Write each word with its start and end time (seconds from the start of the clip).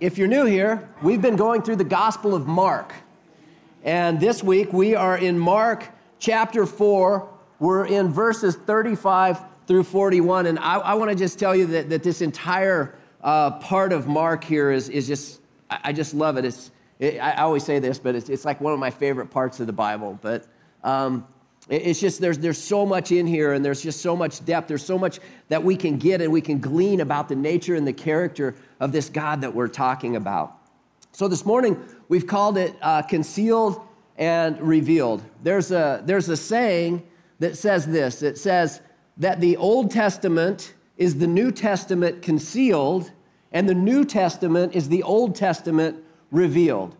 if 0.00 0.18
you're 0.18 0.28
new 0.28 0.44
here, 0.44 0.88
we've 1.02 1.22
been 1.22 1.36
going 1.36 1.62
through 1.62 1.76
the 1.76 1.84
Gospel 1.84 2.34
of 2.34 2.46
Mark. 2.46 2.92
And 3.82 4.20
this 4.20 4.42
week 4.42 4.72
we 4.72 4.94
are 4.94 5.16
in 5.16 5.38
Mark 5.38 5.88
chapter 6.18 6.66
4. 6.66 7.28
We're 7.58 7.86
in 7.86 8.08
verses 8.08 8.56
35 8.56 9.40
through 9.66 9.84
41. 9.84 10.46
And 10.46 10.58
I, 10.58 10.78
I 10.78 10.94
want 10.94 11.10
to 11.10 11.16
just 11.16 11.38
tell 11.38 11.56
you 11.56 11.66
that, 11.68 11.88
that 11.88 12.02
this 12.02 12.20
entire 12.20 12.94
uh, 13.22 13.52
part 13.52 13.92
of 13.92 14.06
Mark 14.06 14.44
here 14.44 14.70
is, 14.70 14.90
is 14.90 15.06
just, 15.06 15.40
I, 15.70 15.78
I 15.84 15.92
just 15.92 16.12
love 16.12 16.36
it. 16.36 16.44
It's, 16.44 16.70
it, 16.98 17.18
I 17.18 17.36
always 17.36 17.64
say 17.64 17.78
this, 17.78 17.98
but 17.98 18.14
it's, 18.14 18.28
it's 18.28 18.44
like 18.44 18.60
one 18.60 18.74
of 18.74 18.78
my 18.78 18.90
favorite 18.90 19.30
parts 19.30 19.60
of 19.60 19.66
the 19.66 19.72
Bible. 19.72 20.18
But 20.20 20.46
um, 20.84 21.26
it's 21.68 21.98
just 21.98 22.20
there's, 22.20 22.38
there's 22.38 22.62
so 22.62 22.86
much 22.86 23.10
in 23.10 23.26
here 23.26 23.52
and 23.52 23.64
there's 23.64 23.82
just 23.82 24.00
so 24.00 24.14
much 24.14 24.44
depth. 24.44 24.68
There's 24.68 24.84
so 24.84 24.98
much 24.98 25.18
that 25.48 25.62
we 25.62 25.76
can 25.76 25.98
get 25.98 26.20
and 26.20 26.32
we 26.32 26.40
can 26.40 26.60
glean 26.60 27.00
about 27.00 27.28
the 27.28 27.34
nature 27.34 27.74
and 27.74 27.86
the 27.86 27.92
character 27.92 28.54
of 28.78 28.92
this 28.92 29.08
God 29.08 29.40
that 29.40 29.52
we're 29.52 29.68
talking 29.68 30.16
about. 30.16 30.58
So 31.10 31.26
this 31.26 31.44
morning, 31.44 31.82
we've 32.08 32.26
called 32.26 32.56
it 32.56 32.76
uh, 32.82 33.02
concealed 33.02 33.80
and 34.16 34.60
revealed. 34.60 35.22
There's 35.42 35.72
a, 35.72 36.02
there's 36.04 36.28
a 36.28 36.36
saying 36.36 37.02
that 37.38 37.56
says 37.56 37.86
this 37.86 38.22
it 38.22 38.38
says 38.38 38.80
that 39.16 39.40
the 39.40 39.56
Old 39.56 39.90
Testament 39.90 40.74
is 40.96 41.18
the 41.18 41.26
New 41.26 41.50
Testament 41.50 42.22
concealed, 42.22 43.10
and 43.52 43.68
the 43.68 43.74
New 43.74 44.04
Testament 44.04 44.74
is 44.74 44.88
the 44.88 45.02
Old 45.02 45.34
Testament 45.34 46.02
revealed. 46.30 46.96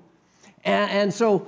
And, 0.64 0.90
and 0.90 1.14
so 1.14 1.46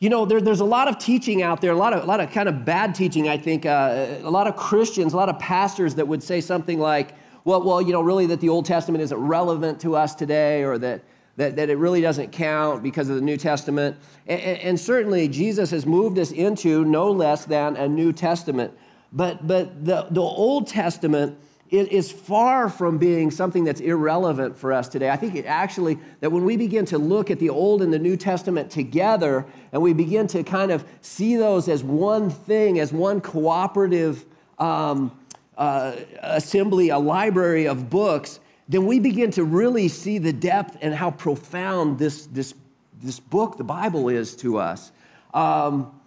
you 0.00 0.08
know, 0.08 0.24
there, 0.24 0.40
there's 0.40 0.60
a 0.60 0.64
lot 0.64 0.88
of 0.88 0.98
teaching 0.98 1.42
out 1.42 1.60
there, 1.60 1.72
a 1.72 1.76
lot 1.76 1.92
of, 1.92 2.02
a 2.02 2.06
lot 2.06 2.20
of 2.20 2.32
kind 2.32 2.48
of 2.48 2.64
bad 2.64 2.94
teaching, 2.94 3.28
I 3.28 3.36
think. 3.36 3.66
Uh, 3.66 4.16
a 4.22 4.30
lot 4.30 4.46
of 4.46 4.56
Christians, 4.56 5.12
a 5.12 5.16
lot 5.16 5.28
of 5.28 5.38
pastors 5.38 5.94
that 5.96 6.08
would 6.08 6.22
say 6.22 6.40
something 6.40 6.78
like, 6.80 7.14
well, 7.44 7.62
well, 7.62 7.82
you 7.82 7.92
know, 7.92 8.00
really 8.00 8.24
that 8.26 8.40
the 8.40 8.48
Old 8.48 8.64
Testament 8.64 9.02
isn't 9.02 9.18
relevant 9.18 9.78
to 9.80 9.96
us 9.96 10.14
today 10.14 10.64
or 10.64 10.78
that, 10.78 11.02
that, 11.36 11.54
that 11.56 11.68
it 11.68 11.76
really 11.76 12.00
doesn't 12.00 12.32
count 12.32 12.82
because 12.82 13.10
of 13.10 13.16
the 13.16 13.20
New 13.20 13.36
Testament. 13.36 13.94
And, 14.26 14.40
and 14.40 14.80
certainly 14.80 15.28
Jesus 15.28 15.70
has 15.70 15.84
moved 15.84 16.18
us 16.18 16.32
into 16.32 16.82
no 16.86 17.10
less 17.10 17.44
than 17.44 17.76
a 17.76 17.86
New 17.86 18.12
Testament. 18.14 18.72
But, 19.12 19.46
but 19.46 19.84
the, 19.84 20.06
the 20.10 20.22
Old 20.22 20.66
Testament 20.66 21.38
it 21.70 21.92
is 21.92 22.10
far 22.10 22.68
from 22.68 22.98
being 22.98 23.30
something 23.30 23.62
that's 23.62 23.80
irrelevant 23.80 24.58
for 24.58 24.72
us 24.72 24.88
today. 24.88 25.08
I 25.08 25.16
think 25.16 25.36
it 25.36 25.46
actually, 25.46 25.98
that 26.18 26.32
when 26.32 26.44
we 26.44 26.56
begin 26.56 26.84
to 26.86 26.98
look 26.98 27.30
at 27.30 27.38
the 27.38 27.48
Old 27.48 27.80
and 27.80 27.92
the 27.92 27.98
New 27.98 28.16
Testament 28.16 28.70
together, 28.70 29.46
and 29.72 29.80
we 29.80 29.92
begin 29.92 30.26
to 30.28 30.42
kind 30.42 30.72
of 30.72 30.84
see 31.00 31.36
those 31.36 31.68
as 31.68 31.84
one 31.84 32.28
thing, 32.28 32.80
as 32.80 32.92
one 32.92 33.20
cooperative 33.20 34.24
um, 34.58 35.16
uh, 35.56 35.94
assembly, 36.22 36.88
a 36.88 36.98
library 36.98 37.66
of 37.66 37.88
books, 37.88 38.40
then 38.68 38.84
we 38.84 38.98
begin 38.98 39.30
to 39.32 39.44
really 39.44 39.86
see 39.86 40.18
the 40.18 40.32
depth 40.32 40.76
and 40.80 40.92
how 40.92 41.12
profound 41.12 42.00
this, 42.00 42.26
this, 42.26 42.54
this 43.00 43.20
book, 43.20 43.58
the 43.58 43.64
Bible, 43.64 44.08
is 44.08 44.34
to 44.36 44.58
us. 44.58 44.90
Um, 45.34 46.00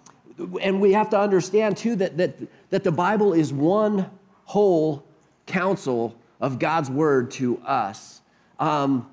and 0.62 0.82
we 0.82 0.92
have 0.92 1.10
to 1.12 1.20
understand, 1.20 1.78
too, 1.78 1.96
that, 1.98 2.18
that, 2.18 2.36
that 2.70 2.84
the 2.84 2.92
Bible 2.92 3.32
is 3.32 3.54
one 3.54 4.10
whole 4.44 5.06
counsel 5.46 6.16
of 6.40 6.60
God's 6.60 6.90
word 6.90 7.32
to 7.32 7.58
us. 7.60 8.22
Um, 8.60 9.10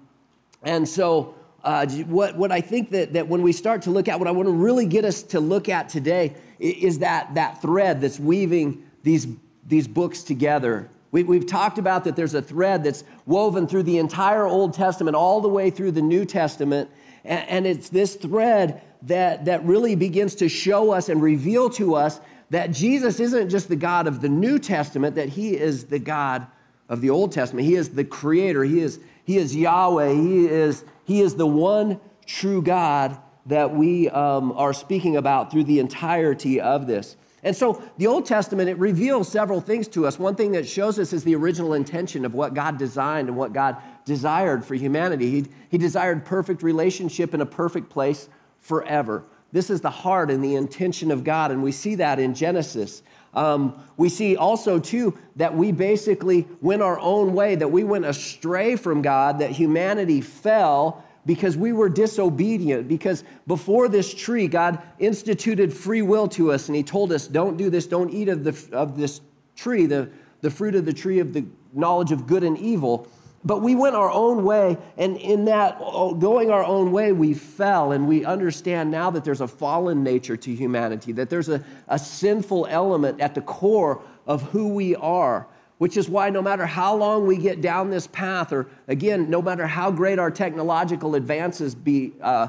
and 0.62 0.89
so, 0.89 1.34
uh, 1.62 1.86
what, 1.86 2.36
what 2.36 2.50
I 2.50 2.61
think 2.61 2.91
that, 2.91 3.12
that 3.12 3.28
when 3.28 3.42
we 3.42 3.53
start 3.53 3.83
to 3.83 3.91
look 3.91 4.09
at, 4.09 4.19
what 4.19 4.28
I 4.28 4.31
want 4.31 4.48
to 4.48 4.53
really 4.53 4.86
get 4.86 5.05
us 5.05 5.23
to 5.25 5.41
look 5.41 5.69
at 5.69 5.89
today 5.89 6.34
is 6.58 7.01
that, 7.01 7.34
that 7.34 7.61
thread 7.61 8.01
that's 8.01 8.19
weaving 8.19 8.83
these, 9.03 9.27
these 9.67 9.86
books 9.86 10.23
together. 10.23 10.89
We, 11.11 11.25
we've 11.25 11.47
talked 11.47 11.78
about 11.78 12.05
that 12.05 12.17
there's 12.17 12.34
a 12.34 12.42
thread 12.42 12.84
that's 12.84 13.05
woven 13.27 13.67
through 13.67 13.83
the 13.83 13.98
entire 13.98 14.47
Old 14.47 14.75
Testament, 14.75 15.17
all 15.17 15.41
the 15.41 15.48
way 15.48 15.70
through 15.70 15.92
the 15.92 16.03
New 16.03 16.25
Testament. 16.25 16.91
And, 17.25 17.48
and 17.48 17.67
it's 17.67 17.89
this 17.89 18.14
thread 18.14 18.83
that, 19.03 19.45
that 19.47 19.64
really 19.64 19.95
begins 19.95 20.34
to 20.36 20.48
show 20.48 20.92
us 20.92 21.08
and 21.08 21.20
reveal 21.20 21.69
to 21.70 21.95
us 21.95 22.20
that 22.50 22.72
Jesus 22.72 23.20
isn't 23.20 23.48
just 23.48 23.68
the 23.68 23.77
God 23.77 24.06
of 24.06 24.20
the 24.20 24.28
New 24.28 24.58
Testament, 24.58 25.14
that 25.14 25.28
he 25.28 25.56
is 25.56 25.84
the 25.84 25.98
God 25.98 26.46
of 26.88 27.00
the 27.00 27.11
Old 27.11 27.33
Testament. 27.33 27.66
He 27.66 27.77
is 27.77 27.90
the 27.90 28.05
creator. 28.05 28.64
He 28.64 28.80
is, 28.80 28.98
he 29.24 29.38
is 29.38 29.55
Yahweh. 29.55 30.12
He 30.12 30.46
is, 30.46 30.84
he 31.05 31.20
is 31.20 31.36
the 31.36 31.46
one 31.46 32.00
true 32.27 32.60
God 32.60 33.16
that 33.46 33.74
we 33.74 34.08
um, 34.10 34.52
are 34.52 34.72
speaking 34.72 35.16
about 35.16 35.50
through 35.50 35.64
the 35.64 35.78
entirety 35.78 36.60
of 36.60 36.86
this. 36.86 37.16
And 37.42 37.56
so 37.56 37.83
the 37.96 38.06
Old 38.06 38.27
Testament, 38.27 38.68
it 38.68 38.78
reveals 38.78 39.28
several 39.28 39.60
things 39.60 39.89
to 39.89 40.06
us. 40.06 40.18
One 40.18 40.34
thing 40.34 40.52
that 40.52 40.68
shows 40.68 40.98
us 40.98 41.12
is 41.12 41.24
the 41.24 41.34
original 41.36 41.72
intention 41.72 42.24
of 42.24 42.34
what 42.34 42.52
God 42.52 42.77
designed 42.77 43.28
and 43.28 43.36
what 43.36 43.52
God 43.52 43.77
desired 44.05 44.64
for 44.64 44.74
humanity. 44.74 45.30
He, 45.30 45.46
he 45.70 45.78
desired 45.78 46.24
perfect 46.24 46.62
relationship 46.62 47.33
in 47.33 47.40
a 47.40 47.46
perfect 47.46 47.89
place 47.89 48.28
forever. 48.58 49.24
This 49.52 49.70
is 49.70 49.80
the 49.80 49.90
heart 49.90 50.30
and 50.30 50.42
the 50.42 50.55
intention 50.55 51.11
of 51.11 51.24
God, 51.24 51.50
and 51.50 51.62
we 51.62 51.72
see 51.72 51.96
that 51.96 52.18
in 52.18 52.34
Genesis. 52.34 53.02
Um, 53.34 53.83
we 53.96 54.08
see 54.08 54.36
also, 54.36 54.78
too, 54.78 55.16
that 55.36 55.55
we 55.55 55.72
basically 55.72 56.46
went 56.61 56.83
our 56.83 56.98
own 56.98 57.34
way, 57.34 57.55
that 57.55 57.68
we 57.68 57.84
went 57.84 58.05
astray 58.05 58.77
from 58.77 59.02
God, 59.02 59.39
that 59.39 59.50
humanity 59.50 60.20
fell 60.20 61.05
because 61.27 61.56
we 61.56 61.72
were 61.72 61.89
disobedient. 61.89 62.89
Because 62.89 63.24
before 63.46 63.89
this 63.89 64.12
tree, 64.12 64.48
God 64.48 64.80
instituted 64.98 65.72
free 65.72 66.02
will 66.02 66.28
to 66.28 66.52
us, 66.52 66.68
and 66.68 66.77
He 66.77 66.83
told 66.83 67.12
us, 67.12 67.27
Don't 67.27 67.56
do 67.56 67.70
this, 67.70 67.86
don't 67.86 68.10
eat 68.10 68.28
of, 68.28 68.44
the, 68.44 68.77
of 68.77 68.96
this 68.96 69.20
tree, 69.56 69.86
the, 69.86 70.10
the 70.40 70.50
fruit 70.50 70.74
of 70.74 70.84
the 70.84 70.92
tree 70.92 71.18
of 71.18 71.33
the 71.33 71.44
knowledge 71.72 72.12
of 72.12 72.27
good 72.27 72.42
and 72.42 72.58
evil. 72.58 73.08
But 73.42 73.62
we 73.62 73.74
went 73.74 73.96
our 73.96 74.11
own 74.11 74.45
way, 74.45 74.77
and 74.98 75.17
in 75.17 75.46
that 75.46 75.78
going 75.78 76.51
our 76.51 76.62
own 76.62 76.92
way, 76.92 77.12
we 77.12 77.33
fell, 77.33 77.92
and 77.92 78.06
we 78.06 78.24
understand 78.24 78.90
now 78.90 79.11
that 79.11 79.24
there's 79.24 79.40
a 79.40 79.48
fallen 79.48 80.05
nature 80.05 80.36
to 80.36 80.55
humanity, 80.55 81.12
that 81.12 81.30
there's 81.30 81.48
a, 81.48 81.64
a 81.89 81.98
sinful 81.98 82.67
element 82.68 83.20
at 83.20 83.34
the 83.34 83.40
core 83.40 84.02
of 84.27 84.42
who 84.51 84.68
we 84.68 84.95
are, 84.96 85.46
which 85.78 85.96
is 85.96 86.06
why 86.06 86.28
no 86.28 86.42
matter 86.42 86.67
how 86.67 86.95
long 86.95 87.27
we 87.27 87.39
get 87.39 87.62
down 87.62 87.89
this 87.89 88.06
path, 88.08 88.52
or 88.52 88.67
again, 88.89 89.30
no 89.30 89.40
matter 89.40 89.67
how 89.67 89.90
great 89.90 90.18
our 90.18 90.30
technological 90.30 91.14
advances 91.14 91.74
be, 91.74 92.12
uh, 92.20 92.48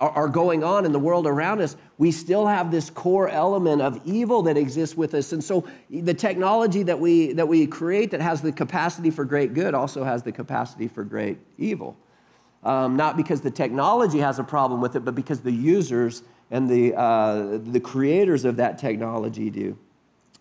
are 0.00 0.28
going 0.28 0.64
on 0.64 0.84
in 0.84 0.90
the 0.90 0.98
world 0.98 1.26
around 1.26 1.60
us, 1.60 1.76
we 1.98 2.12
still 2.12 2.46
have 2.46 2.70
this 2.70 2.90
core 2.90 3.28
element 3.28 3.80
of 3.80 4.00
evil 4.04 4.42
that 4.42 4.56
exists 4.56 4.96
with 4.96 5.14
us. 5.14 5.32
And 5.32 5.42
so 5.42 5.66
the 5.88 6.12
technology 6.12 6.82
that 6.82 6.98
we, 6.98 7.32
that 7.32 7.48
we 7.48 7.66
create 7.66 8.10
that 8.10 8.20
has 8.20 8.42
the 8.42 8.52
capacity 8.52 9.10
for 9.10 9.24
great 9.24 9.54
good 9.54 9.74
also 9.74 10.04
has 10.04 10.22
the 10.22 10.32
capacity 10.32 10.88
for 10.88 11.04
great 11.04 11.38
evil. 11.56 11.96
Um, 12.64 12.96
not 12.96 13.16
because 13.16 13.40
the 13.40 13.50
technology 13.50 14.18
has 14.18 14.38
a 14.38 14.44
problem 14.44 14.80
with 14.80 14.96
it, 14.96 15.04
but 15.04 15.14
because 15.14 15.40
the 15.40 15.52
users 15.52 16.22
and 16.50 16.68
the, 16.68 16.94
uh, 16.94 17.58
the 17.58 17.80
creators 17.80 18.44
of 18.44 18.56
that 18.56 18.78
technology 18.78 19.50
do. 19.50 19.78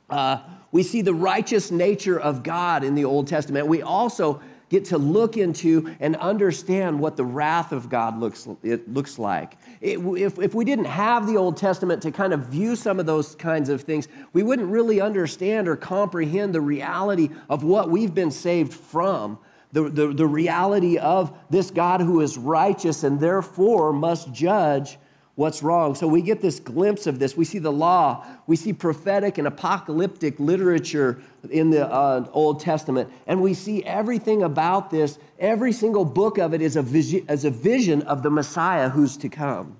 Uh, 0.09 0.39
we 0.71 0.83
see 0.83 1.01
the 1.01 1.13
righteous 1.13 1.71
nature 1.71 2.19
of 2.19 2.43
God 2.43 2.83
in 2.83 2.95
the 2.95 3.05
Old 3.05 3.27
Testament. 3.27 3.67
We 3.67 3.81
also 3.81 4.41
get 4.69 4.85
to 4.85 4.97
look 4.97 5.37
into 5.37 5.95
and 5.99 6.15
understand 6.15 6.99
what 6.99 7.17
the 7.17 7.25
wrath 7.25 7.71
of 7.71 7.89
God 7.89 8.19
looks, 8.19 8.47
it 8.63 8.91
looks 8.91 9.19
like. 9.19 9.57
It, 9.81 9.99
if, 9.99 10.39
if 10.39 10.53
we 10.55 10.65
didn't 10.65 10.85
have 10.85 11.27
the 11.27 11.37
Old 11.37 11.57
Testament 11.57 12.01
to 12.03 12.11
kind 12.11 12.33
of 12.33 12.47
view 12.47 12.75
some 12.75 12.99
of 12.99 13.05
those 13.05 13.35
kinds 13.35 13.69
of 13.69 13.81
things, 13.81 14.07
we 14.33 14.43
wouldn't 14.43 14.69
really 14.69 15.01
understand 15.01 15.67
or 15.67 15.75
comprehend 15.75 16.53
the 16.53 16.61
reality 16.61 17.29
of 17.49 17.63
what 17.63 17.89
we've 17.89 18.13
been 18.13 18.31
saved 18.31 18.73
from. 18.73 19.37
The, 19.71 19.89
the, 19.89 20.07
the 20.13 20.27
reality 20.27 20.97
of 20.97 21.37
this 21.49 21.69
God 21.69 21.99
who 21.99 22.21
is 22.21 22.37
righteous 22.37 23.03
and 23.03 23.19
therefore 23.19 23.91
must 23.91 24.31
judge 24.31 24.97
what's 25.35 25.61
wrong. 25.61 25.95
So 25.95 26.07
we 26.07 26.21
get 26.21 26.41
this 26.41 26.59
glimpse 26.59 27.07
of 27.07 27.19
this. 27.19 27.35
We 27.35 27.45
see 27.45 27.59
the 27.59 27.71
law, 27.71 28.25
we 28.47 28.55
see 28.55 28.73
prophetic 28.73 29.37
and 29.37 29.47
apocalyptic 29.47 30.39
literature 30.39 31.21
in 31.49 31.69
the 31.69 31.87
uh, 31.91 32.27
Old 32.31 32.61
Testament, 32.61 33.11
and 33.27 33.41
we 33.41 33.53
see 33.53 33.83
everything 33.83 34.43
about 34.43 34.89
this. 34.89 35.19
Every 35.39 35.71
single 35.71 36.05
book 36.05 36.37
of 36.37 36.53
it 36.53 36.61
is 36.61 36.75
a, 36.75 36.81
vision, 36.81 37.25
as 37.27 37.45
a 37.45 37.51
vision 37.51 38.01
of 38.03 38.23
the 38.23 38.29
Messiah 38.29 38.89
who's 38.89 39.17
to 39.17 39.29
come. 39.29 39.77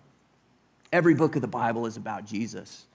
Every 0.92 1.13
book 1.13 1.36
of 1.36 1.42
the 1.42 1.48
Bible 1.48 1.86
is 1.86 1.98
about 1.98 2.25
Jesus. 2.25 2.86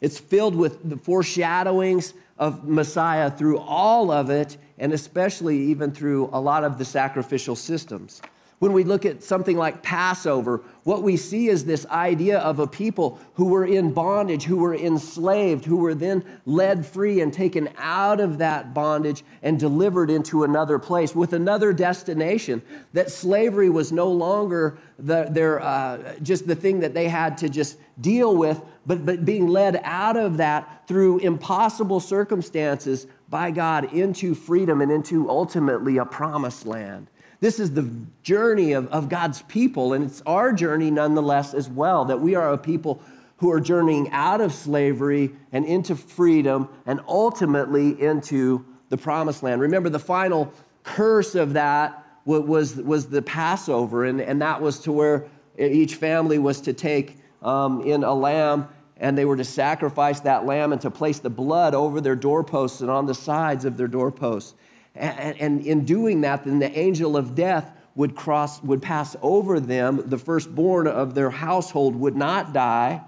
It's 0.00 0.18
filled 0.18 0.54
with 0.54 0.88
the 0.88 0.96
foreshadowings 0.96 2.14
of 2.38 2.68
Messiah 2.68 3.30
through 3.30 3.58
all 3.58 4.10
of 4.10 4.28
it, 4.28 4.56
and 4.78 4.92
especially 4.92 5.58
even 5.58 5.92
through 5.92 6.28
a 6.32 6.40
lot 6.40 6.64
of 6.64 6.78
the 6.78 6.84
sacrificial 6.84 7.56
systems. 7.56 8.20
When 8.64 8.72
we 8.72 8.84
look 8.84 9.04
at 9.04 9.22
something 9.22 9.58
like 9.58 9.82
Passover, 9.82 10.62
what 10.84 11.02
we 11.02 11.18
see 11.18 11.48
is 11.48 11.66
this 11.66 11.84
idea 11.84 12.38
of 12.38 12.60
a 12.60 12.66
people 12.66 13.20
who 13.34 13.48
were 13.48 13.66
in 13.66 13.92
bondage, 13.92 14.44
who 14.44 14.56
were 14.56 14.74
enslaved, 14.74 15.66
who 15.66 15.76
were 15.76 15.94
then 15.94 16.24
led 16.46 16.86
free 16.86 17.20
and 17.20 17.30
taken 17.30 17.68
out 17.76 18.20
of 18.20 18.38
that 18.38 18.72
bondage 18.72 19.22
and 19.42 19.60
delivered 19.60 20.08
into 20.08 20.44
another 20.44 20.78
place 20.78 21.14
with 21.14 21.34
another 21.34 21.74
destination. 21.74 22.62
That 22.94 23.10
slavery 23.10 23.68
was 23.68 23.92
no 23.92 24.10
longer 24.10 24.78
the, 24.98 25.24
their, 25.30 25.60
uh, 25.60 26.14
just 26.22 26.46
the 26.46 26.56
thing 26.56 26.80
that 26.80 26.94
they 26.94 27.06
had 27.06 27.36
to 27.36 27.50
just 27.50 27.76
deal 28.00 28.34
with, 28.34 28.62
but, 28.86 29.04
but 29.04 29.26
being 29.26 29.46
led 29.46 29.78
out 29.84 30.16
of 30.16 30.38
that 30.38 30.88
through 30.88 31.18
impossible 31.18 32.00
circumstances 32.00 33.08
by 33.28 33.50
God 33.50 33.92
into 33.92 34.34
freedom 34.34 34.80
and 34.80 34.90
into 34.90 35.28
ultimately 35.28 35.98
a 35.98 36.06
promised 36.06 36.64
land. 36.64 37.10
This 37.40 37.60
is 37.60 37.72
the 37.72 37.90
journey 38.22 38.72
of, 38.72 38.88
of 38.88 39.08
God's 39.08 39.42
people, 39.42 39.92
and 39.92 40.04
it's 40.04 40.22
our 40.26 40.52
journey 40.52 40.90
nonetheless 40.90 41.54
as 41.54 41.68
well, 41.68 42.04
that 42.06 42.20
we 42.20 42.34
are 42.34 42.52
a 42.52 42.58
people 42.58 43.02
who 43.38 43.50
are 43.50 43.60
journeying 43.60 44.10
out 44.10 44.40
of 44.40 44.52
slavery 44.52 45.32
and 45.52 45.64
into 45.64 45.96
freedom 45.96 46.68
and 46.86 47.00
ultimately 47.08 48.00
into 48.00 48.64
the 48.88 48.96
promised 48.96 49.42
land. 49.42 49.60
Remember, 49.60 49.88
the 49.88 49.98
final 49.98 50.52
curse 50.82 51.34
of 51.34 51.54
that 51.54 52.06
was, 52.24 52.76
was 52.76 53.06
the 53.08 53.22
Passover, 53.22 54.04
and, 54.04 54.20
and 54.20 54.40
that 54.40 54.62
was 54.62 54.78
to 54.80 54.92
where 54.92 55.26
each 55.58 55.96
family 55.96 56.38
was 56.38 56.60
to 56.62 56.72
take 56.72 57.18
um, 57.42 57.82
in 57.82 58.04
a 58.04 58.14
lamb 58.14 58.68
and 58.96 59.18
they 59.18 59.24
were 59.24 59.36
to 59.36 59.44
sacrifice 59.44 60.20
that 60.20 60.46
lamb 60.46 60.72
and 60.72 60.80
to 60.80 60.90
place 60.90 61.18
the 61.18 61.30
blood 61.30 61.74
over 61.74 62.00
their 62.00 62.16
doorposts 62.16 62.80
and 62.80 62.90
on 62.90 63.06
the 63.06 63.14
sides 63.14 63.64
of 63.64 63.76
their 63.76 63.88
doorposts. 63.88 64.54
And, 64.94 65.40
and 65.40 65.66
in 65.66 65.84
doing 65.84 66.20
that, 66.22 66.44
then 66.44 66.58
the 66.58 66.76
angel 66.78 67.16
of 67.16 67.34
death 67.34 67.72
would 67.96 68.14
cross, 68.14 68.62
would 68.62 68.82
pass 68.82 69.16
over 69.22 69.60
them. 69.60 70.02
The 70.06 70.18
firstborn 70.18 70.86
of 70.86 71.14
their 71.14 71.30
household 71.30 71.96
would 71.96 72.16
not 72.16 72.52
die, 72.52 73.02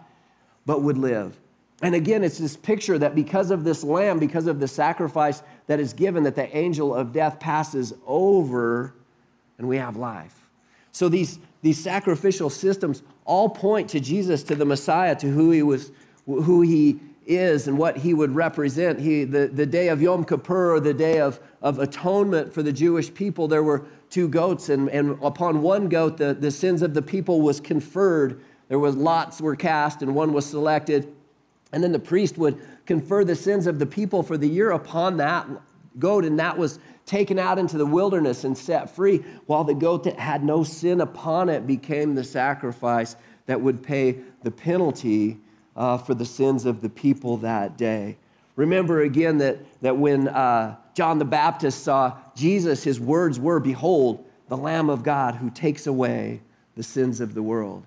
but 0.65 0.83
would 0.83 0.99
live. 0.99 1.39
And 1.83 1.95
again, 1.95 2.25
it's 2.25 2.39
this 2.39 2.57
picture 2.57 2.99
that 2.99 3.15
because 3.15 3.51
of 3.51 3.63
this 3.63 3.85
lamb, 3.85 4.19
because 4.19 4.47
of 4.47 4.61
the 4.61 4.69
sacrifice 4.69 5.43
that 5.67 5.79
is 5.79 5.93
given, 5.93 6.23
that 6.23 6.35
the 6.35 6.57
angel 6.57 6.95
of 6.95 7.13
death 7.13 7.39
passes 7.39 7.93
over 8.07 8.95
and 9.59 9.69
we 9.69 9.77
have 9.77 9.97
life. 9.97 10.49
So 10.93 11.09
these, 11.09 11.39
these 11.63 11.79
sacrificial 11.79 12.49
systems 12.49 13.03
all 13.27 13.49
point 13.49 13.91
to 13.91 14.01
Jesus, 14.01 14.43
to 14.45 14.55
the 14.55 14.65
Messiah, 14.65 15.15
to 15.17 15.27
who 15.29 15.51
he 15.51 15.63
was, 15.63 15.91
who 16.25 16.63
he 16.63 17.01
is 17.27 17.69
and 17.69 17.77
what 17.77 17.97
he 17.99 18.15
would 18.15 18.35
represent. 18.35 19.01
He, 19.01 19.25
the, 19.25 19.49
the 19.49 19.67
day 19.67 19.89
of 19.89 20.01
Yom 20.01 20.25
Kippur, 20.25 20.81
the 20.81 20.95
day 20.95 21.19
of, 21.19 21.41
of 21.67 21.81
atonement 21.81 22.55
for 22.55 22.63
the 22.63 22.73
Jewish 22.73 23.13
people, 23.13 23.49
there 23.49 23.65
were 23.65 23.85
two 24.09 24.29
goats, 24.29 24.69
and, 24.69 24.89
and 24.91 25.19
upon 25.21 25.63
one 25.63 25.89
goat, 25.89 26.17
the, 26.17 26.33
the 26.33 26.53
sins 26.53 26.81
of 26.81 26.95
the 26.95 27.03
people 27.03 27.41
was 27.41 27.59
conferred. 27.59 28.41
There 28.69 28.79
was 28.79 28.95
lots 28.95 29.41
were 29.41 29.57
cast, 29.57 30.01
and 30.01 30.15
one 30.15 30.33
was 30.33 30.47
selected. 30.47 31.13
And 31.73 31.83
then 31.83 31.91
the 31.91 31.99
priest 31.99 32.39
would 32.39 32.61
confer 32.87 33.25
the 33.25 33.35
sins 33.35 33.67
of 33.67 33.81
the 33.81 33.87
people 33.87 34.23
for 34.23 34.39
the 34.39 34.49
year 34.49 34.71
upon 34.71 35.17
that 35.17 35.49
goat, 35.99 36.25
and 36.25 36.39
that 36.39 36.57
was 36.57 36.79
taken 37.05 37.37
out 37.37 37.59
into 37.59 37.77
the 37.79 37.87
wilderness 37.87 38.45
and 38.45 38.57
set 38.57 38.95
free, 38.95 39.25
while 39.47 39.65
the 39.65 39.75
goat 39.75 40.05
that 40.05 40.21
had 40.21 40.45
no 40.45 40.63
sin 40.63 41.01
upon 41.01 41.49
it 41.49 41.67
became 41.67 42.15
the 42.15 42.23
sacrifice 42.23 43.17
that 43.47 43.61
would 43.61 43.83
pay 43.83 44.21
the 44.45 44.53
penalty 44.53 45.37
uh, 45.75 45.99
for 45.99 46.15
the 46.15 46.25
sins 46.25 46.65
of 46.65 46.81
the 46.81 46.89
people 46.89 47.37
that 47.39 47.77
day. 47.77 48.17
Remember 48.57 49.03
again 49.03 49.39
that, 49.39 49.59
that 49.83 49.97
when 49.97 50.29
uh, 50.29 50.77
John 50.95 51.19
the 51.19 51.25
Baptist 51.25 51.85
saw 51.85 52.17
Jesus, 52.35 52.83
his 52.83 52.99
words 52.99 53.39
were, 53.39 53.61
Behold, 53.61 54.25
the 54.49 54.57
Lamb 54.57 54.91
of 54.91 55.03
God 55.03 55.37
who 55.37 55.51
takes 55.51 55.87
away 55.87 56.41
the 56.75 56.83
sins 56.83 57.21
of 57.21 57.35
the 57.35 57.43
world. 57.43 57.85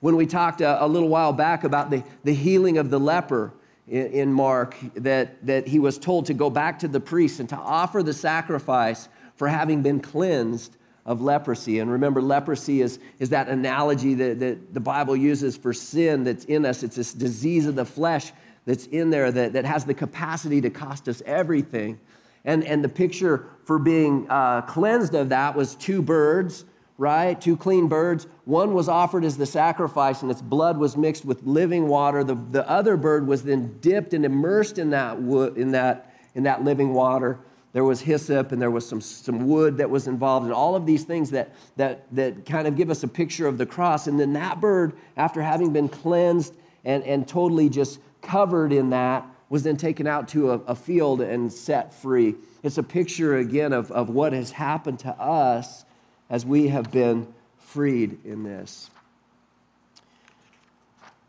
When 0.00 0.16
we 0.16 0.26
talked 0.26 0.60
a, 0.60 0.84
a 0.84 0.86
little 0.86 1.08
while 1.08 1.32
back 1.32 1.64
about 1.64 1.90
the, 1.90 2.04
the 2.24 2.34
healing 2.34 2.78
of 2.78 2.90
the 2.90 3.00
leper, 3.00 3.52
in 3.88 4.32
Mark 4.32 4.76
that, 4.96 5.44
that 5.46 5.66
he 5.66 5.78
was 5.78 5.98
told 5.98 6.26
to 6.26 6.34
go 6.34 6.50
back 6.50 6.78
to 6.80 6.88
the 6.88 7.00
priest 7.00 7.40
and 7.40 7.48
to 7.48 7.56
offer 7.56 8.02
the 8.02 8.12
sacrifice 8.12 9.08
for 9.36 9.48
having 9.48 9.82
been 9.82 10.00
cleansed 10.00 10.76
of 11.06 11.22
leprosy. 11.22 11.78
And 11.78 11.90
remember, 11.90 12.20
leprosy 12.20 12.82
is, 12.82 12.98
is 13.18 13.30
that 13.30 13.48
analogy 13.48 14.14
that, 14.14 14.40
that 14.40 14.74
the 14.74 14.80
Bible 14.80 15.16
uses 15.16 15.56
for 15.56 15.72
sin 15.72 16.24
that's 16.24 16.44
in 16.44 16.66
us. 16.66 16.82
It's 16.82 16.96
this 16.96 17.14
disease 17.14 17.64
of 17.64 17.76
the 17.76 17.86
flesh 17.86 18.32
that's 18.68 18.86
in 18.86 19.08
there 19.08 19.32
that, 19.32 19.54
that 19.54 19.64
has 19.64 19.86
the 19.86 19.94
capacity 19.94 20.60
to 20.60 20.68
cost 20.68 21.08
us 21.08 21.22
everything. 21.24 21.98
And, 22.44 22.62
and 22.64 22.84
the 22.84 22.88
picture 22.88 23.46
for 23.64 23.78
being 23.78 24.26
uh, 24.28 24.60
cleansed 24.62 25.14
of 25.14 25.30
that 25.30 25.56
was 25.56 25.74
two 25.74 26.02
birds 26.02 26.66
right? 26.98 27.40
Two 27.40 27.56
clean 27.56 27.86
birds. 27.86 28.26
One 28.44 28.74
was 28.74 28.88
offered 28.88 29.24
as 29.24 29.36
the 29.36 29.46
sacrifice, 29.46 30.22
and 30.22 30.30
its 30.30 30.42
blood 30.42 30.76
was 30.76 30.96
mixed 30.96 31.24
with 31.24 31.44
living 31.44 31.86
water. 31.86 32.24
The, 32.24 32.34
the 32.34 32.68
other 32.68 32.96
bird 32.96 33.26
was 33.26 33.44
then 33.44 33.78
dipped 33.80 34.12
and 34.12 34.24
immersed 34.24 34.78
in 34.78 34.90
that, 34.90 35.22
wood, 35.22 35.56
in, 35.56 35.70
that, 35.70 36.12
in 36.34 36.42
that 36.42 36.64
living 36.64 36.92
water. 36.92 37.38
There 37.72 37.84
was 37.84 38.00
hyssop 38.00 38.50
and 38.50 38.60
there 38.60 38.70
was 38.70 38.88
some, 38.88 39.00
some 39.00 39.46
wood 39.46 39.76
that 39.76 39.88
was 39.88 40.08
involved, 40.08 40.46
and 40.46 40.52
all 40.52 40.74
of 40.74 40.86
these 40.86 41.04
things 41.04 41.30
that, 41.30 41.54
that, 41.76 42.04
that 42.16 42.44
kind 42.44 42.66
of 42.66 42.76
give 42.76 42.90
us 42.90 43.04
a 43.04 43.08
picture 43.08 43.46
of 43.46 43.58
the 43.58 43.66
cross. 43.66 44.08
And 44.08 44.18
then 44.18 44.32
that 44.32 44.60
bird, 44.60 44.94
after 45.16 45.40
having 45.40 45.72
been 45.72 45.88
cleansed 45.88 46.56
and, 46.84 47.04
and 47.04 47.28
totally 47.28 47.68
just 47.68 48.00
covered 48.20 48.72
in 48.72 48.90
that, 48.90 49.26
was 49.48 49.62
then 49.62 49.76
taken 49.76 50.06
out 50.06 50.28
to 50.28 50.50
a, 50.52 50.58
a 50.60 50.74
field 50.74 51.20
and 51.20 51.52
set 51.52 51.94
free. 51.94 52.34
It's 52.62 52.78
a 52.78 52.82
picture 52.82 53.36
again 53.36 53.72
of, 53.72 53.90
of 53.90 54.10
what 54.10 54.32
has 54.32 54.50
happened 54.50 54.98
to 55.00 55.10
us 55.10 55.84
as 56.28 56.44
we 56.44 56.68
have 56.68 56.90
been 56.90 57.32
freed 57.58 58.18
in 58.24 58.42
this. 58.42 58.90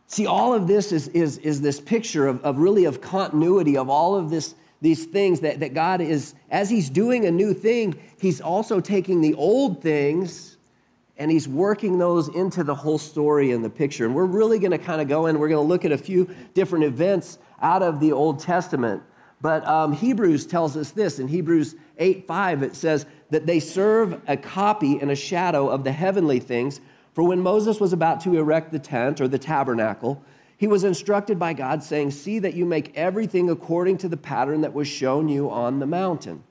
See, 0.08 0.26
all 0.26 0.54
of 0.54 0.68
this 0.68 0.92
is, 0.92 1.08
is, 1.10 1.38
is 1.38 1.62
this 1.62 1.80
picture 1.80 2.28
of, 2.28 2.44
of 2.44 2.58
really 2.58 2.86
of 2.86 3.00
continuity 3.00 3.78
of 3.78 3.90
all 3.90 4.16
of 4.16 4.30
this, 4.30 4.56
these 4.82 5.06
things 5.06 5.42
that, 5.42 5.60
that 5.60 5.74
God 5.74 6.02
is, 6.02 6.34
as 6.50 6.70
He's 6.70 6.90
doing 6.90 7.26
a 7.26 7.32
new 7.32 7.54
thing, 7.54 8.00
He's 8.20 8.42
also 8.42 8.80
taking 8.80 9.22
the 9.22 9.36
old 9.36 9.84
things 9.84 10.58
and 11.20 11.30
He's 11.30 11.48
working 11.48 12.00
those 12.00 12.30
into 12.30 12.64
the 12.64 12.74
whole 12.74 12.98
story 12.98 13.52
and 13.52 13.64
the 13.64 13.70
picture. 13.70 14.06
And 14.06 14.16
we're 14.16 14.26
really 14.26 14.58
going 14.58 14.72
to 14.72 14.80
kind 14.80 15.02
of 15.02 15.08
go 15.08 15.28
in, 15.28 15.38
we're 15.38 15.50
going 15.50 15.64
to 15.64 15.70
look 15.70 15.86
at 15.86 15.92
a 15.92 15.98
few 15.98 16.28
different 16.56 16.86
events 16.86 17.38
out 17.62 17.84
of 17.84 18.00
the 18.00 18.12
Old 18.12 18.40
Testament. 18.40 19.04
But 19.42 19.66
um, 19.68 19.94
Hebrews 19.94 20.46
tells 20.46 20.76
us 20.76 20.92
this 20.92 21.20
in 21.20 21.28
Hebrews 21.28 21.76
8 21.98 22.26
5, 22.26 22.64
it 22.64 22.76
says, 22.76 23.06
that 23.30 23.46
they 23.46 23.60
serve 23.60 24.20
a 24.28 24.36
copy 24.36 25.00
and 25.00 25.12
a 25.12 25.16
shadow 25.16 25.70
of 25.70 25.84
the 25.84 25.92
heavenly 25.92 26.40
things. 26.40 26.82
For 27.14 27.24
when 27.24 27.42
Moses 27.42 27.80
was 27.80 27.94
about 27.94 28.22
to 28.22 28.38
erect 28.38 28.72
the 28.72 28.80
tent 28.80 29.22
or 29.22 29.28
the 29.28 29.38
tabernacle, 29.38 30.24
he 30.58 30.68
was 30.68 30.84
instructed 30.84 31.40
by 31.40 31.54
God, 31.54 31.84
saying, 31.84 32.12
See 32.12 32.40
that 32.40 32.54
you 32.54 32.66
make 32.66 32.96
everything 32.98 33.50
according 33.50 33.98
to 34.00 34.10
the 34.10 34.18
pattern 34.18 34.62
that 34.62 34.74
was 34.74 34.88
shown 34.88 35.30
you 35.30 35.50
on 35.50 35.80
the 35.80 35.86
mountain. 35.86 36.44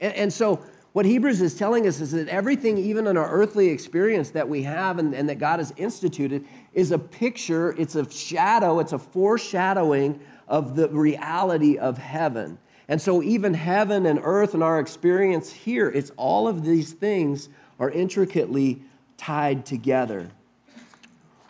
And, 0.00 0.14
and 0.14 0.32
so, 0.32 0.62
what 0.94 1.06
Hebrews 1.06 1.40
is 1.40 1.56
telling 1.56 1.88
us 1.88 2.00
is 2.00 2.12
that 2.12 2.28
everything, 2.28 2.78
even 2.78 3.08
in 3.08 3.16
our 3.16 3.28
earthly 3.28 3.68
experience 3.68 4.30
that 4.30 4.48
we 4.48 4.62
have 4.62 5.00
and, 5.00 5.12
and 5.12 5.28
that 5.28 5.40
God 5.40 5.58
has 5.58 5.74
instituted, 5.76 6.44
is 6.72 6.92
a 6.92 6.98
picture, 7.00 7.74
it's 7.76 7.96
a 7.96 8.08
shadow, 8.08 8.78
it's 8.78 8.92
a 8.92 8.98
foreshadowing 9.00 10.20
of 10.46 10.76
the 10.76 10.88
reality 10.88 11.78
of 11.78 11.98
heaven. 11.98 12.58
And 12.86 13.02
so, 13.02 13.24
even 13.24 13.54
heaven 13.54 14.06
and 14.06 14.20
earth 14.22 14.54
and 14.54 14.62
our 14.62 14.78
experience 14.78 15.50
here, 15.50 15.90
it's 15.90 16.12
all 16.16 16.46
of 16.46 16.64
these 16.64 16.92
things 16.92 17.48
are 17.80 17.90
intricately 17.90 18.80
tied 19.16 19.66
together. 19.66 20.30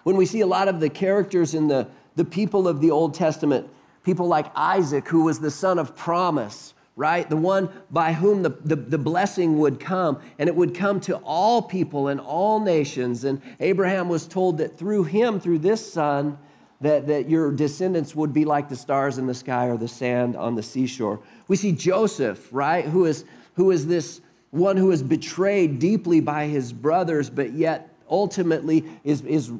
When 0.05 0.17
we 0.17 0.25
see 0.25 0.41
a 0.41 0.47
lot 0.47 0.69
of 0.69 0.81
the 0.81 0.89
characters 0.89 1.53
in 1.53 1.69
the, 1.69 1.87
the 2.17 2.25
people 2.25 2.67
of 2.67 2.81
the 2.81 2.91
Old 2.91 3.13
Testament, 3.13 3.69
people 4.05 4.27
like 4.27 4.47
Isaac, 4.57 5.07
who 5.07 5.25
was 5.25 5.39
the 5.39 5.51
son 5.51 5.79
of 5.79 5.95
promise, 5.95 6.73
right? 6.97 7.29
The 7.29 7.37
one 7.37 7.69
by 7.91 8.13
whom 8.13 8.43
the, 8.43 8.51
the, 8.65 8.77
the, 8.77 8.99
blessing 8.99 9.59
would 9.59 9.81
come, 9.81 10.21
and 10.39 10.49
it 10.49 10.55
would 10.55 10.75
come 10.75 11.01
to 11.01 11.17
all 11.19 11.61
people 11.61 12.09
and 12.09 12.21
all 12.21 12.61
nations. 12.61 13.25
And 13.25 13.43
Abraham 13.59 14.09
was 14.09 14.29
told 14.29 14.59
that 14.59 14.79
through 14.79 15.05
him, 15.05 15.41
through 15.41 15.59
this 15.59 15.93
son, 15.93 16.39
that, 16.81 17.07
that 17.07 17.29
your 17.29 17.51
descendants 17.51 18.15
would 18.15 18.33
be 18.33 18.45
like 18.45 18.69
the 18.69 18.77
stars 18.77 19.19
in 19.19 19.27
the 19.27 19.35
sky 19.35 19.67
or 19.67 19.77
the 19.77 19.89
sand 19.89 20.37
on 20.37 20.55
the 20.55 20.63
seashore. 20.63 21.21
We 21.49 21.57
see 21.57 21.73
Joseph, 21.73 22.49
right, 22.53 22.85
who 22.85 23.07
is, 23.07 23.25
who 23.55 23.71
is 23.71 23.87
this 23.87 24.21
one 24.51 24.77
who 24.77 24.93
is 24.93 25.03
betrayed 25.03 25.81
deeply 25.81 26.21
by 26.21 26.47
his 26.47 26.73
brothers, 26.73 27.29
but 27.29 27.55
yet 27.55 27.93
ultimately 28.09 28.85
is, 29.03 29.23
is 29.23 29.51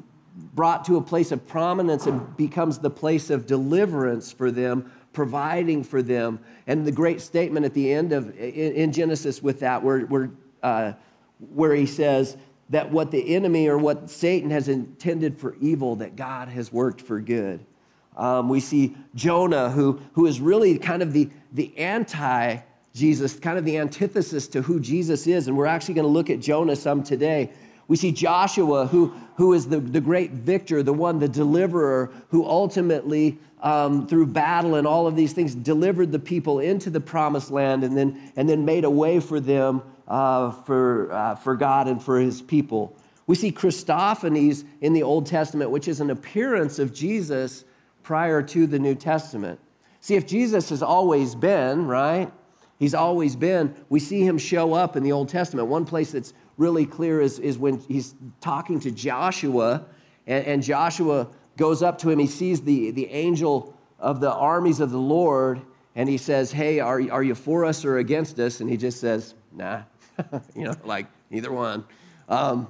brought 0.53 0.85
to 0.85 0.97
a 0.97 1.01
place 1.01 1.31
of 1.31 1.45
prominence 1.47 2.05
and 2.05 2.37
becomes 2.37 2.79
the 2.79 2.89
place 2.89 3.29
of 3.29 3.45
deliverance 3.45 4.31
for 4.31 4.51
them, 4.51 4.91
providing 5.15 5.83
for 5.83 6.03
them. 6.03 6.39
And 6.67 6.85
the 6.85 6.91
great 6.91 7.21
statement 7.21 7.65
at 7.65 7.73
the 7.73 7.91
end 7.91 8.13
of 8.13 8.37
in, 8.37 8.91
Genesis 8.91 9.41
with 9.41 9.61
that, 9.61 9.81
where, 9.81 10.01
where, 10.01 10.29
uh, 10.61 10.93
where 11.53 11.73
he 11.73 11.87
says, 11.87 12.37
that 12.69 12.91
what 12.91 13.11
the 13.11 13.35
enemy 13.35 13.67
or 13.67 13.77
what 13.77 14.09
Satan 14.09 14.51
has 14.51 14.67
intended 14.67 15.39
for 15.39 15.55
evil, 15.61 15.95
that 15.97 16.15
God 16.15 16.49
has 16.49 16.71
worked 16.71 17.01
for 17.01 17.19
good. 17.19 17.65
Um, 18.17 18.49
we 18.49 18.59
see 18.59 18.95
Jonah, 19.13 19.69
who, 19.69 19.99
who 20.13 20.25
is 20.25 20.39
really 20.39 20.77
kind 20.77 21.01
of 21.01 21.13
the, 21.13 21.29
the 21.53 21.77
anti 21.77 22.57
Jesus, 22.93 23.37
kind 23.37 23.57
of 23.57 23.65
the 23.65 23.77
antithesis 23.77 24.47
to 24.47 24.61
who 24.61 24.79
Jesus 24.79 25.27
is. 25.27 25.47
And 25.47 25.57
we're 25.57 25.65
actually 25.65 25.95
going 25.95 26.05
to 26.05 26.11
look 26.11 26.29
at 26.29 26.39
Jonah 26.39 26.77
some 26.77 27.03
today. 27.03 27.51
We 27.87 27.97
see 27.97 28.11
Joshua, 28.11 28.87
who, 28.87 29.13
who 29.35 29.53
is 29.53 29.67
the, 29.67 29.79
the 29.79 30.01
great 30.01 30.31
victor, 30.31 30.81
the 30.81 30.93
one, 30.93 31.19
the 31.19 31.27
deliverer, 31.27 32.11
who 32.29 32.45
ultimately, 32.45 33.37
um, 33.65 34.07
through 34.07 34.27
battle 34.27 34.75
and 34.75 34.87
all 34.87 35.07
of 35.07 35.15
these 35.15 35.33
things, 35.33 35.55
delivered 35.55 36.11
the 36.11 36.19
people 36.19 36.59
into 36.59 36.89
the 36.89 37.01
promised 37.01 37.51
land 37.51 37.83
and 37.83 37.97
then, 37.97 38.31
and 38.37 38.47
then 38.47 38.63
made 38.63 38.85
a 38.85 38.89
way 38.89 39.19
for 39.19 39.39
them 39.39 39.81
uh, 40.07 40.51
for, 40.51 41.11
uh, 41.11 41.35
for 41.35 41.55
God 41.55 41.87
and 41.87 42.01
for 42.01 42.19
his 42.19 42.41
people. 42.41 42.95
We 43.27 43.35
see 43.35 43.51
Christophanies 43.51 44.65
in 44.81 44.93
the 44.93 45.01
Old 45.01 45.25
Testament, 45.25 45.71
which 45.71 45.87
is 45.87 45.99
an 45.99 46.11
appearance 46.11 46.77
of 46.77 46.93
Jesus 46.93 47.65
prior 48.03 48.43
to 48.43 48.67
the 48.67 48.77
New 48.77 48.93
Testament. 48.93 49.59
See, 49.99 50.13
if 50.13 50.27
Jesus 50.27 50.69
has 50.69 50.83
always 50.83 51.33
been, 51.33 51.87
right, 51.87 52.31
He's 52.77 52.93
always 52.93 53.35
been. 53.35 53.73
We 53.89 53.99
see 53.99 54.21
him 54.21 54.37
show 54.37 54.73
up 54.73 54.97
in 54.97 55.03
the 55.03 55.11
Old 55.11 55.29
Testament. 55.29 55.69
One 55.69 55.85
place 55.85 56.11
that's 56.11 56.33
really 56.57 56.85
clear 56.85 57.21
is, 57.21 57.39
is 57.39 57.57
when 57.57 57.79
he's 57.79 58.15
talking 58.41 58.79
to 58.81 58.91
Joshua, 58.91 59.85
and, 60.27 60.45
and 60.45 60.63
Joshua 60.63 61.29
goes 61.57 61.81
up 61.81 61.97
to 61.99 62.09
him. 62.09 62.19
He 62.19 62.27
sees 62.27 62.61
the, 62.61 62.91
the 62.91 63.09
angel 63.09 63.75
of 63.99 64.19
the 64.19 64.31
armies 64.31 64.79
of 64.79 64.91
the 64.91 64.99
Lord, 64.99 65.61
and 65.95 66.09
he 66.09 66.17
says, 66.17 66.51
Hey, 66.51 66.79
are, 66.79 67.01
are 67.11 67.23
you 67.23 67.35
for 67.35 67.65
us 67.65 67.85
or 67.85 67.97
against 67.97 68.39
us? 68.39 68.59
And 68.61 68.69
he 68.69 68.77
just 68.77 68.99
says, 68.99 69.33
Nah, 69.51 69.83
you 70.55 70.63
know, 70.63 70.73
like 70.83 71.07
neither 71.29 71.51
one. 71.51 71.85
Um, 72.27 72.67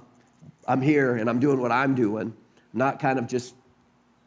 I'm 0.67 0.81
here 0.81 1.15
and 1.15 1.29
I'm 1.29 1.39
doing 1.39 1.59
what 1.59 1.71
I'm 1.71 1.95
doing, 1.95 2.33
not 2.73 2.99
kind 2.99 3.19
of 3.19 3.27
just, 3.27 3.55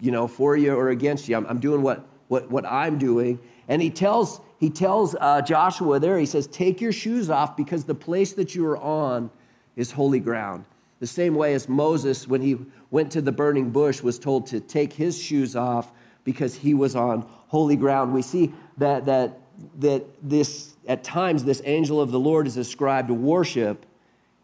you 0.01 0.11
know, 0.11 0.29
for 0.29 0.57
you 0.57 0.75
or 0.75 0.91
against 0.91 1.29
you. 1.29 1.37
I'm, 1.37 1.47
I'm 1.47 1.59
doing 1.59 1.83
what, 1.83 2.07
what, 2.29 2.51
what 2.51 2.65
I'm 2.65 2.99
doing. 2.99 3.39
And 3.69 3.83
he 3.83 3.91
tells, 3.91 4.41
he 4.59 4.71
tells 4.71 5.17
uh, 5.21 5.43
Joshua 5.43 5.99
there, 5.99 6.19
he 6.19 6.27
says, 6.27 6.47
Take 6.47 6.81
your 6.81 6.93
shoes 6.93 7.31
off 7.31 7.57
because 7.57 7.85
the 7.85 7.95
place 7.95 8.33
that 8.35 8.55
you 8.55 8.67
are 8.67 8.79
on 8.79 9.31
is 9.77 9.91
holy 9.91 10.21
ground. 10.21 10.65
The 11.01 11.07
same 11.07 11.35
way 11.35 11.55
as 11.55 11.69
Moses, 11.69 12.27
when 12.27 12.41
he 12.41 12.59
went 12.91 13.13
to 13.13 13.21
the 13.21 13.33
burning 13.33 13.71
bush, 13.71 14.03
was 14.03 14.19
told 14.19 14.47
to 14.49 14.61
take 14.61 14.93
his 14.93 15.21
shoes 15.21 15.55
off 15.55 15.93
because 16.25 16.55
he 16.55 16.75
was 16.75 16.97
on 16.97 17.27
holy 17.47 17.77
ground. 17.77 18.13
We 18.13 18.23
see 18.23 18.53
that, 18.79 19.07
that, 19.07 19.39
that 19.79 20.05
this, 20.23 20.75
at 20.87 21.05
times, 21.05 21.45
this 21.45 21.63
angel 21.65 22.01
of 22.01 22.11
the 22.11 22.19
Lord 22.19 22.47
is 22.47 22.57
ascribed 22.57 23.09
to 23.09 23.15
worship, 23.15 23.87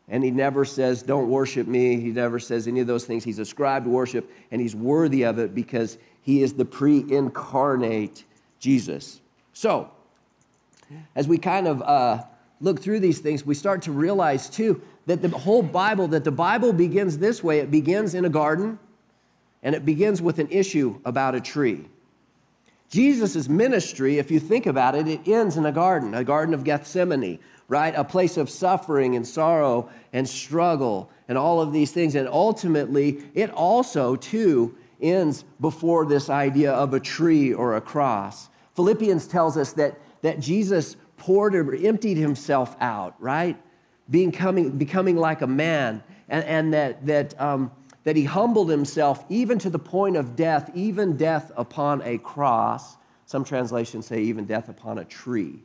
and 0.09 0.23
he 0.23 0.31
never 0.31 0.65
says, 0.65 1.03
Don't 1.03 1.29
worship 1.29 1.67
me. 1.67 2.01
He 2.01 2.11
never 2.11 2.39
says 2.39 2.69
any 2.69 2.81
of 2.81 2.87
those 2.87 3.05
things. 3.05 3.25
He's 3.25 3.39
ascribed 3.39 3.87
worship, 3.87 4.31
and 4.51 4.61
he's 4.61 4.77
worthy 4.77 5.25
of 5.25 5.39
it 5.39 5.55
because 5.55 5.99
he 6.23 6.43
is 6.43 6.55
the 6.55 6.65
pre 6.65 7.05
incarnate 7.11 8.25
Jesus. 8.61 9.21
So, 9.53 9.91
as 11.17 11.27
we 11.27 11.39
kind 11.39 11.67
of 11.67 11.83
uh, 11.83 12.23
look 12.61 12.81
through 12.81 13.01
these 13.01 13.19
things, 13.19 13.45
we 13.45 13.55
start 13.55 13.83
to 13.83 13.93
realize 13.93 14.49
too 14.49 14.81
that 15.07 15.23
the 15.23 15.29
whole 15.29 15.63
Bible, 15.63 16.09
that 16.09 16.25
the 16.25 16.33
Bible 16.33 16.73
begins 16.73 17.19
this 17.19 17.43
way 17.43 17.59
it 17.59 17.71
begins 17.71 18.15
in 18.15 18.25
a 18.25 18.31
garden, 18.31 18.79
and 19.63 19.75
it 19.75 19.85
begins 19.85 20.21
with 20.21 20.39
an 20.39 20.49
issue 20.51 21.01
about 21.05 21.35
a 21.35 21.41
tree. 21.41 21.87
Jesus' 22.91 23.49
ministry, 23.49 24.19
if 24.19 24.31
you 24.31 24.39
think 24.39 24.67
about 24.67 24.95
it, 24.95 25.09
it 25.09 25.27
ends 25.27 25.57
in 25.57 25.67
a 25.67 25.73
garden, 25.73 26.15
a 26.15 26.23
garden 26.23 26.55
of 26.55 26.65
Gethsemane, 26.65 27.41
right? 27.67 27.95
A 27.97 28.05
place 28.05 28.37
of 28.37 28.49
suffering 28.49 29.17
and 29.17 29.27
sorrow 29.27 29.89
and 30.13 30.29
struggle 30.29 31.11
and 31.29 31.37
all 31.37 31.61
of 31.61 31.73
these 31.73 31.91
things. 31.91 32.15
And 32.15 32.29
ultimately, 32.29 33.25
it 33.35 33.51
also, 33.51 34.17
too, 34.17 34.77
ends 35.01 35.45
before 35.61 36.07
this 36.07 36.31
idea 36.31 36.73
of 36.73 36.95
a 36.95 37.01
tree 37.01 37.53
or 37.53 37.77
a 37.77 37.81
cross. 37.81 38.49
Philippians 38.77 39.27
tells 39.27 39.57
us 39.57 39.73
that, 39.73 39.99
that 40.23 40.41
Jesus 40.41 40.97
poured 41.17 41.55
or 41.55 41.75
emptied 41.75 42.17
himself 42.17 42.77
out, 42.81 43.15
right? 43.19 43.61
Becoming, 44.11 44.77
becoming 44.77 45.17
like 45.17 45.43
a 45.43 45.47
man, 45.47 46.03
and, 46.29 46.45
and 46.45 46.75
that, 46.75 47.07
that, 47.07 47.41
um, 47.41 47.71
that 48.05 48.17
he 48.17 48.25
humbled 48.25 48.71
himself 48.71 49.25
even 49.29 49.59
to 49.61 49.71
the 49.71 49.79
point 49.79 50.17
of 50.17 50.37
death, 50.37 50.71
even 50.75 51.17
death 51.17 51.51
upon 51.57 52.03
a 52.03 52.19
cross. 52.19 52.97
Some 53.27 53.45
translations 53.45 54.07
say 54.07 54.21
even 54.23 54.45
death 54.45 54.69
upon 54.69 54.99
a 54.99 55.05
tree. 55.05 55.63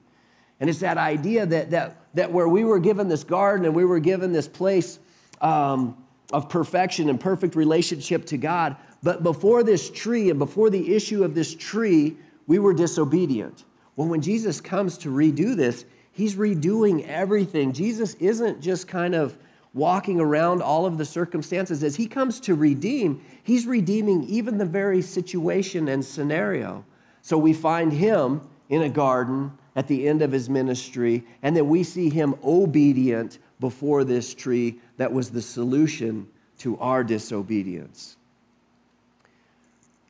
And 0.60 0.69
it's 0.69 0.79
that 0.79 0.98
idea 0.98 1.46
that, 1.46 1.72
that, 1.72 1.98
that 2.13 2.31
where 2.31 2.48
we 2.48 2.63
were 2.63 2.79
given 2.79 3.08
this 3.08 3.24
garden 3.24 3.65
and 3.65 3.75
we 3.75 3.86
were 3.86 4.00
given 4.00 4.31
this 4.31 4.48
place 4.48 5.00
um, 5.41 5.98
of 6.31 6.50
perfection 6.50 7.10
and 7.10 7.19
perfect 7.19 7.55
relationship 7.55 8.25
to 8.27 8.38
God, 8.38 8.75
but 9.01 9.24
before 9.24 9.63
this 9.63 9.89
tree 9.89 10.29
and 10.29 10.39
before 10.39 10.69
the 10.69 10.96
issue 10.96 11.24
of 11.24 11.34
this 11.34 11.55
tree, 11.55 12.17
we 12.48 12.60
were 12.60 12.74
disobedient. 12.74 13.65
Well, 13.96 14.08
when 14.08 14.22
Jesus 14.22 14.60
comes 14.60 14.98
to 15.00 15.10
redo 15.10 15.55
this, 15.55 15.86
he's 16.12 16.36
redoing 16.36 17.08
everything. 17.08 17.74
Jesus 17.74 18.16
isn't 18.16 18.62
just 18.62 18.88
kind 18.88 19.16
of 19.16 19.38
walking 19.74 20.20
around 20.20 20.62
all 20.62 20.86
of 20.86 20.98
the 20.98 21.06
circumstances. 21.06 21.84
As 21.84 21.96
he 21.96 22.08
comes 22.08 22.39
to 22.42 22.56
redeem, 22.56 23.22
he's 23.44 23.68
redeeming 23.68 24.24
even 24.24 24.58
the 24.58 24.66
very 24.66 25.01
situation 25.01 25.89
and 25.89 26.04
scenario. 26.04 26.84
So 27.22 27.38
we 27.38 27.54
find 27.54 27.94
him 27.94 28.42
in 28.70 28.84
a 28.84 28.89
garden 28.89 29.51
at 29.75 29.88
the 29.88 30.08
end 30.08 30.22
of 30.22 30.32
his 30.32 30.50
ministry, 30.50 31.24
and 31.44 31.56
then 31.56 31.68
we 31.70 31.84
see 31.84 32.10
him 32.10 32.36
obedient 32.44 33.39
before 33.60 34.04
this 34.04 34.34
tree 34.34 34.80
that 34.98 35.12
was 35.12 35.30
the 35.30 35.42
solution 35.42 36.28
to 36.60 36.78
our 36.80 37.04
disobedience. 37.04 38.18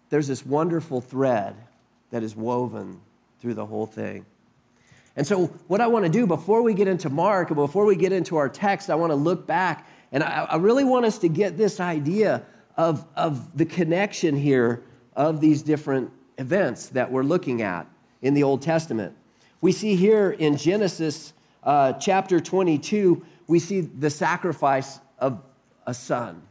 There's 0.10 0.27
this 0.27 0.46
wonderful 0.46 1.01
thread 1.01 1.56
that 2.10 2.24
is 2.24 2.36
woven 2.36 3.00
through 3.39 3.53
the 3.53 3.65
whole 3.65 3.86
thing. 3.86 4.25
And 5.20 5.28
so, 5.28 5.48
what 5.68 5.82
I 5.82 5.88
want 5.88 6.06
to 6.06 6.10
do 6.10 6.26
before 6.26 6.62
we 6.62 6.74
get 6.74 6.88
into 6.88 7.10
Mark 7.10 7.50
and 7.50 7.58
before 7.58 7.84
we 7.84 7.98
get 7.98 8.14
into 8.14 8.38
our 8.38 8.48
text, 8.48 8.90
I 8.90 8.96
want 8.96 9.12
to 9.12 9.16
look 9.16 9.46
back 9.46 9.86
and 10.14 10.24
I, 10.24 10.48
I 10.50 10.56
really 10.56 10.86
want 10.86 11.04
us 11.04 11.18
to 11.18 11.28
get 11.28 11.58
this 11.58 11.82
idea 11.82 12.46
of, 12.78 13.06
of 13.18 13.58
the 13.58 13.66
connection 13.66 14.34
here 14.34 14.82
of 15.18 15.42
these 15.42 15.62
different 15.62 16.10
events 16.38 16.88
that 16.92 17.12
we're 17.12 17.24
looking 17.24 17.62
at 17.62 17.86
in 18.22 18.34
the 18.34 18.44
Old 18.44 18.62
Testament. 18.62 19.14
We 19.60 19.74
see 19.74 19.98
here 19.98 20.32
in 20.32 20.56
Genesis 20.56 21.34
uh, 21.66 21.92
chapter 22.00 22.40
22, 22.40 23.22
we 23.48 23.60
see 23.60 23.82
the 23.82 24.10
sacrifice 24.10 25.02
of 25.18 25.42
a 25.86 25.94
son, 25.94 26.42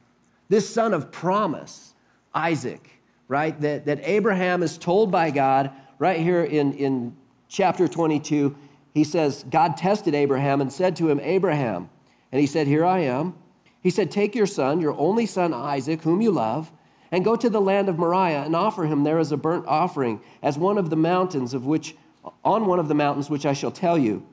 this 0.50 0.68
son 0.68 0.92
of 0.92 1.10
promise, 1.10 1.94
Isaac, 2.34 2.90
right? 3.28 3.58
That, 3.62 3.86
that 3.86 4.00
Abraham 4.02 4.62
is 4.62 4.76
told 4.76 5.10
by 5.10 5.30
God 5.30 5.70
right 5.98 6.20
here 6.20 6.44
in, 6.44 6.74
in 6.74 7.16
chapter 7.48 7.88
22. 7.88 8.56
He 8.92 9.04
says, 9.04 9.44
God 9.48 9.76
tested 9.76 10.14
Abraham 10.14 10.60
and 10.60 10.72
said 10.72 10.96
to 10.96 11.08
him, 11.08 11.20
Abraham. 11.20 11.90
And 12.30 12.40
he 12.40 12.46
said, 12.46 12.66
Here 12.66 12.84
I 12.84 13.00
am. 13.00 13.34
He 13.80 13.90
said, 13.90 14.10
Take 14.10 14.34
your 14.34 14.46
son, 14.46 14.80
your 14.80 14.96
only 14.98 15.26
son 15.26 15.54
Isaac, 15.54 16.02
whom 16.02 16.20
you 16.20 16.30
love, 16.30 16.72
and 17.10 17.24
go 17.24 17.36
to 17.36 17.48
the 17.48 17.60
land 17.60 17.88
of 17.88 17.98
Moriah 17.98 18.42
and 18.42 18.54
offer 18.54 18.84
him 18.84 19.04
there 19.04 19.18
as 19.18 19.32
a 19.32 19.36
burnt 19.36 19.66
offering, 19.66 20.20
as 20.42 20.58
one 20.58 20.78
of 20.78 20.90
the 20.90 20.96
mountains 20.96 21.54
of 21.54 21.64
which, 21.64 21.96
on 22.44 22.66
one 22.66 22.78
of 22.78 22.88
the 22.88 22.94
mountains 22.94 23.30
which 23.30 23.46
I 23.46 23.52
shall 23.52 23.70
tell 23.70 23.96
you. 23.96 24.26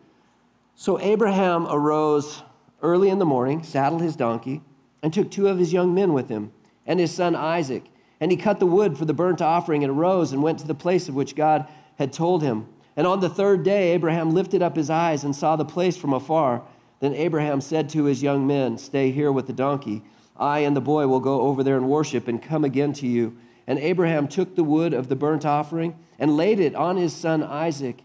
So 0.76 1.00
Abraham 1.00 1.68
arose 1.70 2.44
early 2.82 3.10
in 3.10 3.20
the 3.20 3.26
morning, 3.26 3.64
saddled 3.64 4.02
his 4.02 4.16
donkey, 4.16 4.62
and 5.02 5.14
took 5.14 5.32
two 5.32 5.48
of 5.48 5.58
his 5.58 5.72
young 5.72 5.94
men 5.94 6.14
with 6.14 6.28
him, 6.28 6.52
and 6.86 7.00
his 7.00 7.14
son 7.14 7.36
Isaac. 7.36 7.86
And 8.20 8.32
he 8.32 8.38
cut 8.38 8.60
the 8.60 8.66
wood 8.66 8.98
for 8.98 9.06
the 9.06 9.14
burnt 9.14 9.42
offering 9.42 9.84
and 9.84 9.92
arose 9.92 10.32
and 10.32 10.42
went 10.42 10.60
to 10.60 10.68
the 10.68 10.76
place 10.76 11.08
of 11.08 11.16
which 11.16 11.36
God 11.36 11.68
had 11.98 12.12
told 12.12 12.42
him. 12.42 12.68
And 12.98 13.06
on 13.06 13.20
the 13.20 13.30
third 13.30 13.64
day, 13.64 13.92
Abraham 13.92 14.32
lifted 14.32 14.62
up 14.62 14.76
his 14.76 14.90
eyes 14.90 15.24
and 15.24 15.36
saw 15.36 15.56
the 15.56 15.66
place 15.66 15.98
from 15.98 16.14
afar. 16.14 16.64
Then 17.00 17.14
Abraham 17.14 17.62
said 17.62 17.90
to 17.90 18.06
his 18.06 18.24
young 18.24 18.48
men, 18.48 18.78
Stay 18.78 19.12
here 19.12 19.32
with 19.32 19.48
the 19.48 19.54
donkey. 19.54 20.02
I 20.38 20.60
and 20.60 20.76
the 20.76 20.82
boy 20.82 21.08
will 21.08 21.20
go 21.20 21.42
over 21.42 21.64
there 21.64 21.78
and 21.78 21.90
worship 21.90 22.28
and 22.28 22.42
come 22.42 22.64
again 22.64 22.94
to 22.94 23.08
you. 23.08 23.38
And 23.68 23.80
Abraham 23.80 24.28
took 24.28 24.56
the 24.56 24.64
wood 24.64 24.94
of 24.94 25.10
the 25.10 25.16
burnt 25.16 25.46
offering 25.46 25.98
and 26.20 26.38
laid 26.38 26.60
it 26.60 26.76
on 26.76 26.98
his 26.98 27.14
son 27.14 27.44
Isaac. 27.44 28.00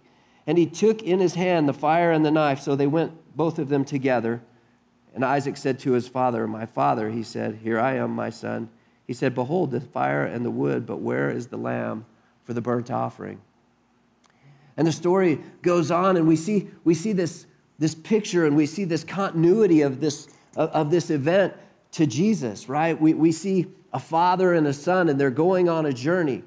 And 0.47 0.59
he 0.59 0.67
took 0.67 1.03
in 1.03 1.21
his 1.21 1.35
hand 1.35 1.69
the 1.69 1.73
fire 1.73 2.11
and 2.11 2.25
the 2.25 2.31
knife. 2.31 2.61
So 2.61 2.75
they 2.75 2.87
went, 2.87 3.13
both 3.37 3.59
of 3.59 3.69
them 3.69 3.85
together. 3.85 4.43
And 5.15 5.25
Isaac 5.25 5.57
said 5.57 5.79
to 5.81 5.93
his 5.93 6.09
father, 6.09 6.47
My 6.47 6.67
father, 6.67 7.11
he 7.11 7.23
said, 7.23 7.61
Here 7.63 7.79
I 7.79 7.97
am, 7.97 8.11
my 8.11 8.31
son. 8.31 8.71
He 9.07 9.13
said, 9.13 9.35
Behold, 9.35 9.71
the 9.71 9.81
fire 9.81 10.25
and 10.25 10.45
the 10.45 10.51
wood, 10.51 10.87
but 10.87 10.99
where 10.99 11.31
is 11.31 11.49
the 11.49 11.57
lamb 11.57 12.07
for 12.45 12.55
the 12.55 12.61
burnt 12.61 12.91
offering? 12.91 13.41
And 14.77 14.87
the 14.87 14.93
story 14.93 15.41
goes 15.63 15.91
on, 15.91 16.17
and 16.17 16.27
we 16.27 16.37
see, 16.37 16.69
we 16.85 16.95
see 16.95 17.13
this, 17.13 17.47
this 17.79 17.95
picture 17.95 18.47
and 18.47 18.57
we 18.57 18.67
see 18.67 18.85
this 18.85 19.05
continuity 19.05 19.83
of 19.83 20.01
this, 20.01 20.29
of, 20.57 20.91
this 20.91 21.11
event 21.11 21.55
to 21.93 22.07
Jesus, 22.07 22.69
right? 22.69 22.99
We, 23.01 23.15
we 23.15 23.33
see 23.33 23.67
a 23.93 23.99
father 23.99 24.55
and 24.55 24.67
a 24.67 24.73
son, 24.73 25.09
and 25.09 25.21
they're 25.21 25.31
going 25.31 25.69
on 25.69 25.87
a 25.87 25.93
journey. 25.93 26.45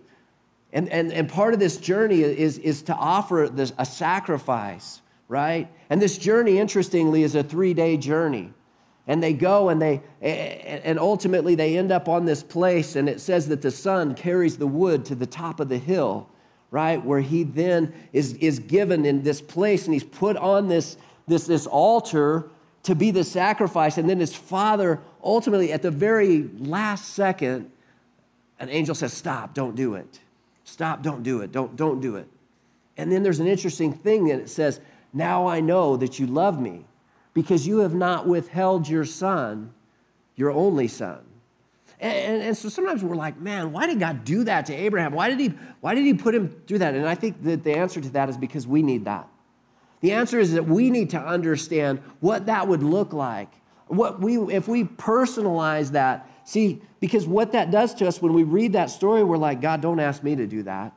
And, 0.71 0.89
and, 0.89 1.11
and 1.11 1.29
part 1.29 1.53
of 1.53 1.59
this 1.59 1.77
journey 1.77 2.21
is, 2.21 2.57
is 2.57 2.81
to 2.83 2.95
offer 2.95 3.49
this, 3.51 3.73
a 3.77 3.85
sacrifice, 3.85 5.01
right? 5.27 5.71
And 5.89 6.01
this 6.01 6.17
journey, 6.17 6.57
interestingly, 6.57 7.23
is 7.23 7.35
a 7.35 7.43
three 7.43 7.73
day 7.73 7.97
journey. 7.97 8.53
And 9.05 9.21
they 9.21 9.33
go 9.33 9.69
and 9.69 9.81
they, 9.81 10.01
and 10.21 10.97
ultimately 10.97 11.55
they 11.55 11.77
end 11.77 11.91
up 11.91 12.07
on 12.07 12.23
this 12.23 12.41
place, 12.41 12.95
and 12.95 13.09
it 13.09 13.19
says 13.19 13.49
that 13.49 13.61
the 13.61 13.69
son 13.69 14.15
carries 14.15 14.57
the 14.57 14.67
wood 14.67 15.03
to 15.05 15.15
the 15.15 15.25
top 15.25 15.59
of 15.59 15.67
the 15.67 15.77
hill, 15.77 16.29
right? 16.73 17.05
Where 17.05 17.21
he 17.21 17.43
then 17.43 17.93
is, 18.13 18.33
is 18.33 18.57
given 18.57 19.05
in 19.05 19.21
this 19.21 19.39
place, 19.41 19.85
and 19.85 19.93
he's 19.93 20.03
put 20.03 20.35
on 20.37 20.67
this, 20.67 20.97
this, 21.27 21.45
this 21.45 21.67
altar 21.67 22.49
to 22.81 22.95
be 22.95 23.11
the 23.11 23.23
sacrifice. 23.23 23.99
And 23.99 24.09
then 24.09 24.19
his 24.19 24.33
father, 24.35 24.99
ultimately, 25.23 25.71
at 25.71 25.83
the 25.83 25.91
very 25.91 26.49
last 26.57 27.13
second, 27.13 27.69
an 28.59 28.69
angel 28.69 28.95
says, 28.95 29.13
Stop, 29.13 29.53
don't 29.53 29.75
do 29.75 29.93
it. 29.93 30.19
Stop, 30.63 31.03
don't 31.03 31.21
do 31.21 31.41
it. 31.41 31.51
Don't, 31.51 31.75
don't 31.75 32.01
do 32.01 32.15
it. 32.15 32.27
And 32.97 33.11
then 33.11 33.21
there's 33.21 33.39
an 33.39 33.47
interesting 33.47 33.93
thing 33.93 34.25
that 34.29 34.39
it 34.39 34.49
says, 34.49 34.79
Now 35.13 35.45
I 35.45 35.59
know 35.59 35.95
that 35.97 36.17
you 36.17 36.25
love 36.25 36.59
me 36.59 36.85
because 37.35 37.67
you 37.67 37.77
have 37.79 37.93
not 37.93 38.27
withheld 38.27 38.89
your 38.89 39.05
son, 39.05 39.71
your 40.35 40.49
only 40.49 40.87
son. 40.87 41.19
And, 42.03 42.17
and, 42.17 42.43
and, 42.43 42.57
so 42.57 42.67
sometimes 42.67 43.01
we're 43.01 43.15
like, 43.15 43.39
man, 43.39 43.71
why 43.71 43.87
did 43.87 43.97
God 43.97 44.25
do 44.25 44.43
that 44.43 44.65
to 44.65 44.73
Abraham? 44.73 45.13
Why 45.13 45.29
did, 45.29 45.39
he, 45.39 45.53
why 45.79 45.95
did 45.95 46.03
he 46.03 46.13
put 46.13 46.35
him 46.35 46.49
through 46.67 46.79
that? 46.79 46.95
And 46.95 47.07
I 47.07 47.15
think 47.15 47.41
that 47.43 47.63
the 47.63 47.73
answer 47.77 48.01
to 48.01 48.09
that 48.09 48.27
is 48.27 48.35
because 48.35 48.67
we 48.67 48.81
need 48.81 49.05
that. 49.05 49.25
The 50.01 50.11
answer 50.11 50.37
is 50.37 50.51
that 50.51 50.65
we 50.65 50.89
need 50.89 51.11
to 51.11 51.19
understand 51.19 51.99
what 52.19 52.47
that 52.47 52.67
would 52.67 52.83
look 52.83 53.13
like. 53.13 53.49
What 53.87 54.19
we, 54.19 54.37
if 54.53 54.67
we 54.67 54.83
personalize 54.83 55.91
that, 55.91 56.29
see, 56.43 56.81
because 56.99 57.25
what 57.25 57.53
that 57.53 57.71
does 57.71 57.93
to 57.95 58.07
us 58.07 58.21
when 58.21 58.33
we 58.33 58.43
read 58.43 58.73
that 58.73 58.89
story, 58.89 59.23
we're 59.23 59.37
like, 59.37 59.61
God, 59.61 59.79
don't 59.79 60.01
ask 60.01 60.23
me 60.23 60.35
to 60.35 60.45
do 60.45 60.61
that. 60.63 60.91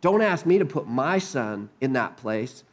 Don't 0.00 0.20
ask 0.20 0.46
me 0.46 0.58
to 0.58 0.64
put 0.64 0.88
my 0.88 1.18
son 1.18 1.70
in 1.80 1.92
that 1.92 2.16
place. 2.16 2.64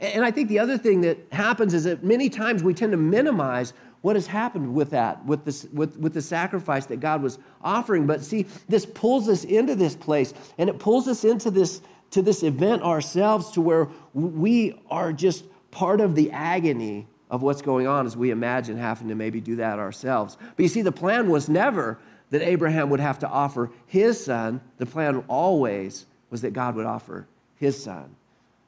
And 0.00 0.24
I 0.24 0.32
think 0.32 0.48
the 0.48 0.58
other 0.58 0.76
thing 0.76 1.02
that 1.02 1.18
happens 1.30 1.74
is 1.74 1.84
that 1.84 2.02
many 2.02 2.28
times 2.28 2.64
we 2.64 2.74
tend 2.74 2.90
to 2.90 2.98
minimize 2.98 3.72
what 4.04 4.16
has 4.16 4.26
happened 4.26 4.74
with 4.74 4.90
that, 4.90 5.24
with, 5.24 5.46
this, 5.46 5.66
with, 5.72 5.96
with 5.96 6.12
the 6.12 6.20
sacrifice 6.20 6.84
that 6.84 7.00
God 7.00 7.22
was 7.22 7.38
offering. 7.62 8.06
But 8.06 8.22
see, 8.22 8.44
this 8.68 8.84
pulls 8.84 9.30
us 9.30 9.44
into 9.44 9.74
this 9.74 9.96
place 9.96 10.34
and 10.58 10.68
it 10.68 10.78
pulls 10.78 11.08
us 11.08 11.24
into 11.24 11.50
this, 11.50 11.80
to 12.10 12.20
this 12.20 12.42
event 12.42 12.82
ourselves 12.82 13.52
to 13.52 13.62
where 13.62 13.88
we 14.12 14.78
are 14.90 15.10
just 15.10 15.46
part 15.70 16.02
of 16.02 16.14
the 16.14 16.30
agony 16.32 17.06
of 17.30 17.40
what's 17.40 17.62
going 17.62 17.86
on 17.86 18.04
as 18.04 18.14
we 18.14 18.30
imagine 18.30 18.76
having 18.76 19.08
to 19.08 19.14
maybe 19.14 19.40
do 19.40 19.56
that 19.56 19.78
ourselves. 19.78 20.36
But 20.54 20.62
you 20.62 20.68
see, 20.68 20.82
the 20.82 20.92
plan 20.92 21.30
was 21.30 21.48
never 21.48 21.98
that 22.28 22.42
Abraham 22.42 22.90
would 22.90 23.00
have 23.00 23.20
to 23.20 23.26
offer 23.26 23.70
his 23.86 24.22
son. 24.22 24.60
The 24.76 24.84
plan 24.84 25.24
always 25.28 26.04
was 26.28 26.42
that 26.42 26.52
God 26.52 26.76
would 26.76 26.84
offer 26.84 27.26
his 27.56 27.82
son. 27.82 28.14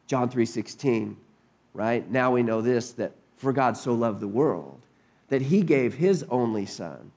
John 0.06 0.30
3:16, 0.30 1.14
right? 1.74 2.10
Now 2.10 2.32
we 2.32 2.42
know 2.42 2.62
this 2.62 2.92
that 2.92 3.12
for 3.36 3.52
God 3.52 3.76
so 3.76 3.92
loved 3.92 4.20
the 4.20 4.28
world 4.28 4.80
that 5.28 5.42
he 5.42 5.62
gave 5.62 5.94
his 5.94 6.24
only 6.30 6.66
son, 6.66 7.12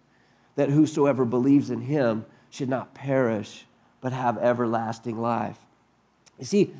that 0.55 0.69
whosoever 0.69 1.25
believes 1.25 1.69
in 1.69 1.81
him 1.81 2.25
should 2.49 2.69
not 2.69 2.93
perish, 2.93 3.65
but 4.01 4.11
have 4.11 4.37
everlasting 4.37 5.19
life. 5.19 5.57
You 6.39 6.45
see, 6.45 6.73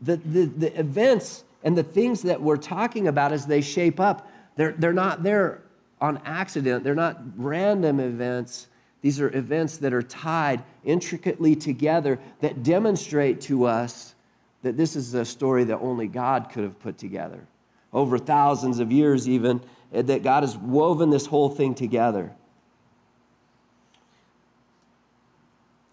the, 0.00 0.16
the, 0.16 0.44
the 0.46 0.78
events 0.78 1.44
and 1.62 1.76
the 1.76 1.82
things 1.82 2.22
that 2.22 2.40
we're 2.40 2.56
talking 2.56 3.08
about 3.08 3.32
as 3.32 3.46
they 3.46 3.60
shape 3.60 3.98
up, 4.00 4.30
they're, 4.56 4.72
they're 4.72 4.92
not 4.92 5.22
there 5.22 5.62
on 6.00 6.20
accident, 6.24 6.84
they're 6.84 6.94
not 6.94 7.20
random 7.36 8.00
events. 8.00 8.68
These 9.00 9.20
are 9.20 9.34
events 9.36 9.78
that 9.78 9.92
are 9.92 10.02
tied 10.02 10.62
intricately 10.84 11.54
together 11.54 12.18
that 12.40 12.62
demonstrate 12.62 13.40
to 13.42 13.64
us 13.64 14.14
that 14.62 14.76
this 14.76 14.96
is 14.96 15.14
a 15.14 15.24
story 15.24 15.64
that 15.64 15.78
only 15.78 16.06
God 16.06 16.50
could 16.50 16.64
have 16.64 16.78
put 16.78 16.98
together. 16.98 17.46
Over 17.92 18.18
thousands 18.18 18.80
of 18.80 18.90
years, 18.90 19.28
even, 19.28 19.60
that 20.02 20.22
God 20.22 20.42
has 20.42 20.56
woven 20.56 21.10
this 21.10 21.26
whole 21.26 21.48
thing 21.48 21.74
together. 21.74 22.32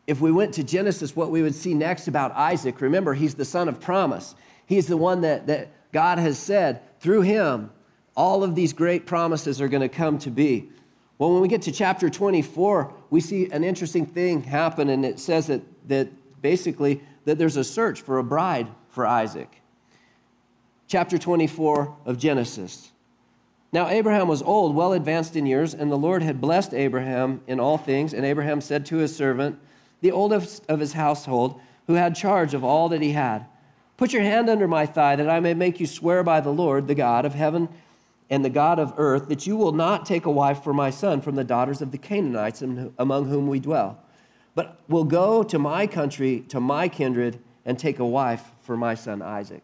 If 0.08 0.20
we 0.20 0.31
went 0.31 0.53
to 0.55 0.63
Genesis, 0.63 1.15
what 1.15 1.31
we 1.31 1.41
would 1.41 1.55
see 1.55 1.74
next 1.74 2.08
about 2.08 2.31
Isaac, 2.34 2.81
remember, 2.81 3.13
he's 3.13 3.36
the 3.36 3.46
son 3.46 3.70
of 3.70 3.79
promise. 3.79 4.36
He's 4.65 4.88
the 4.88 4.98
one 4.98 5.22
that, 5.22 5.48
that 5.48 5.70
God 5.91 6.17
has 6.17 6.38
said 6.38 6.81
through 7.00 7.22
him, 7.22 7.72
all 8.15 8.43
of 8.43 8.55
these 8.55 8.74
great 8.74 9.05
promises 9.05 9.62
are 9.62 9.67
going 9.67 9.81
to 9.81 9.89
come 9.89 10.17
to 10.20 10.29
be. 10.29 10.70
Well, 11.17 11.31
when 11.34 11.41
we 11.41 11.48
get 11.48 11.62
to 11.63 11.72
chapter 11.72 12.10
24, 12.10 12.93
we 13.10 13.22
see 13.22 13.50
an 13.51 13.63
interesting 13.63 14.05
thing 14.05 14.43
happen, 14.43 14.89
and 14.89 15.05
it 15.05 15.20
says 15.20 15.48
that, 15.48 15.62
that 15.88 16.10
basically 16.41 17.01
that 17.25 17.38
there's 17.38 17.58
a 17.58 17.63
search 17.63 18.01
for 18.01 18.17
a 18.17 18.24
bride 18.24 18.67
for 18.89 19.05
Isaac. 19.05 19.62
Chapter 20.88 21.17
24 21.17 21.96
of 22.05 22.17
Genesis. 22.17 22.90
Now, 23.74 23.88
Abraham 23.88 24.28
was 24.28 24.42
old, 24.42 24.75
well 24.75 24.94
advanced 24.94 25.36
in 25.36 25.46
years, 25.46 25.74
and 25.74 25.92
the 25.92 25.98
Lord 25.98 26.22
had 26.24 26.42
blessed 26.42 26.74
Abraham 26.74 27.42
in 27.48 27.60
all 27.60 27.78
things. 27.78 28.13
And 28.13 28.25
Abraham 28.25 28.60
said 28.60 28.86
to 28.88 28.98
his 28.98 29.16
servant, 29.16 29.60
the 30.01 30.12
oldest 30.12 30.66
of 30.68 30.80
his 30.80 30.94
household, 30.94 31.60
who 31.88 31.94
had 31.94 32.16
charge 32.16 32.54
of 32.54 32.63
all 32.63 32.90
that 32.90 33.01
he 33.01 33.12
had, 33.12 33.46
Put 33.98 34.13
your 34.13 34.24
hand 34.24 34.50
under 34.50 34.68
my 34.68 34.88
thigh, 34.88 35.16
that 35.16 35.30
I 35.30 35.40
may 35.40 35.54
make 35.54 35.80
you 35.80 35.86
swear 35.86 36.24
by 36.24 36.42
the 36.42 36.51
Lord, 36.51 36.88
the 36.88 36.96
God 36.96 37.24
of 37.24 37.36
heaven 37.36 37.70
and 38.32 38.44
the 38.44 38.50
God 38.50 38.80
of 38.80 38.94
earth, 38.98 39.28
that 39.28 39.46
you 39.46 39.56
will 39.56 39.74
not 39.74 40.06
take 40.06 40.25
a 40.25 40.32
wife 40.32 40.63
for 40.63 40.74
my 40.74 40.90
son 40.90 41.22
from 41.22 41.36
the 41.36 41.44
daughters 41.44 41.82
of 41.82 41.92
the 41.92 41.98
Canaanites 41.98 42.63
among 42.98 43.25
whom 43.28 43.48
we 43.48 43.60
dwell, 43.60 44.00
but 44.55 44.79
will 44.88 45.03
go 45.03 45.44
to 45.44 45.60
my 45.60 45.86
country, 45.86 46.40
to 46.48 46.60
my 46.60 46.88
kindred, 46.88 47.40
and 47.66 47.77
take 47.77 48.00
a 48.00 48.05
wife 48.05 48.44
for 48.62 48.75
my 48.75 48.96
son 48.96 49.22
Isaac. 49.22 49.64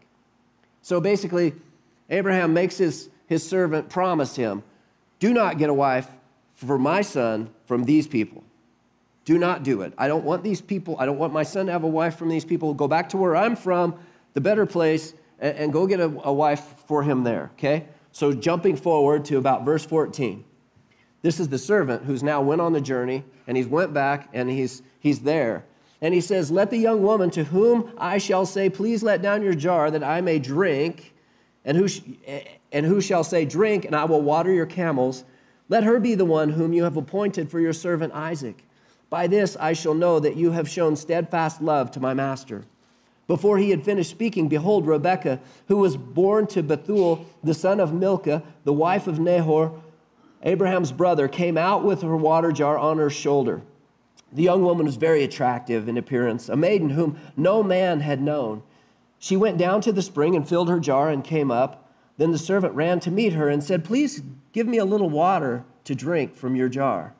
So 0.84 1.02
basically, 1.02 1.54
Abraham 2.10 2.54
makes 2.54 2.78
his 2.78 3.10
his 3.28 3.48
servant 3.48 3.90
promised 3.90 4.36
him, 4.36 4.64
Do 5.20 5.34
not 5.34 5.58
get 5.58 5.70
a 5.70 5.74
wife 5.74 6.10
for 6.56 6.80
my 6.80 7.02
son 7.02 7.50
from 7.66 7.84
these 7.84 8.08
people. 8.08 8.44
Do 9.26 9.38
not 9.38 9.64
do 9.64 9.82
it. 9.82 9.94
I 9.98 10.08
don't 10.08 10.24
want 10.24 10.44
these 10.44 10.62
people, 10.62 10.96
I 11.00 11.06
don't 11.06 11.20
want 11.20 11.34
my 11.34 11.44
son 11.44 11.68
to 11.68 11.72
have 11.72 11.84
a 11.84 11.88
wife 11.88 12.16
from 12.16 12.30
these 12.30 12.46
people. 12.46 12.74
Go 12.74 12.88
back 12.88 13.10
to 13.10 13.18
where 13.18 13.36
I'm 13.36 13.56
from, 13.56 14.00
the 14.34 14.42
better 14.42 14.66
place, 14.66 15.14
and, 15.40 15.58
and 15.58 15.74
go 15.74 15.86
get 15.86 16.00
a, 16.00 16.06
a 16.24 16.34
wife 16.34 16.64
for 16.88 17.04
him 17.04 17.24
there, 17.24 17.52
okay? 17.54 17.86
So 18.12 18.34
jumping 18.34 18.78
forward 18.78 19.26
to 19.26 19.38
about 19.38 19.66
verse 19.66 19.86
14. 19.86 20.44
This 21.22 21.40
is 21.40 21.50
the 21.50 21.58
servant 21.58 22.06
who's 22.06 22.24
now 22.24 22.42
went 22.42 22.62
on 22.62 22.74
the 22.74 22.82
journey 22.82 23.24
and 23.48 23.58
he's 23.58 23.68
went 23.68 23.94
back 23.94 24.30
and 24.34 24.50
he's 24.50 24.82
he's 25.00 25.20
there. 25.20 25.66
And 26.02 26.14
he 26.14 26.22
says, 26.22 26.52
Let 26.52 26.70
the 26.70 26.78
young 26.78 27.02
woman 27.02 27.30
to 27.32 27.44
whom 27.44 27.92
I 27.98 28.18
shall 28.18 28.46
say, 28.46 28.70
Please 28.70 29.04
let 29.04 29.22
down 29.22 29.44
your 29.44 29.56
jar 29.56 29.92
that 29.92 30.04
I 30.04 30.22
may 30.22 30.40
drink, 30.40 31.14
and 31.66 31.78
who, 31.78 31.88
sh- 31.88 32.02
and 32.72 32.86
who 32.86 33.02
shall 33.02 33.24
say, 33.24 33.46
Drink, 33.46 33.86
and 33.86 33.96
I 33.96 34.06
will 34.06 34.22
water 34.22 34.52
your 34.52 34.66
camels? 34.66 35.24
Let 35.70 35.84
her 35.84 36.00
be 36.00 36.16
the 36.16 36.26
one 36.26 36.50
whom 36.50 36.74
you 36.74 36.84
have 36.84 36.98
appointed 36.98 37.50
for 37.50 37.60
your 37.60 37.74
servant 37.74 38.14
Isaac. 38.14 38.64
By 39.10 39.28
this 39.28 39.58
I 39.60 39.74
shall 39.74 39.94
know 39.94 40.20
that 40.20 40.36
you 40.36 40.52
have 40.52 40.70
shown 40.70 40.96
steadfast 40.96 41.62
love 41.62 41.92
to 41.92 42.00
my 42.00 42.14
master. 42.14 42.66
Before 43.28 43.58
he 43.58 43.72
had 43.72 43.84
finished 43.84 44.10
speaking, 44.10 44.48
behold, 44.48 44.88
Rebekah, 44.88 45.40
who 45.68 45.78
was 45.78 45.98
born 45.98 46.48
to 46.48 46.64
Bethuel, 46.64 47.26
the 47.44 47.54
son 47.54 47.82
of 47.82 47.94
Milcah, 47.94 48.42
the 48.64 48.74
wife 48.74 49.06
of 49.08 49.20
Nahor, 49.20 49.82
Abraham's 50.44 50.94
brother, 50.94 51.28
came 51.28 51.58
out 51.58 51.84
with 51.84 52.02
her 52.04 52.16
water 52.16 52.54
jar 52.54 52.78
on 52.78 52.98
her 52.98 53.10
shoulder. 53.10 53.62
The 54.32 54.44
young 54.44 54.64
woman 54.64 54.86
was 54.86 54.96
very 54.96 55.24
attractive 55.24 55.90
in 55.90 55.98
appearance, 55.98 56.48
a 56.48 56.56
maiden 56.56 56.90
whom 56.90 57.20
no 57.36 57.64
man 57.64 58.00
had 58.00 58.22
known. 58.22 58.64
She 59.20 59.36
went 59.38 59.58
down 59.58 59.82
to 59.82 59.92
the 59.92 60.02
spring 60.02 60.36
and 60.36 60.48
filled 60.48 60.70
her 60.70 60.80
jar 60.80 61.10
and 61.10 61.24
came 61.24 61.52
up. 61.52 61.90
Then 62.18 62.32
the 62.32 62.38
servant 62.38 62.74
ran 62.74 63.00
to 63.02 63.12
meet 63.12 63.34
her 63.34 63.50
and 63.50 63.64
said, 63.64 63.86
Please 63.86 64.22
give 64.54 64.68
me 64.68 64.78
a 64.78 64.86
little 64.86 65.10
water 65.10 65.64
to 65.86 65.96
drink 65.96 66.36
from 66.36 66.56
your 66.56 66.70
jar. 66.70 67.14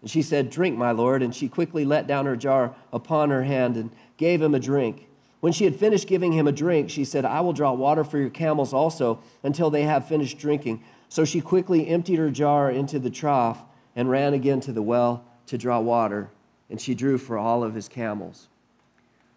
And 0.00 0.10
she 0.10 0.22
said, 0.22 0.50
Drink, 0.50 0.76
my 0.76 0.92
lord. 0.92 1.22
And 1.22 1.34
she 1.34 1.48
quickly 1.48 1.84
let 1.84 2.06
down 2.06 2.26
her 2.26 2.36
jar 2.36 2.74
upon 2.92 3.30
her 3.30 3.44
hand 3.44 3.76
and 3.76 3.90
gave 4.16 4.40
him 4.40 4.54
a 4.54 4.60
drink. 4.60 5.08
When 5.40 5.52
she 5.52 5.64
had 5.64 5.76
finished 5.76 6.08
giving 6.08 6.32
him 6.32 6.46
a 6.46 6.52
drink, 6.52 6.90
she 6.90 7.04
said, 7.04 7.24
I 7.24 7.40
will 7.40 7.52
draw 7.52 7.72
water 7.72 8.04
for 8.04 8.18
your 8.18 8.30
camels 8.30 8.72
also 8.72 9.20
until 9.42 9.70
they 9.70 9.82
have 9.82 10.08
finished 10.08 10.38
drinking. 10.38 10.82
So 11.08 11.24
she 11.24 11.40
quickly 11.40 11.88
emptied 11.88 12.18
her 12.18 12.30
jar 12.30 12.70
into 12.70 12.98
the 12.98 13.10
trough 13.10 13.62
and 13.94 14.10
ran 14.10 14.34
again 14.34 14.60
to 14.60 14.72
the 14.72 14.82
well 14.82 15.24
to 15.46 15.58
draw 15.58 15.78
water. 15.80 16.30
And 16.70 16.80
she 16.80 16.94
drew 16.94 17.18
for 17.18 17.38
all 17.38 17.62
of 17.62 17.74
his 17.74 17.88
camels. 17.88 18.48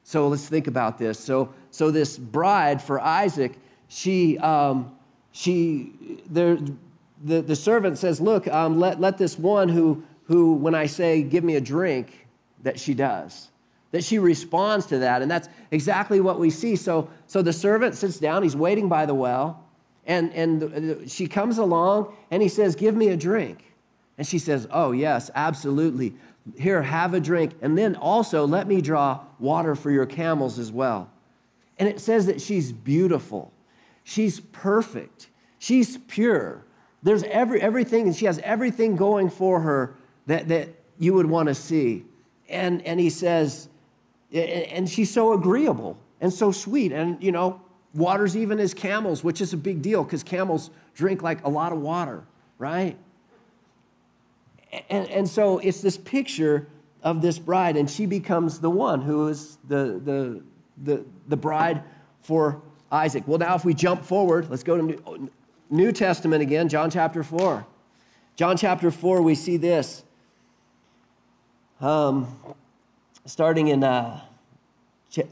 So 0.10 0.28
let's 0.28 0.48
think 0.48 0.65
about 0.65 0.98
this. 0.98 1.19
So, 1.19 1.54
so 1.69 1.91
this 1.91 2.17
bride 2.17 2.82
for 2.82 3.00
Isaac, 3.00 3.54
she, 3.89 4.39
um, 4.39 4.98
she, 5.34 6.24
there, 6.28 6.58
the, 7.24 7.43
the 7.43 7.56
servant 7.56 8.00
says, 8.00 8.19
look, 8.19 8.48
um, 8.48 8.80
let, 8.80 9.00
let 9.00 9.19
this 9.19 9.38
one 9.38 9.69
who, 9.69 10.04
who, 10.24 10.54
when 10.54 10.74
I 10.74 10.88
say, 10.88 11.22
give 11.22 11.43
me 11.43 11.58
a 11.58 11.62
drink, 11.62 12.26
that 12.63 12.80
she 12.80 12.95
does. 12.95 13.50
That 13.91 14.04
she 14.04 14.17
responds 14.17 14.88
to 14.88 14.98
that. 14.98 15.22
And 15.22 15.30
that's 15.30 15.48
exactly 15.69 16.22
what 16.22 16.39
we 16.39 16.50
see. 16.50 16.76
So, 16.76 17.08
so 17.28 17.43
the 17.43 17.54
servant 17.54 17.93
sits 17.93 18.17
down, 18.17 18.41
he's 18.41 18.56
waiting 18.56 18.89
by 18.89 19.06
the 19.06 19.13
well, 19.13 19.63
and, 20.08 20.34
and 20.34 21.08
she 21.08 21.28
comes 21.28 21.60
along 21.60 22.15
and 22.32 22.41
he 22.41 22.50
says, 22.50 22.76
give 22.76 22.95
me 22.95 23.10
a 23.10 23.15
drink. 23.15 23.63
And 24.17 24.26
she 24.26 24.39
says, 24.39 24.67
oh, 24.72 24.91
yes, 24.91 25.30
absolutely. 25.36 26.15
Here, 26.57 26.81
have 26.81 27.13
a 27.13 27.19
drink. 27.19 27.53
And 27.62 27.77
then 27.77 27.95
also, 27.95 28.45
let 28.45 28.67
me 28.67 28.81
draw 28.81 29.21
water 29.39 29.75
for 29.75 29.91
your 29.91 30.05
camels 30.05 30.59
as 30.59 30.71
well. 30.71 31.09
And 31.77 31.88
it 31.88 31.99
says 31.99 32.25
that 32.25 32.41
she's 32.41 32.71
beautiful, 32.71 33.53
she's 34.03 34.39
perfect, 34.39 35.29
she's 35.59 35.97
pure. 35.97 36.65
There's 37.01 37.23
every, 37.23 37.62
everything, 37.62 38.07
and 38.07 38.15
she 38.15 38.25
has 38.25 38.39
everything 38.39 38.97
going 38.97 39.29
for 39.29 39.62
her 39.62 39.95
that, 40.27 40.49
that 40.49 40.67
you 40.97 41.13
would 41.13 41.25
want 41.25 41.47
to 41.47 41.55
see. 41.55 42.03
And, 42.49 42.85
and 42.85 42.99
he 42.99 43.09
says, 43.09 43.69
and 44.33 44.89
she's 44.89 45.09
so 45.09 45.33
agreeable 45.33 45.97
and 46.19 46.31
so 46.33 46.51
sweet. 46.51 46.91
And, 46.91 47.21
you 47.23 47.31
know, 47.31 47.62
waters 47.93 48.35
even 48.35 48.59
as 48.59 48.73
camels, 48.73 49.23
which 49.23 49.41
is 49.41 49.53
a 49.53 49.57
big 49.57 49.81
deal 49.81 50.03
because 50.03 50.23
camels 50.23 50.69
drink 50.93 51.21
like 51.21 51.43
a 51.45 51.49
lot 51.49 51.71
of 51.71 51.79
water, 51.79 52.23
right? 52.57 52.97
And, 54.89 55.08
and 55.10 55.27
so 55.27 55.60
it's 55.60 55.82
this 55.82 55.97
picture 55.97 56.67
of 57.01 57.21
this 57.21 57.39
bride, 57.39 57.77
and 57.77 57.89
she 57.89 58.05
becomes 58.05 58.60
the 58.60 58.69
one 58.69 59.01
who 59.01 59.27
is 59.27 59.58
the, 59.67 59.99
the, 60.03 60.43
the, 60.84 61.05
the 61.27 61.38
bride 61.38 61.84
for 62.21 62.62
Isaac. 62.91 63.23
Well, 63.27 63.39
now 63.39 63.55
if 63.55 63.65
we 63.65 63.73
jump 63.73 64.03
forward, 64.03 64.49
let's 64.49 64.63
go 64.63 64.77
to 64.77 64.84
New, 64.84 65.32
New 65.69 65.91
Testament 65.91 66.41
again, 66.41 66.69
John 66.69 66.89
chapter 66.89 67.23
4. 67.23 67.65
John 68.36 68.58
chapter 68.58 68.91
4, 68.91 69.21
we 69.21 69.36
see 69.36 69.58
this. 69.58 70.03
Um, 71.82 72.36
starting 73.25 73.67
in, 73.67 73.84
uh, 73.84 74.19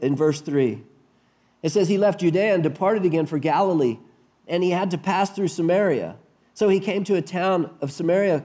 in 0.00 0.16
verse 0.16 0.40
3. 0.40 0.82
It 1.62 1.70
says 1.70 1.88
he 1.88 1.98
left 1.98 2.20
Judea 2.20 2.54
and 2.54 2.62
departed 2.62 3.04
again 3.04 3.26
for 3.26 3.38
Galilee, 3.38 3.98
and 4.46 4.62
he 4.62 4.70
had 4.70 4.90
to 4.92 4.98
pass 4.98 5.30
through 5.30 5.48
Samaria. 5.48 6.16
So 6.54 6.68
he 6.68 6.80
came 6.80 7.04
to 7.04 7.14
a 7.16 7.22
town 7.22 7.70
of 7.80 7.92
Samaria 7.92 8.44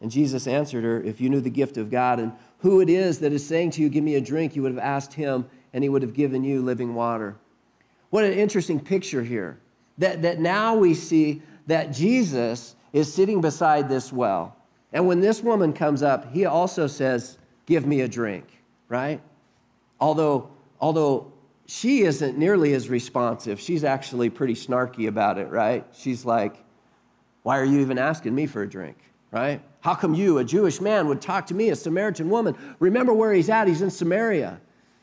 And 0.00 0.10
Jesus 0.10 0.46
answered 0.46 0.84
her, 0.84 1.00
If 1.02 1.20
you 1.20 1.28
knew 1.28 1.40
the 1.40 1.50
gift 1.50 1.76
of 1.76 1.90
God 1.90 2.18
and 2.18 2.32
who 2.58 2.80
it 2.80 2.88
is 2.88 3.18
that 3.18 3.32
is 3.32 3.46
saying 3.46 3.72
to 3.72 3.82
you, 3.82 3.88
Give 3.88 4.04
me 4.04 4.14
a 4.14 4.20
drink, 4.20 4.56
you 4.56 4.62
would 4.62 4.72
have 4.72 4.82
asked 4.82 5.14
him 5.14 5.46
and 5.72 5.84
he 5.84 5.88
would 5.88 6.02
have 6.02 6.14
given 6.14 6.42
you 6.42 6.62
living 6.62 6.94
water. 6.94 7.36
What 8.10 8.24
an 8.24 8.32
interesting 8.32 8.80
picture 8.80 9.22
here. 9.22 9.60
That, 9.98 10.22
that 10.22 10.40
now 10.40 10.74
we 10.74 10.94
see 10.94 11.42
that 11.66 11.92
Jesus 11.92 12.74
is 12.92 13.12
sitting 13.12 13.40
beside 13.40 13.88
this 13.88 14.12
well. 14.12 14.56
And 14.92 15.06
when 15.06 15.20
this 15.20 15.42
woman 15.42 15.72
comes 15.72 16.02
up, 16.02 16.32
he 16.32 16.46
also 16.46 16.86
says, 16.86 17.38
Give 17.66 17.86
me 17.86 18.00
a 18.00 18.08
drink, 18.08 18.46
right? 18.88 19.20
Although, 20.00 20.50
although 20.80 21.32
she 21.66 22.02
isn't 22.02 22.36
nearly 22.36 22.72
as 22.72 22.88
responsive, 22.88 23.60
she's 23.60 23.84
actually 23.84 24.30
pretty 24.30 24.54
snarky 24.54 25.06
about 25.06 25.38
it, 25.38 25.48
right? 25.48 25.86
She's 25.92 26.24
like, 26.24 26.64
Why 27.42 27.58
are 27.58 27.64
you 27.64 27.80
even 27.80 27.98
asking 27.98 28.34
me 28.34 28.46
for 28.46 28.62
a 28.62 28.68
drink, 28.68 28.96
right? 29.30 29.62
How 29.80 29.94
come 29.94 30.14
you, 30.14 30.38
a 30.38 30.44
Jewish 30.44 30.80
man, 30.80 31.08
would 31.08 31.20
talk 31.20 31.46
to 31.46 31.54
me, 31.54 31.70
a 31.70 31.76
Samaritan 31.76 32.28
woman? 32.28 32.56
Remember 32.78 33.12
where 33.12 33.32
he's 33.32 33.48
at, 33.48 33.68
he's 33.68 33.82
in 33.82 33.90
Samaria. 33.90 34.60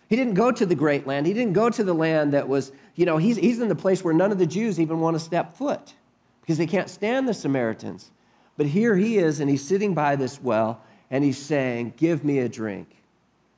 He 0.09 0.15
didn't 0.15 0.35
go 0.35 0.51
to 0.51 0.65
the 0.65 0.75
great 0.75 1.05
land. 1.05 1.25
He 1.25 1.33
didn't 1.33 1.53
go 1.53 1.69
to 1.69 1.83
the 1.83 1.93
land 1.93 2.33
that 2.33 2.47
was, 2.47 2.71
you 2.95 3.05
know, 3.05 3.17
he's, 3.17 3.37
he's 3.37 3.59
in 3.59 3.67
the 3.67 3.75
place 3.75 4.03
where 4.03 4.13
none 4.13 4.31
of 4.31 4.37
the 4.37 4.45
Jews 4.45 4.79
even 4.79 4.99
want 4.99 5.15
to 5.15 5.19
step 5.19 5.57
foot 5.57 5.93
because 6.41 6.57
they 6.57 6.67
can't 6.67 6.89
stand 6.89 7.27
the 7.27 7.33
Samaritans. 7.33 8.11
But 8.55 8.67
here 8.67 8.95
he 8.95 9.17
is, 9.17 9.39
and 9.39 9.49
he's 9.49 9.65
sitting 9.65 9.93
by 9.93 10.15
this 10.15 10.41
well, 10.41 10.81
and 11.11 11.23
he's 11.23 11.37
saying, 11.37 11.93
Give 11.97 12.23
me 12.23 12.39
a 12.39 12.49
drink. 12.49 12.87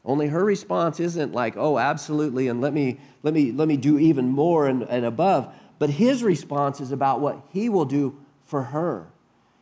Only 0.04 0.28
her 0.28 0.44
response 0.44 1.00
isn't 1.00 1.34
like, 1.34 1.56
Oh, 1.56 1.78
absolutely, 1.78 2.48
and 2.48 2.62
let 2.62 2.74
me, 2.74 3.00
let 3.22 3.34
me, 3.34 3.52
let 3.52 3.68
me 3.68 3.78
do 3.78 4.00
even 4.00 4.30
more 4.30 4.68
and, 4.68 4.84
and 4.84 5.06
above. 5.06 5.54
But 5.78 5.92
his 5.92 6.24
response 6.24 6.82
is 6.82 6.92
about 6.92 7.22
what 7.22 7.42
he 7.52 7.70
will 7.70 7.86
do 7.86 8.18
for 8.44 8.64
her. 8.64 9.08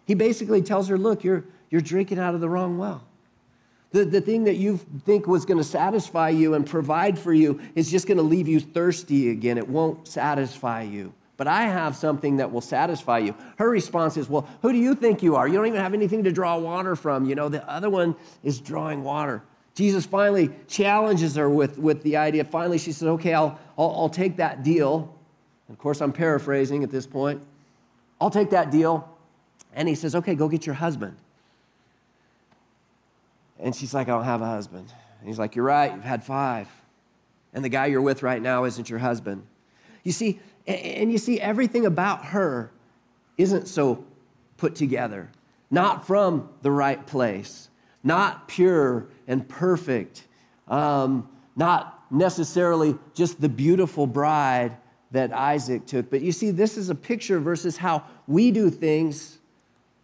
He 0.08 0.16
basically 0.16 0.62
tells 0.62 0.88
her, 0.88 0.98
Look, 0.98 1.24
you're, 1.24 1.44
you're 1.70 1.82
drinking 1.82 2.18
out 2.18 2.34
of 2.34 2.42
the 2.42 2.50
wrong 2.50 2.78
well. 2.78 3.04
The, 3.92 4.06
the 4.06 4.22
thing 4.22 4.46
that 4.46 4.56
you 4.56 4.78
think 5.06 5.28
was 5.28 5.46
going 5.46 5.60
to 5.60 5.64
satisfy 5.64 6.30
you 6.30 6.56
and 6.56 6.66
provide 6.66 7.20
for 7.20 7.34
you 7.34 7.62
is 7.76 7.92
just 7.92 8.08
going 8.08 8.18
to 8.18 8.24
leave 8.24 8.48
you 8.48 8.60
thirsty 8.60 9.30
again. 9.30 9.58
It 9.58 9.68
won't 9.68 10.08
satisfy 10.08 10.84
you. 10.84 11.14
But 11.36 11.48
I 11.48 11.64
have 11.64 11.96
something 11.96 12.38
that 12.38 12.52
will 12.52 12.62
satisfy 12.62 13.20
you. 13.20 13.36
Her 13.58 13.70
response 13.70 14.18
is, 14.18 14.30
Well, 14.30 14.48
who 14.62 14.72
do 14.72 14.78
you 14.78 14.96
think 14.96 15.22
you 15.22 15.36
are? 15.36 15.48
You 15.48 15.56
don't 15.56 15.68
even 15.68 15.82
have 15.82 15.94
anything 15.94 16.24
to 16.24 16.32
draw 16.32 16.58
water 16.58 16.96
from. 16.96 17.26
You 17.26 17.36
know, 17.36 17.50
the 17.50 17.68
other 17.70 17.90
one 17.90 18.16
is 18.44 18.60
drawing 18.60 19.04
water. 19.04 19.44
Jesus 19.76 20.06
finally 20.06 20.50
challenges 20.68 21.36
her 21.36 21.50
with, 21.50 21.78
with 21.78 22.02
the 22.02 22.18
idea. 22.18 22.44
Finally, 22.46 22.80
she 22.80 22.94
says, 22.94 23.10
Okay, 23.10 23.34
I'll, 23.34 23.60
I'll, 23.78 23.94
I'll 23.96 24.10
take 24.10 24.38
that 24.38 24.64
deal. 24.64 25.14
Of 25.70 25.78
course, 25.78 26.02
I'm 26.02 26.14
paraphrasing 26.14 26.84
at 26.84 26.92
this 26.92 27.06
point. 27.06 27.42
I'll 28.20 28.32
take 28.32 28.50
that 28.52 28.72
deal. 28.72 29.17
And 29.74 29.88
he 29.88 29.96
says, 29.96 30.16
Okay, 30.16 30.36
go 30.36 30.48
get 30.48 30.66
your 30.66 30.76
husband. 30.76 31.18
And 33.60 33.76
she's 33.76 33.94
like, 33.94 34.08
I 34.08 34.12
don't 34.12 34.24
have 34.24 34.42
a 34.42 34.48
husband. 34.48 34.92
And 35.20 35.28
he's 35.28 35.40
like, 35.40 35.56
You're 35.56 35.66
right, 35.66 35.94
you've 35.94 36.04
had 36.04 36.24
five. 36.24 36.68
And 37.54 37.64
the 37.64 37.70
guy 37.70 37.88
you're 37.88 38.02
with 38.02 38.24
right 38.24 38.42
now 38.42 38.66
isn't 38.66 38.90
your 38.90 39.00
husband. 39.00 39.44
You 40.04 40.12
see, 40.12 40.40
and 40.68 41.12
you 41.12 41.18
see, 41.18 41.40
everything 41.40 41.86
about 41.86 42.26
her 42.26 42.72
isn't 43.38 43.68
so 43.68 44.04
put 44.58 44.76
together, 44.76 45.30
not 45.72 46.06
from 46.06 46.50
the 46.62 46.72
right 46.72 47.06
place, 47.08 47.70
not 48.04 48.48
pure 48.48 49.08
and 49.28 49.48
perfect, 49.48 50.28
um, 50.68 51.30
not 51.56 52.04
necessarily 52.12 52.96
just 53.14 53.40
the 53.40 53.50
beautiful 53.50 54.08
bride 54.08 54.76
that 55.12 55.32
Isaac 55.32 55.86
took. 55.86 56.10
But 56.10 56.22
you 56.22 56.32
see, 56.32 56.52
this 56.52 56.78
is 56.78 56.90
a 56.90 56.96
picture 56.96 57.40
versus 57.40 57.78
how 57.78 58.04
we 58.28 58.52
do 58.52 58.70
things 58.70 59.37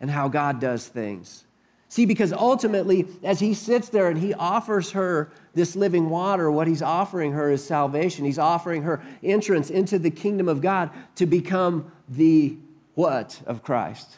and 0.03 0.11
how 0.11 0.27
God 0.27 0.59
does 0.59 0.85
things. 0.85 1.45
See, 1.87 2.05
because 2.05 2.33
ultimately, 2.33 3.07
as 3.23 3.39
he 3.39 3.53
sits 3.53 3.87
there 3.87 4.09
and 4.09 4.19
he 4.19 4.33
offers 4.33 4.91
her 4.91 5.31
this 5.53 5.77
living 5.77 6.09
water, 6.09 6.51
what 6.51 6.67
he's 6.67 6.81
offering 6.81 7.31
her 7.31 7.49
is 7.49 7.63
salvation. 7.63 8.25
He's 8.25 8.37
offering 8.37 8.81
her 8.81 9.01
entrance 9.23 9.69
into 9.69 9.97
the 9.97 10.11
kingdom 10.11 10.49
of 10.49 10.59
God 10.59 10.89
to 11.15 11.25
become 11.25 11.89
the 12.09 12.57
what 12.95 13.41
of 13.45 13.63
Christ? 13.63 14.17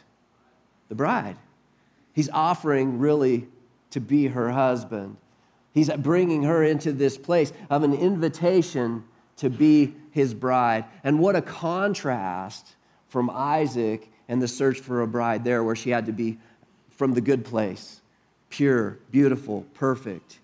The 0.90 0.96
bride. 0.96 1.38
He's 2.14 2.32
offering 2.32 2.98
really 2.98 3.48
to 3.92 4.00
be 4.00 4.26
her 4.26 4.50
husband. 4.50 5.18
He's 5.72 5.92
bringing 5.92 6.42
her 6.44 6.64
into 6.64 6.94
this 6.94 7.16
place 7.16 7.54
of 7.70 7.84
an 7.84 7.94
invitation 7.94 9.04
to 9.38 9.52
be 9.52 9.94
his 10.10 10.34
bride. 10.34 10.86
And 11.04 11.20
what 11.20 11.36
a 11.36 11.44
contrast 11.44 12.76
from 13.08 13.30
Isaac 13.30 14.10
and 14.28 14.42
the 14.42 14.48
search 14.48 14.80
for 14.80 15.02
a 15.02 15.08
bride 15.08 15.44
there, 15.44 15.64
where 15.64 15.76
she 15.76 15.90
had 15.90 16.06
to 16.06 16.12
be 16.12 16.38
from 16.90 17.14
the 17.14 17.22
good 17.22 17.46
place 17.46 18.02
pure, 18.50 18.98
beautiful, 19.12 19.66
perfect, 19.74 20.40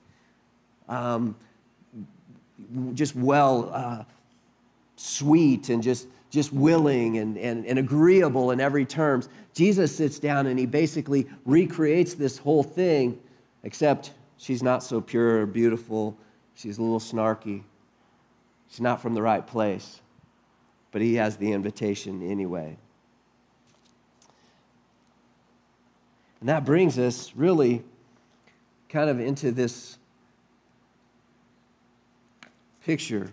um, 0.90 1.34
just 2.94 3.16
well, 3.16 3.72
uh, 3.74 4.04
sweet, 4.98 5.70
and 5.70 5.82
just, 5.82 6.08
just 6.30 6.52
willing 6.52 7.20
and, 7.20 7.38
and, 7.38 7.66
and 7.66 7.80
agreeable 7.80 8.52
in 8.52 8.60
every 8.60 8.86
terms. 8.86 9.30
Jesus 9.54 9.96
sits 9.96 10.20
down 10.20 10.48
and 10.48 10.60
he 10.60 10.66
basically 10.66 11.26
recreates 11.46 12.14
this 12.14 12.38
whole 12.38 12.64
thing, 12.64 13.18
except 13.64 14.12
she's 14.38 14.62
not 14.62 14.84
so 14.84 15.00
pure 15.00 15.42
or 15.42 15.46
beautiful. 15.46 16.18
She's 16.56 16.78
a 16.78 16.82
little 16.82 17.00
snarky. 17.00 17.64
She's 18.70 18.82
not 18.82 19.02
from 19.02 19.14
the 19.14 19.22
right 19.22 19.46
place. 19.46 20.02
But 20.92 21.02
he 21.02 21.16
has 21.16 21.38
the 21.38 21.54
invitation 21.54 22.30
anyway. 22.30 22.78
And 26.42 26.50
that 26.50 26.66
brings 26.66 27.00
us 27.00 27.32
really 27.36 27.84
kind 28.90 29.10
of 29.10 29.20
into 29.20 29.52
this 29.52 29.98
picture. 32.84 33.32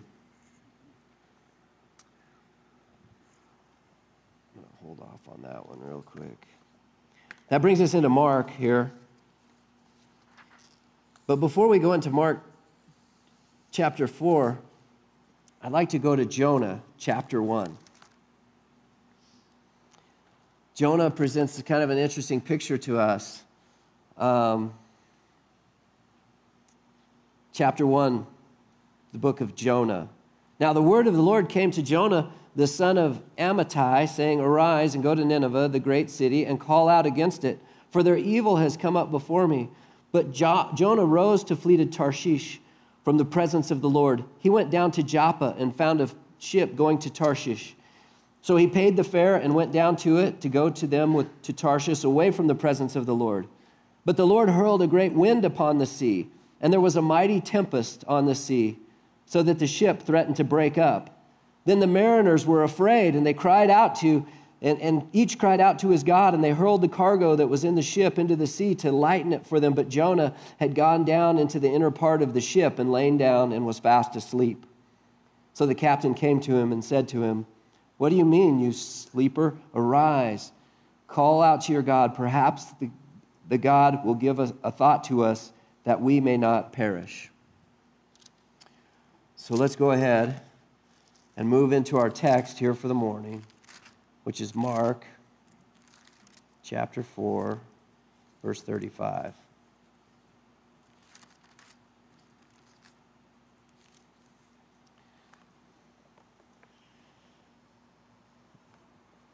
I'm 4.55 4.61
going 4.61 4.67
to 4.67 4.85
hold 4.85 4.99
off 5.01 5.21
on 5.33 5.41
that 5.41 5.67
one 5.67 5.79
real 5.81 6.03
quick. 6.03 6.47
That 7.49 7.61
brings 7.61 7.81
us 7.81 7.95
into 7.95 8.09
Mark 8.09 8.51
here. 8.51 8.91
But 11.25 11.37
before 11.37 11.67
we 11.67 11.79
go 11.79 11.93
into 11.93 12.11
Mark 12.11 12.43
chapter 13.71 14.07
4, 14.07 14.59
I'd 15.63 15.71
like 15.71 15.89
to 15.89 15.99
go 15.99 16.15
to 16.15 16.25
Jonah 16.25 16.81
chapter 16.99 17.41
1. 17.41 17.75
Jonah 20.79 21.11
presents 21.11 21.61
kind 21.63 21.83
of 21.83 21.89
an 21.89 21.97
interesting 21.97 22.39
picture 22.39 22.77
to 22.77 22.97
us. 22.97 23.43
Um, 24.17 24.73
chapter 27.51 27.85
1, 27.85 28.25
the 29.11 29.17
book 29.17 29.41
of 29.41 29.55
Jonah. 29.55 30.07
Now, 30.57 30.71
the 30.71 30.81
word 30.81 31.05
of 31.05 31.15
the 31.15 31.21
Lord 31.21 31.49
came 31.49 31.69
to 31.71 31.83
Jonah, 31.83 32.31
the 32.55 32.65
son 32.65 32.97
of 32.97 33.21
Amittai, 33.37 34.07
saying, 34.07 34.39
Arise 34.39 34.95
and 34.95 35.03
go 35.03 35.13
to 35.13 35.25
Nineveh, 35.25 35.67
the 35.67 35.81
great 35.81 36.09
city, 36.09 36.45
and 36.45 36.57
call 36.61 36.87
out 36.87 37.05
against 37.05 37.43
it, 37.43 37.59
for 37.91 38.01
their 38.01 38.15
evil 38.15 38.55
has 38.55 38.77
come 38.77 38.95
up 38.95 39.11
before 39.11 39.49
me. 39.49 39.69
But 40.13 40.31
jo- 40.31 40.69
Jonah 40.75 41.03
rose 41.03 41.43
to 41.43 41.57
flee 41.57 41.75
to 41.75 41.87
Tarshish 41.87 42.61
from 43.03 43.17
the 43.17 43.25
presence 43.25 43.69
of 43.69 43.81
the 43.81 43.89
Lord. 43.89 44.23
He 44.37 44.49
went 44.49 44.71
down 44.71 44.91
to 44.91 45.03
Joppa 45.03 45.57
and 45.59 45.75
found 45.75 45.99
a 45.99 46.07
ship 46.37 46.77
going 46.77 46.99
to 46.99 47.09
Tarshish. 47.09 47.75
So 48.41 48.55
he 48.55 48.67
paid 48.67 48.95
the 48.95 49.03
fare 49.03 49.35
and 49.35 49.53
went 49.53 49.71
down 49.71 49.95
to 49.97 50.17
it 50.17 50.41
to 50.41 50.49
go 50.49 50.69
to 50.69 50.87
them 50.87 51.13
with, 51.13 51.41
to 51.43 51.53
Tarshish 51.53 52.03
away 52.03 52.31
from 52.31 52.47
the 52.47 52.55
presence 52.55 52.95
of 52.95 53.05
the 53.05 53.15
Lord. 53.15 53.47
But 54.05 54.17
the 54.17 54.27
Lord 54.27 54.49
hurled 54.49 54.81
a 54.81 54.87
great 54.87 55.13
wind 55.13 55.45
upon 55.45 55.77
the 55.77 55.85
sea, 55.85 56.29
and 56.61 56.71
there 56.71 56.79
was 56.79 56.95
a 56.95 57.01
mighty 57.01 57.41
tempest 57.41 58.03
on 58.07 58.25
the 58.25 58.35
sea, 58.35 58.79
so 59.25 59.43
that 59.43 59.59
the 59.59 59.67
ship 59.67 60.01
threatened 60.01 60.37
to 60.37 60.43
break 60.43 60.77
up. 60.77 61.21
Then 61.65 61.79
the 61.79 61.87
mariners 61.87 62.45
were 62.45 62.63
afraid, 62.63 63.15
and 63.15 63.25
they 63.25 63.33
cried 63.33 63.69
out 63.69 63.95
to, 63.97 64.25
and, 64.61 64.81
and 64.81 65.07
each 65.13 65.37
cried 65.37 65.59
out 65.59 65.77
to 65.79 65.89
his 65.89 66.03
God, 66.03 66.33
and 66.33 66.43
they 66.43 66.51
hurled 66.51 66.81
the 66.81 66.87
cargo 66.87 67.35
that 67.35 67.47
was 67.47 67.63
in 67.63 67.75
the 67.75 67.81
ship 67.81 68.17
into 68.17 68.35
the 68.35 68.47
sea 68.47 68.73
to 68.75 68.91
lighten 68.91 69.33
it 69.33 69.45
for 69.45 69.59
them. 69.59 69.73
But 69.73 69.89
Jonah 69.89 70.33
had 70.57 70.73
gone 70.73 71.03
down 71.03 71.37
into 71.37 71.59
the 71.59 71.69
inner 71.69 71.91
part 71.91 72.21
of 72.21 72.33
the 72.33 72.41
ship 72.41 72.79
and 72.79 72.91
lain 72.91 73.17
down 73.17 73.51
and 73.51 73.65
was 73.65 73.79
fast 73.79 74.15
asleep. 74.15 74.65
So 75.53 75.65
the 75.65 75.75
captain 75.75 76.13
came 76.13 76.39
to 76.41 76.55
him 76.55 76.71
and 76.71 76.83
said 76.83 77.07
to 77.09 77.21
him, 77.21 77.45
What 77.99 78.09
do 78.09 78.15
you 78.15 78.23
mean, 78.23 78.61
you 78.61 78.71
sleeper? 78.71 79.57
Arise, 79.75 80.53
call 81.09 81.41
out 81.41 81.65
to 81.65 81.73
your 81.73 81.81
God. 81.81 82.15
Perhaps 82.15 82.63
the, 82.79 82.89
the 83.49 83.57
God 83.57 84.05
will 84.05 84.15
give 84.15 84.39
us 84.39 84.53
a 84.63 84.71
thought 84.71 85.03
to 85.05 85.25
us 85.25 85.51
that 85.83 86.01
we 86.01 86.21
may 86.21 86.37
not 86.37 86.71
perish. 86.71 87.29
So 89.35 89.53
let's 89.53 89.75
go 89.75 89.91
ahead 89.91 90.39
and 91.35 91.49
move 91.49 91.73
into 91.73 91.97
our 91.97 92.09
text 92.09 92.57
here 92.57 92.73
for 92.73 92.87
the 92.87 92.93
morning, 92.93 93.43
which 94.23 94.39
is 94.39 94.55
Mark 94.55 95.05
chapter 96.63 97.03
4, 97.03 97.59
verse 98.41 98.61
35. 98.61 99.33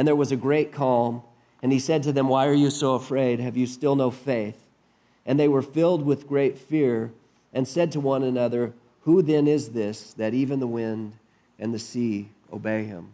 and 0.00 0.08
there 0.08 0.16
was 0.16 0.32
a 0.32 0.36
great 0.36 0.72
calm. 0.72 1.20
And 1.62 1.70
he 1.70 1.78
said 1.78 2.02
to 2.04 2.12
them, 2.12 2.26
Why 2.26 2.46
are 2.46 2.54
you 2.54 2.70
so 2.70 2.94
afraid? 2.94 3.38
Have 3.38 3.54
you 3.54 3.66
still 3.66 3.94
no 3.96 4.10
faith? 4.10 4.56
And 5.26 5.38
they 5.38 5.46
were 5.46 5.60
filled 5.60 6.06
with 6.06 6.26
great 6.26 6.56
fear 6.56 7.10
and 7.52 7.68
said 7.68 7.92
to 7.92 8.00
one 8.00 8.22
another, 8.22 8.72
Who 9.02 9.20
then 9.20 9.46
is 9.46 9.72
this 9.72 10.14
that 10.14 10.32
even 10.32 10.58
the 10.58 10.66
wind 10.66 11.12
and 11.58 11.74
the 11.74 11.78
sea 11.78 12.30
obey 12.50 12.84
him. 12.84 13.10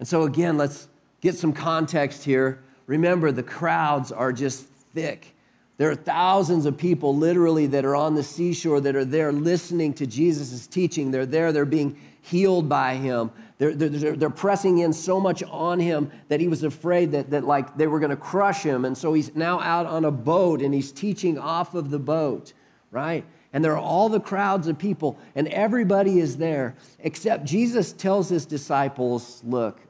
And 0.00 0.08
so, 0.08 0.24
again, 0.24 0.58
let's 0.58 0.88
get 1.20 1.36
some 1.36 1.52
context 1.52 2.24
here. 2.24 2.58
Remember, 2.88 3.30
the 3.30 3.44
crowds 3.44 4.10
are 4.10 4.32
just 4.32 4.66
thick. 4.94 5.32
There 5.76 5.92
are 5.92 5.94
thousands 5.94 6.66
of 6.66 6.76
people 6.76 7.16
literally 7.16 7.68
that 7.68 7.84
are 7.84 7.94
on 7.94 8.16
the 8.16 8.24
seashore 8.24 8.80
that 8.80 8.96
are 8.96 9.04
there 9.04 9.30
listening 9.30 9.94
to 9.94 10.08
Jesus' 10.08 10.66
teaching. 10.66 11.12
They're 11.12 11.24
there, 11.24 11.52
they're 11.52 11.64
being 11.64 11.96
healed 12.20 12.68
by 12.68 12.96
him. 12.96 13.30
They're, 13.60 13.74
they're, 13.74 14.16
they're 14.16 14.30
pressing 14.30 14.78
in 14.78 14.92
so 14.92 15.20
much 15.20 15.44
on 15.44 15.78
him 15.78 16.10
that 16.28 16.40
he 16.40 16.48
was 16.48 16.64
afraid 16.64 17.12
that, 17.12 17.30
that 17.30 17.44
like 17.44 17.76
they 17.76 17.86
were 17.86 18.00
going 18.00 18.10
to 18.10 18.16
crush 18.16 18.62
him. 18.62 18.84
And 18.84 18.98
so 18.98 19.12
he's 19.12 19.36
now 19.36 19.60
out 19.60 19.86
on 19.86 20.04
a 20.04 20.10
boat 20.10 20.62
and 20.62 20.74
he's 20.74 20.90
teaching 20.90 21.38
off 21.38 21.74
of 21.74 21.90
the 21.90 21.98
boat, 21.98 22.54
right? 22.90 23.24
and 23.52 23.64
there 23.64 23.72
are 23.72 23.78
all 23.78 24.08
the 24.08 24.20
crowds 24.20 24.68
of 24.68 24.78
people, 24.78 25.18
and 25.34 25.48
everybody 25.48 26.20
is 26.20 26.36
there, 26.36 26.76
except 27.00 27.44
Jesus 27.44 27.92
tells 27.92 28.28
his 28.28 28.46
disciples, 28.46 29.42
Look, 29.44 29.80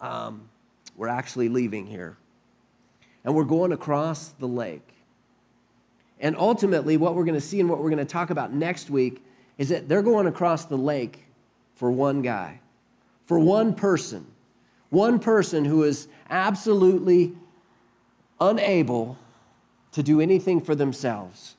um, 0.00 0.48
we're 0.96 1.08
actually 1.08 1.48
leaving 1.48 1.86
here, 1.86 2.16
and 3.24 3.34
we're 3.34 3.44
going 3.44 3.72
across 3.72 4.28
the 4.38 4.46
lake. 4.46 4.86
And 6.20 6.36
ultimately, 6.36 6.96
what 6.98 7.14
we're 7.14 7.24
going 7.24 7.34
to 7.34 7.40
see 7.40 7.60
and 7.60 7.68
what 7.68 7.78
we're 7.78 7.90
going 7.90 7.98
to 7.98 8.04
talk 8.04 8.30
about 8.30 8.52
next 8.52 8.90
week 8.90 9.24
is 9.58 9.70
that 9.70 9.88
they're 9.88 10.02
going 10.02 10.26
across 10.26 10.66
the 10.66 10.76
lake 10.76 11.24
for 11.74 11.90
one 11.90 12.22
guy, 12.22 12.60
for 13.30 13.38
one 13.38 13.72
person, 13.74 14.26
one 14.88 15.20
person 15.20 15.64
who 15.64 15.84
is 15.84 16.08
absolutely 16.30 17.32
unable 18.40 19.16
to 19.92 20.02
do 20.02 20.20
anything 20.20 20.60
for 20.60 20.74
themselves 20.74 21.54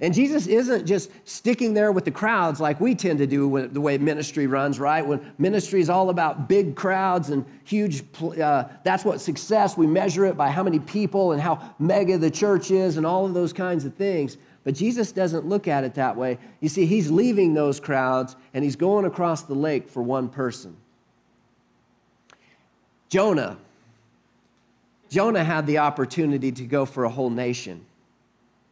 and 0.00 0.12
Jesus 0.12 0.46
isn't 0.48 0.86
just 0.86 1.10
sticking 1.24 1.72
there 1.72 1.92
with 1.92 2.04
the 2.04 2.10
crowds 2.10 2.60
like 2.60 2.80
we 2.80 2.94
tend 2.94 3.20
to 3.20 3.26
do 3.26 3.46
with 3.46 3.72
the 3.72 3.80
way 3.80 3.96
ministry 3.96 4.46
runs, 4.46 4.80
right? 4.80 5.06
When 5.06 5.32
ministry 5.38 5.80
is 5.80 5.88
all 5.88 6.10
about 6.10 6.48
big 6.48 6.74
crowds 6.74 7.30
and 7.30 7.44
huge, 7.64 8.02
uh, 8.20 8.64
that's 8.82 9.04
what 9.04 9.20
success, 9.20 9.76
we 9.76 9.86
measure 9.86 10.26
it 10.26 10.36
by 10.36 10.50
how 10.50 10.64
many 10.64 10.80
people 10.80 11.32
and 11.32 11.40
how 11.40 11.74
mega 11.78 12.18
the 12.18 12.30
church 12.30 12.70
is 12.72 12.96
and 12.96 13.06
all 13.06 13.24
of 13.24 13.34
those 13.34 13.52
kinds 13.52 13.84
of 13.84 13.94
things. 13.94 14.36
But 14.64 14.74
Jesus 14.74 15.12
doesn't 15.12 15.46
look 15.46 15.68
at 15.68 15.84
it 15.84 15.94
that 15.94 16.16
way. 16.16 16.38
You 16.60 16.68
see, 16.68 16.86
he's 16.86 17.10
leaving 17.10 17.54
those 17.54 17.78
crowds 17.78 18.34
and 18.52 18.64
he's 18.64 18.76
going 18.76 19.04
across 19.04 19.42
the 19.42 19.54
lake 19.54 19.88
for 19.88 20.02
one 20.02 20.28
person. 20.28 20.76
Jonah. 23.10 23.58
Jonah 25.10 25.44
had 25.44 25.66
the 25.66 25.78
opportunity 25.78 26.50
to 26.50 26.64
go 26.64 26.86
for 26.86 27.04
a 27.04 27.10
whole 27.10 27.30
nation 27.30 27.84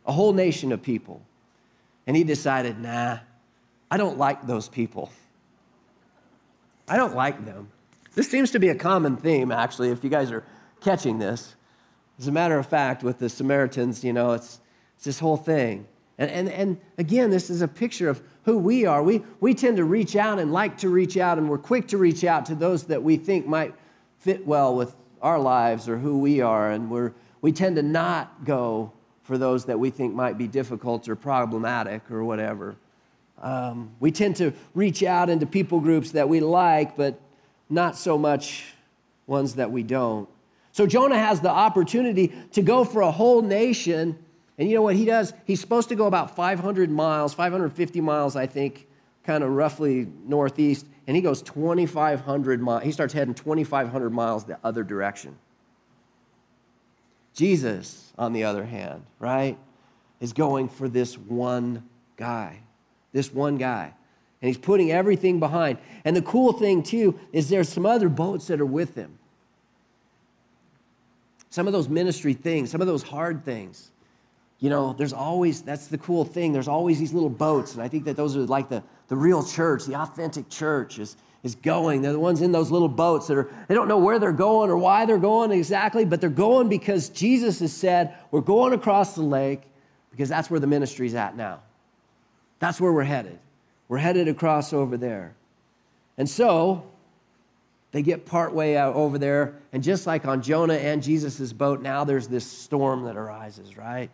a 0.07 0.13
whole 0.13 0.33
nation 0.33 0.73
of 0.73 0.83
people. 0.83 1.23
And 2.07 2.17
he 2.17 2.25
decided, 2.25 2.81
nah, 2.81 3.19
I 3.91 3.97
don't 3.97 4.19
like 4.19 4.47
those 4.47 4.69
people. 4.69 5.11
I 6.89 6.97
don't 6.97 7.15
like 7.15 7.45
them. 7.45 7.71
This 8.15 8.29
seems 8.29 8.51
to 8.51 8.59
be 8.59 8.69
a 8.69 8.75
common 8.75 9.17
theme, 9.17 9.53
actually, 9.53 9.91
if 9.91 10.03
you 10.03 10.11
guys 10.11 10.33
are 10.33 10.45
catching 10.81 11.19
this. 11.19 11.55
As 12.19 12.27
a 12.27 12.33
matter 12.33 12.59
of 12.59 12.67
fact, 12.67 13.03
with 13.03 13.19
the 13.19 13.29
Samaritans, 13.29 14.05
you 14.05 14.13
know, 14.13 14.33
it's, 14.33 14.61
it's 15.03 15.07
this 15.07 15.19
whole 15.19 15.37
thing. 15.37 15.85
And, 16.17 16.31
and, 16.31 16.49
and 16.49 16.81
again, 16.97 17.31
this 17.31 17.51
is 17.51 17.61
a 17.61 17.67
picture 17.67 18.09
of 18.09 18.23
who 18.45 18.57
we 18.57 18.87
are. 18.87 19.03
We, 19.03 19.25
we 19.41 19.53
tend 19.53 19.79
to 19.79 19.85
reach 19.85 20.15
out 20.15 20.39
and 20.39 20.53
like 20.53 20.79
to 20.79 20.89
reach 20.89 21.17
out, 21.17 21.39
and 21.39 21.51
we're 21.51 21.59
quick 21.59 21.89
to 21.89 21.99
reach 21.99 22.23
out 22.23 22.47
to 22.47 22.55
those 22.55 22.85
that 22.85 23.03
we 23.03 23.17
think 23.17 23.45
might 23.45 23.75
fit 24.21 24.47
well 24.47 24.77
with 24.77 24.95
our 25.21 25.41
lives 25.41 25.89
or 25.89 25.99
who 25.99 26.21
we 26.21 26.41
are. 26.41 26.71
And 26.71 26.89
we're, 26.89 27.15
we 27.41 27.51
tend 27.51 27.75
to 27.75 27.83
not 27.83 28.45
go 28.45 28.93
for 29.25 29.37
those 29.37 29.65
that 29.65 29.77
we 29.77 29.91
think 29.91 30.15
might 30.15 30.39
be 30.39 30.47
difficult 30.47 31.09
or 31.09 31.17
problematic 31.17 32.09
or 32.09 32.23
whatever. 32.23 32.77
Um, 33.41 33.91
we 33.99 34.13
tend 34.13 34.37
to 34.37 34.53
reach 34.73 35.03
out 35.03 35.29
into 35.29 35.47
people 35.47 35.81
groups 35.81 36.13
that 36.13 36.29
we 36.29 36.39
like, 36.39 36.97
but 36.97 37.21
not 37.69 37.97
so 37.97 38.17
much 38.17 38.73
ones 39.27 39.57
that 39.57 39.73
we 39.73 39.83
don't. 39.83 40.29
So 40.71 40.87
Jonah 40.87 41.19
has 41.19 41.41
the 41.41 41.51
opportunity 41.51 42.33
to 42.53 42.63
go 42.63 42.85
for 42.85 43.03
a 43.03 43.11
whole 43.11 43.43
nation. 43.43 44.17
And 44.63 44.71
you 44.71 44.77
know 44.77 44.83
what 44.83 44.95
he 44.95 45.05
does? 45.05 45.35
He's 45.45 45.61
supposed 45.61 45.89
to 45.89 45.97
go 45.97 46.07
about 46.07 46.37
500 46.37 46.89
miles, 46.89 47.35
550 47.35 48.01
miles, 48.01 48.37
I 48.37 48.47
think, 48.47 48.87
kind 49.25 49.43
of 49.43 49.51
roughly 49.51 50.07
northeast. 50.25 50.87
And 51.09 51.17
he 51.17 51.21
goes 51.21 51.43
2,500 51.43 52.63
miles. 52.63 52.85
He 52.85 52.93
starts 52.93 53.13
heading 53.13 53.35
2,500 53.35 54.11
miles 54.11 54.45
the 54.45 54.61
other 54.63 54.85
direction. 54.85 55.37
Jesus, 57.35 58.13
on 58.17 58.33
the 58.33 58.45
other 58.45 58.65
hand, 58.65 59.03
right, 59.19 59.59
is 60.21 60.33
going 60.33 60.69
for 60.69 60.89
this 60.89 61.19
one 61.19 61.83
guy. 62.17 62.61
This 63.11 63.35
one 63.35 63.57
guy. 63.57 63.93
And 64.41 64.47
he's 64.47 64.59
putting 64.59 64.93
everything 64.93 65.41
behind. 65.41 65.79
And 66.05 66.15
the 66.15 66.23
cool 66.23 66.53
thing, 66.53 66.85
too, 66.85 67.19
is 67.33 67.49
there's 67.49 67.69
some 67.69 67.85
other 67.85 68.09
boats 68.09 68.47
that 68.47 68.61
are 68.61 68.65
with 68.65 68.95
him. 68.95 69.19
Some 71.51 71.67
of 71.67 71.73
those 71.73 71.89
ministry 71.89 72.35
things, 72.35 72.71
some 72.71 72.81
of 72.81 72.87
those 72.87 73.03
hard 73.03 73.45
things. 73.45 73.89
You 74.63 74.71
know, 74.71 74.93
there's 74.93 75.13
always, 75.13 75.61
that's 75.61 75.89
the 75.89 75.99
cool 75.99 76.25
thing. 76.25 76.53
There's 76.53 76.69
always 76.69 77.01
these 77.01 77.13
little 77.13 77.29
boats. 77.29 77.75
And 77.75 77.83
I 77.83 77.89
think 77.89 78.05
that 78.05 78.15
those 78.17 78.37
are 78.37 78.47
like 78.47 78.69
the, 78.69 78.81
the 79.09 79.17
real 79.17 79.45
church, 79.45 79.87
the 79.87 79.97
authentic 79.97 80.49
church 80.49 81.01
is, 81.01 81.17
is 81.43 81.57
going. 81.57 82.01
They're 82.01 82.13
the 82.13 82.21
ones 82.21 82.43
in 82.43 82.53
those 82.53 82.71
little 82.71 82.89
boats 82.89 83.27
that 83.27 83.37
are, 83.37 83.51
they 83.67 83.75
don't 83.75 83.89
know 83.89 83.99
where 83.99 84.21
they're 84.21 84.31
going 84.31 84.71
or 84.71 84.79
why 84.79 85.05
they're 85.05 85.19
going 85.19 85.51
exactly, 85.51 86.05
but 86.05 86.21
they're 86.21 86.31
going 86.31 86.69
because 86.69 87.09
Jesus 87.09 87.59
has 87.59 87.73
said, 87.73 88.15
we're 88.31 88.41
going 88.41 88.73
across 88.73 89.17
the 89.17 89.23
lake 89.23 89.63
because 90.13 90.29
that's 90.29 90.49
where 90.49 90.61
the 90.61 90.69
ministry's 90.69 91.17
at 91.17 91.37
now. 91.37 91.59
That's 92.61 92.81
where 92.81 92.93
we're 92.93 93.03
headed. 93.03 93.41
We're 93.89 93.99
headed 93.99 94.29
across 94.29 94.73
over 94.73 94.97
there. 94.97 95.35
And 96.17 96.31
so 96.31 96.87
they 97.91 98.03
get 98.03 98.27
partway 98.27 98.77
out 98.77 98.95
over 98.95 99.19
there, 99.19 99.57
and 99.73 99.83
just 99.83 100.07
like 100.07 100.25
on 100.25 100.41
Jonah 100.41 100.75
and 100.75 101.03
Jesus' 101.03 101.53
boat, 101.53 101.83
now 101.83 102.05
there's 102.05 102.29
this 102.29 102.47
storm 102.47 103.03
that 103.07 103.17
arises, 103.17 103.77
right? 103.77 104.09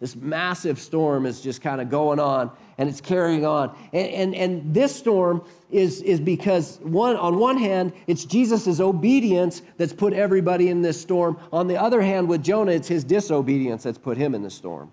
This 0.00 0.14
massive 0.14 0.78
storm 0.78 1.26
is 1.26 1.40
just 1.40 1.60
kind 1.60 1.80
of 1.80 1.90
going 1.90 2.20
on 2.20 2.52
and 2.78 2.88
it's 2.88 3.00
carrying 3.00 3.44
on. 3.44 3.76
And, 3.92 4.08
and, 4.08 4.34
and 4.34 4.74
this 4.74 4.94
storm 4.94 5.42
is, 5.72 6.02
is 6.02 6.20
because, 6.20 6.78
one, 6.82 7.16
on 7.16 7.38
one 7.38 7.56
hand, 7.56 7.92
it's 8.06 8.24
Jesus' 8.24 8.78
obedience 8.78 9.62
that's 9.76 9.92
put 9.92 10.12
everybody 10.12 10.68
in 10.68 10.82
this 10.82 11.00
storm. 11.00 11.38
On 11.52 11.66
the 11.66 11.76
other 11.80 12.00
hand, 12.00 12.28
with 12.28 12.44
Jonah, 12.44 12.72
it's 12.72 12.86
his 12.86 13.02
disobedience 13.02 13.82
that's 13.82 13.98
put 13.98 14.16
him 14.16 14.36
in 14.36 14.42
the 14.42 14.50
storm. 14.50 14.92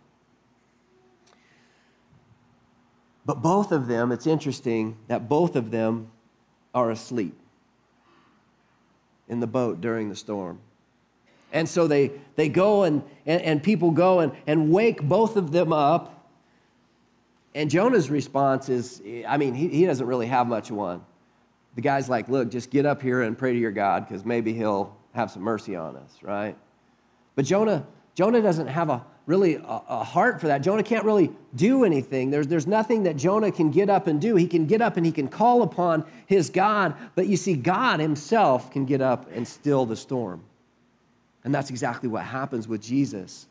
But 3.28 3.44
both 3.44 3.72
of 3.72 3.88
them, 3.88 4.12
it's 4.12 4.26
interesting 4.26 4.98
that 5.08 5.30
both 5.30 5.56
of 5.56 5.70
them 5.70 6.12
are 6.74 6.90
asleep 6.90 7.38
in 9.28 9.40
the 9.40 9.48
boat 9.48 9.82
during 9.82 10.10
the 10.10 10.16
storm. 10.16 10.60
And 11.56 11.70
so 11.70 11.88
they, 11.88 12.12
they 12.36 12.50
go 12.50 12.84
and, 12.84 13.02
and, 13.26 13.42
and 13.42 13.64
people 13.64 13.90
go 13.90 14.20
and, 14.20 14.34
and 14.46 14.70
wake 14.70 15.02
both 15.02 15.38
of 15.38 15.54
them 15.54 15.72
up. 15.72 16.30
And 17.56 17.70
Jonah's 17.72 18.10
response 18.10 18.68
is 18.68 19.02
I 19.26 19.38
mean, 19.38 19.54
he, 19.54 19.70
he 19.70 19.86
doesn't 19.86 20.06
really 20.06 20.28
have 20.28 20.48
much 20.48 20.70
one. 20.70 21.02
the 21.76 21.82
guy's 21.82 22.10
like, 22.10 22.28
Look, 22.28 22.52
just 22.52 22.70
get 22.70 22.86
up 22.86 23.02
here 23.02 23.22
and 23.22 23.38
pray 23.38 23.54
to 23.54 23.58
your 23.58 23.72
God 23.72 24.06
because 24.06 24.26
maybe 24.26 24.52
he'll 24.54 24.98
have 25.14 25.32
some 25.32 25.44
mercy 25.44 25.78
on 25.78 25.96
us, 25.96 26.12
right? 26.22 26.58
But 27.36 27.46
Jonah, 27.46 27.88
Jonah 28.16 28.42
doesn't 28.42 28.68
have 28.68 28.90
a 28.90 29.06
really 29.26 29.56
a, 29.56 29.82
a, 29.88 30.04
heart 30.04 30.42
for 30.42 30.48
that. 30.48 30.58
Jonah 30.58 30.84
can't 30.84 31.06
really 31.06 31.32
do 31.56 31.86
anything. 31.86 32.32
There's, 32.32 32.48
there's 32.48 32.68
nothing 32.68 33.04
that 33.04 33.16
Jonah 33.16 33.52
can 33.52 33.72
get 33.72 33.90
up 33.90 34.08
and 34.08 34.20
do. 34.20 34.36
He 34.36 34.46
can 34.46 34.68
get 34.68 34.82
up 34.82 34.98
and 34.98 35.06
he 35.06 35.12
can 35.14 35.30
call 35.30 35.64
upon 35.64 36.06
his 36.28 36.50
God, 36.50 36.96
but 37.16 37.28
you 37.28 37.38
see, 37.38 37.56
God 37.56 38.02
himself 38.02 38.72
can 38.72 38.86
get 38.86 39.02
up 39.02 39.32
and 39.32 39.48
still 39.48 39.86
the 39.86 39.96
storm. 39.96 40.44
And 41.46 41.54
that's 41.54 41.70
exactly 41.70 42.10
what 42.10 42.24
happens 42.24 42.68
with 42.68 42.82
Jesus. 42.82 43.48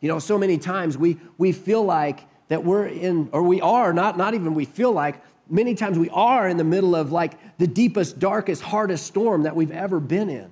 You 0.00 0.08
know, 0.08 0.18
so 0.18 0.36
many 0.36 0.58
times 0.58 0.98
we, 0.98 1.18
we 1.38 1.52
feel 1.52 1.84
like 1.84 2.26
that 2.48 2.64
we're 2.64 2.86
in, 2.86 3.30
or 3.32 3.42
we 3.44 3.60
are, 3.60 3.92
not, 3.92 4.18
not 4.18 4.34
even 4.34 4.54
we 4.54 4.64
feel 4.64 4.92
like, 4.92 5.22
many 5.48 5.74
times 5.74 5.98
we 5.98 6.10
are 6.10 6.48
in 6.48 6.56
the 6.56 6.64
middle 6.64 6.96
of 6.96 7.12
like 7.12 7.58
the 7.58 7.66
deepest, 7.66 8.18
darkest, 8.18 8.60
hardest 8.60 9.06
storm 9.06 9.44
that 9.44 9.54
we've 9.54 9.70
ever 9.70 10.00
been 10.00 10.28
in. 10.28 10.50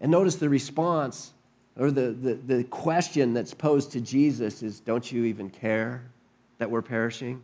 And 0.00 0.10
notice 0.10 0.36
the 0.36 0.48
response 0.48 1.32
or 1.78 1.92
the, 1.92 2.10
the, 2.10 2.34
the 2.34 2.64
question 2.64 3.32
that's 3.32 3.54
posed 3.54 3.92
to 3.92 4.00
Jesus 4.00 4.62
is 4.62 4.80
Don't 4.80 5.10
you 5.10 5.24
even 5.24 5.50
care 5.50 6.02
that 6.58 6.68
we're 6.68 6.82
perishing? 6.82 7.40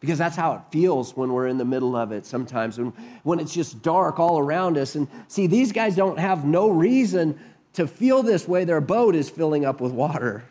Because 0.00 0.18
that's 0.18 0.36
how 0.36 0.54
it 0.54 0.60
feels 0.70 1.16
when 1.16 1.32
we're 1.32 1.46
in 1.46 1.56
the 1.56 1.64
middle 1.64 1.96
of 1.96 2.12
it 2.12 2.26
sometimes, 2.26 2.78
when, 2.78 2.92
when 3.22 3.40
it's 3.40 3.54
just 3.54 3.82
dark 3.82 4.18
all 4.18 4.38
around 4.38 4.76
us. 4.76 4.94
And 4.94 5.08
see, 5.28 5.46
these 5.46 5.72
guys 5.72 5.96
don't 5.96 6.18
have 6.18 6.44
no 6.44 6.68
reason 6.68 7.38
to 7.74 7.86
feel 7.86 8.22
this 8.22 8.46
way. 8.46 8.64
Their 8.64 8.80
boat 8.80 9.14
is 9.14 9.30
filling 9.30 9.64
up 9.64 9.80
with 9.80 9.92
water, 9.92 10.44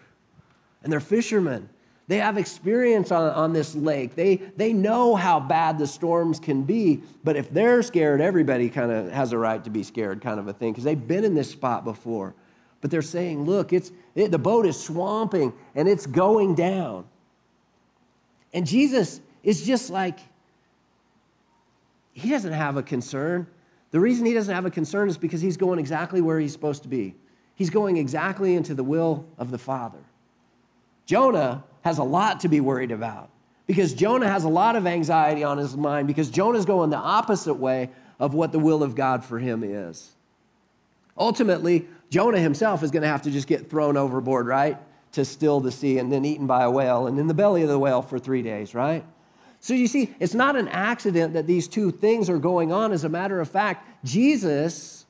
and 0.84 0.92
they're 0.92 1.00
fishermen. 1.00 1.70
They 2.08 2.18
have 2.18 2.38
experience 2.38 3.12
on, 3.12 3.32
on 3.32 3.54
this 3.54 3.74
lake. 3.74 4.14
They, 4.14 4.36
they 4.36 4.74
know 4.74 5.16
how 5.16 5.40
bad 5.40 5.80
the 5.80 5.88
storms 5.88 6.40
can 6.40 6.64
be, 6.64 7.02
but 7.24 7.36
if 7.36 7.52
they're 7.52 7.82
scared, 7.82 8.22
everybody 8.22 8.70
kind 8.70 8.92
of 8.92 9.12
has 9.12 9.32
a 9.32 9.38
right 9.38 9.64
to 9.64 9.72
be 9.72 9.82
scared, 9.82 10.22
kind 10.22 10.40
of 10.40 10.48
a 10.48 10.54
thing, 10.54 10.72
because 10.72 10.84
they've 10.84 11.08
been 11.08 11.24
in 11.24 11.34
this 11.34 11.50
spot 11.50 11.84
before. 11.84 12.36
But 12.82 12.92
they're 12.92 13.02
saying, 13.02 13.46
look, 13.46 13.74
it's, 13.74 13.92
it, 14.14 14.30
the 14.30 14.38
boat 14.38 14.68
is 14.68 14.80
swamping 14.80 15.54
and 15.74 15.88
it's 15.88 16.06
going 16.06 16.54
down. 16.54 17.06
And 18.54 18.68
Jesus 18.68 19.22
is 19.46 19.66
just 19.66 19.90
like, 19.90 20.20
he 22.12 22.30
doesn't 22.30 22.52
have 22.52 22.76
a 22.76 22.84
concern. 22.84 23.48
The 23.92 24.00
reason 24.00 24.26
he 24.26 24.34
doesn't 24.34 24.54
have 24.54 24.66
a 24.66 24.72
concern 24.72 25.08
is 25.08 25.18
because 25.18 25.40
he's 25.40 25.56
going 25.56 25.80
exactly 25.80 26.20
where 26.20 26.40
he's 26.40 26.52
supposed 26.52 26.82
to 26.84 26.90
be. 26.90 27.16
He's 27.56 27.70
going 27.70 27.96
exactly 27.96 28.56
into 28.56 28.74
the 28.74 28.84
will 28.84 29.26
of 29.38 29.52
the 29.52 29.58
Father. 29.58 30.00
Jonah 31.06 31.64
has 31.84 32.00
a 32.00 32.04
lot 32.04 32.42
to 32.42 32.50
be 32.50 32.60
worried 32.60 32.92
about 32.92 33.30
because 33.68 33.94
Jonah 33.94 34.28
has 34.28 34.44
a 34.44 34.50
lot 34.50 34.76
of 34.76 34.88
anxiety 34.88 35.44
on 35.44 35.58
his 35.58 35.78
mind 35.78 36.08
because 36.08 36.30
Jonah's 36.30 36.66
going 36.66 36.90
the 36.90 36.98
opposite 36.98 37.54
way 37.54 37.90
of 38.20 38.34
what 38.34 38.52
the 38.52 38.60
will 38.60 38.82
of 38.82 38.96
God 38.96 39.24
for 39.24 39.38
him 39.38 39.64
is. 39.64 40.12
Ultimately, 41.18 41.88
Jonah 42.10 42.40
himself 42.40 42.84
is 42.84 42.92
going 42.92 43.04
to 43.04 43.08
have 43.08 43.22
to 43.22 43.32
just 43.32 43.48
get 43.48 43.70
thrown 43.70 43.98
overboard, 43.98 44.48
right? 44.48 44.78
To 45.14 45.24
still 45.24 45.60
the 45.60 45.72
sea 45.72 46.00
and 46.00 46.12
then 46.12 46.26
eaten 46.26 46.48
by 46.48 46.64
a 46.64 46.72
whale 46.72 47.08
and 47.08 47.20
in 47.20 47.28
the 47.28 47.34
belly 47.34 47.62
of 47.62 47.70
the 47.70 47.80
whale 47.80 48.02
for 48.02 48.20
three 48.20 48.42
days, 48.42 48.74
right? 48.74 49.06
So 49.66 49.74
you 49.74 49.88
see, 49.88 50.14
it's 50.20 50.36
not 50.36 50.56
an 50.56 50.68
accident 50.68 51.34
that 51.34 51.48
these 51.48 51.68
two 51.68 51.90
things 51.90 52.30
are 52.30 52.38
going 52.38 52.72
on. 52.72 52.92
As 52.92 53.04
a 53.04 53.10
matter 53.10 53.42
of 53.42 53.50
fact, 53.50 54.06
Jesus 54.06 55.08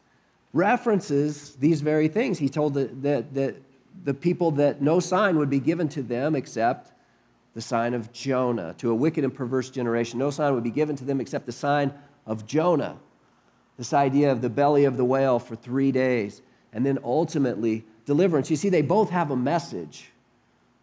references 0.54 1.58
these 1.58 1.82
very 1.82 2.08
things. 2.08 2.39
He 2.39 2.48
told 2.48 2.74
the, 2.74 2.86
the, 2.86 3.26
the, 3.34 3.56
the 4.06 4.13
people 4.13 4.52
that 4.52 4.82
no 4.82 5.02
sign 5.02 5.38
would 5.39 5.50
be 5.50 5.60
given 5.60 5.89
to 5.89 6.02
them 6.02 6.38
except 6.38 6.94
the 7.54 7.60
sign 7.60 7.94
of 7.94 8.13
Jonah. 8.13 8.74
To 8.78 8.91
a 8.91 8.96
wicked 8.96 9.26
and 9.26 9.36
perverse 9.36 9.70
generation, 9.70 10.20
no 10.20 10.30
sign 10.30 10.54
would 10.54 10.63
be 10.63 10.72
given 10.72 10.96
to 10.96 11.04
them 11.04 11.20
except 11.20 11.46
the 11.48 11.52
sign 11.52 11.94
of 12.26 12.46
Jonah. 12.46 12.96
This 13.78 13.91
idea 13.91 14.32
of 14.32 14.41
the 14.41 14.50
belly 14.50 14.86
of 14.86 14.96
the 14.96 15.04
whale 15.04 15.38
for 15.38 15.58
three 15.58 15.91
days, 15.91 16.41
and 16.72 16.86
then 16.86 16.98
ultimately 17.04 17.84
deliverance. 18.06 18.50
You 18.50 18.56
see, 18.56 18.70
they 18.70 18.84
both 18.84 19.10
have 19.10 19.32
a 19.32 19.36
message 19.36 20.12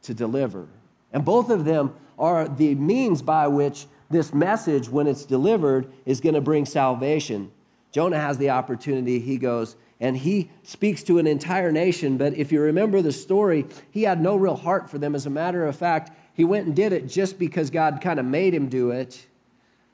to 0.03 0.13
deliver. 0.13 0.67
And 1.11 1.25
both 1.25 1.49
of 1.49 1.65
them 1.65 1.95
are 2.23 2.47
the 2.49 2.75
means 2.77 3.21
by 3.21 3.49
which 3.49 3.87
this 4.09 4.33
message, 4.33 4.89
when 4.89 5.09
it's 5.09 5.25
delivered, 5.25 5.93
is 6.07 6.21
going 6.21 6.37
to 6.37 6.41
bring 6.41 6.65
salvation. 6.65 7.51
Jonah 7.91 8.21
has 8.21 8.39
the 8.39 8.51
opportunity. 8.51 9.19
He 9.19 9.37
goes, 9.37 9.75
and 10.01 10.17
he 10.17 10.49
speaks 10.63 11.03
to 11.05 11.19
an 11.19 11.27
entire 11.27 11.73
nation. 11.73 12.17
But 12.17 12.35
if 12.35 12.53
you 12.53 12.61
remember 12.61 13.03
the 13.03 13.13
story, 13.13 13.67
he 13.91 14.05
had 14.05 14.23
no 14.23 14.37
real 14.37 14.55
heart 14.55 14.89
for 14.89 14.99
them. 14.99 15.15
As 15.15 15.27
a 15.27 15.31
matter 15.31 15.67
of 15.67 15.75
fact, 15.75 16.13
he 16.35 16.45
went 16.45 16.67
and 16.67 16.77
did 16.77 16.93
it 16.93 17.09
just 17.09 17.39
because 17.39 17.71
God 17.71 18.01
kind 18.01 18.21
of 18.21 18.25
made 18.25 18.55
him 18.55 18.69
do 18.69 18.91
it, 18.91 19.27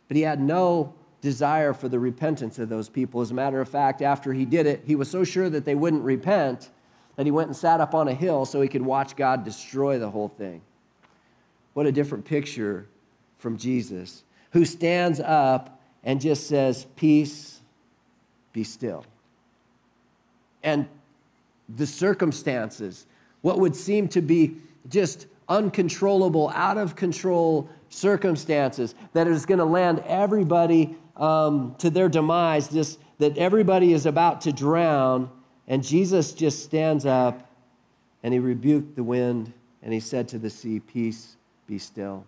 but 0.07 0.17
he 0.17 0.23
had 0.23 0.41
no 0.41 0.95
desire 1.21 1.73
for 1.73 1.89
the 1.89 1.99
repentance 1.99 2.59
of 2.59 2.69
those 2.69 2.89
people. 2.89 3.21
As 3.23 3.31
a 3.31 3.35
matter 3.35 3.61
of 3.61 3.69
fact, 3.69 4.03
after 4.03 4.33
he 4.33 4.45
did 4.45 4.67
it, 4.67 4.83
he 4.87 4.95
was 4.95 5.11
so 5.11 5.25
sure 5.25 5.49
that 5.51 5.65
they 5.65 5.75
wouldn't 5.75 6.05
repent 6.05 6.71
that 7.17 7.27
he 7.27 7.33
went 7.33 7.49
and 7.49 7.57
sat 7.57 7.81
up 7.81 7.95
on 7.95 8.07
a 8.07 8.15
hill 8.15 8.45
so 8.45 8.61
he 8.61 8.69
could 8.69 8.83
watch 8.83 9.17
God 9.17 9.45
destroy 9.45 9.99
the 9.99 10.11
whole 10.11 10.29
thing. 10.29 10.61
What 11.79 11.87
a 11.87 11.93
different 11.93 12.25
picture 12.25 12.89
from 13.39 13.57
Jesus, 13.57 14.25
who 14.51 14.65
stands 14.65 15.21
up 15.21 15.81
and 16.03 16.21
just 16.21 16.49
says, 16.49 16.89
Peace, 16.97 17.61
be 18.53 18.65
still 18.65 19.05
and 20.65 20.89
the 21.77 21.87
circumstances, 21.87 23.07
what 23.43 23.61
would 23.61 23.77
seem 23.77 24.09
to 24.09 24.21
be 24.21 24.57
just 24.89 25.29
uncontrollable, 25.49 26.51
out 26.53 26.79
of 26.79 26.97
control 26.97 27.71
circumstances 27.91 28.97
that 29.13 29.29
is 29.29 29.47
going 29.47 29.59
to 29.59 29.65
land 29.65 30.03
everybody 30.05 30.97
um, 31.17 31.77
to 31.79 31.91
their 31.91 32.09
demise, 32.09 32.67
this, 32.67 32.99
that 33.19 33.39
everybody 33.39 33.93
is 33.93 34.05
about 34.05 34.41
to 34.41 34.53
drown. 34.53 35.31
And 35.69 35.85
Jesus 35.85 36.33
just 36.33 36.65
stands 36.65 37.07
up 37.07 37.49
and 38.25 38.35
he 38.35 38.41
rebuked 38.41 38.97
the 38.97 39.05
wind 39.05 39.53
and 39.81 39.93
he 39.93 40.01
said 40.01 40.27
to 40.29 40.39
the 40.39 40.51
sea, 40.51 40.81
Peace, 40.81 41.37
be 41.69 41.79
still. 41.79 42.25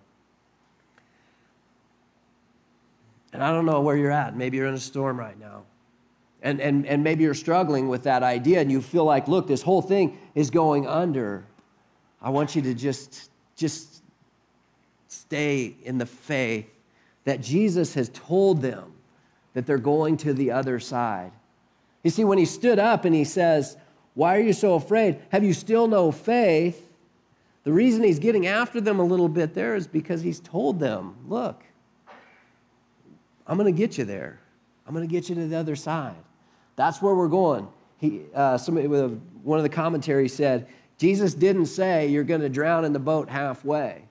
And 3.32 3.42
I 3.42 3.52
don't 3.52 3.66
know 3.66 3.80
where 3.80 3.96
you're 3.96 4.10
at. 4.10 4.36
Maybe 4.36 4.58
you're 4.58 4.66
in 4.66 4.74
a 4.74 4.78
storm 4.78 5.18
right 5.18 5.38
now. 5.38 5.62
And, 6.42 6.60
and, 6.60 6.86
and 6.86 7.02
maybe 7.02 7.24
you're 7.24 7.34
struggling 7.34 7.88
with 7.88 8.04
that 8.04 8.22
idea 8.22 8.60
and 8.60 8.70
you 8.70 8.80
feel 8.80 9.04
like, 9.04 9.28
look, 9.28 9.46
this 9.46 9.62
whole 9.62 9.82
thing 9.82 10.18
is 10.34 10.50
going 10.50 10.86
under. 10.86 11.44
I 12.22 12.30
want 12.30 12.56
you 12.56 12.62
to 12.62 12.74
just, 12.74 13.30
just 13.56 14.02
stay 15.08 15.74
in 15.84 15.98
the 15.98 16.06
faith 16.06 16.66
that 17.24 17.40
Jesus 17.40 17.94
has 17.94 18.08
told 18.10 18.62
them 18.62 18.92
that 19.54 19.66
they're 19.66 19.78
going 19.78 20.16
to 20.18 20.32
the 20.32 20.50
other 20.50 20.80
side. 20.80 21.32
You 22.02 22.10
see, 22.10 22.24
when 22.24 22.38
he 22.38 22.46
stood 22.46 22.78
up 22.78 23.04
and 23.04 23.14
he 23.14 23.24
says, 23.24 23.76
Why 24.14 24.36
are 24.36 24.40
you 24.40 24.54
so 24.54 24.74
afraid? 24.74 25.18
Have 25.30 25.44
you 25.44 25.52
still 25.52 25.86
no 25.86 26.10
faith? 26.10 26.89
The 27.64 27.72
reason 27.72 28.02
he's 28.02 28.18
getting 28.18 28.46
after 28.46 28.80
them 28.80 29.00
a 29.00 29.04
little 29.04 29.28
bit 29.28 29.54
there 29.54 29.74
is 29.74 29.86
because 29.86 30.22
he's 30.22 30.40
told 30.40 30.80
them, 30.80 31.16
Look, 31.26 31.62
I'm 33.46 33.58
going 33.58 33.72
to 33.72 33.76
get 33.78 33.98
you 33.98 34.04
there. 34.04 34.40
I'm 34.86 34.94
going 34.94 35.06
to 35.06 35.12
get 35.12 35.28
you 35.28 35.34
to 35.34 35.46
the 35.46 35.56
other 35.56 35.76
side. 35.76 36.16
That's 36.76 37.02
where 37.02 37.14
we're 37.14 37.28
going. 37.28 37.68
He, 37.98 38.22
uh, 38.34 38.56
somebody 38.56 38.86
with 38.88 39.00
a, 39.00 39.08
one 39.42 39.58
of 39.58 39.62
the 39.62 39.68
commentaries 39.68 40.34
said, 40.34 40.66
Jesus 40.98 41.34
didn't 41.34 41.66
say 41.66 42.08
you're 42.08 42.24
going 42.24 42.40
to 42.40 42.48
drown 42.48 42.84
in 42.84 42.92
the 42.92 42.98
boat 42.98 43.28
halfway. 43.28 44.02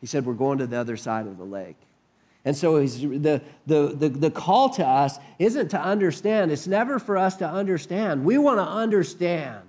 He 0.00 0.06
said, 0.06 0.24
we're 0.24 0.34
going 0.34 0.58
to 0.58 0.66
the 0.66 0.76
other 0.76 0.96
side 0.96 1.26
of 1.26 1.38
the 1.38 1.44
lake. 1.44 1.76
And 2.44 2.56
so 2.56 2.80
the, 2.84 3.42
the, 3.66 3.94
the, 3.96 4.08
the 4.08 4.30
call 4.30 4.70
to 4.70 4.86
us 4.86 5.18
isn't 5.38 5.68
to 5.68 5.80
understand. 5.80 6.50
It's 6.50 6.66
never 6.66 6.98
for 6.98 7.18
us 7.18 7.36
to 7.36 7.48
understand. 7.48 8.24
We 8.24 8.38
want 8.38 8.58
to 8.58 8.64
understand 8.64 9.60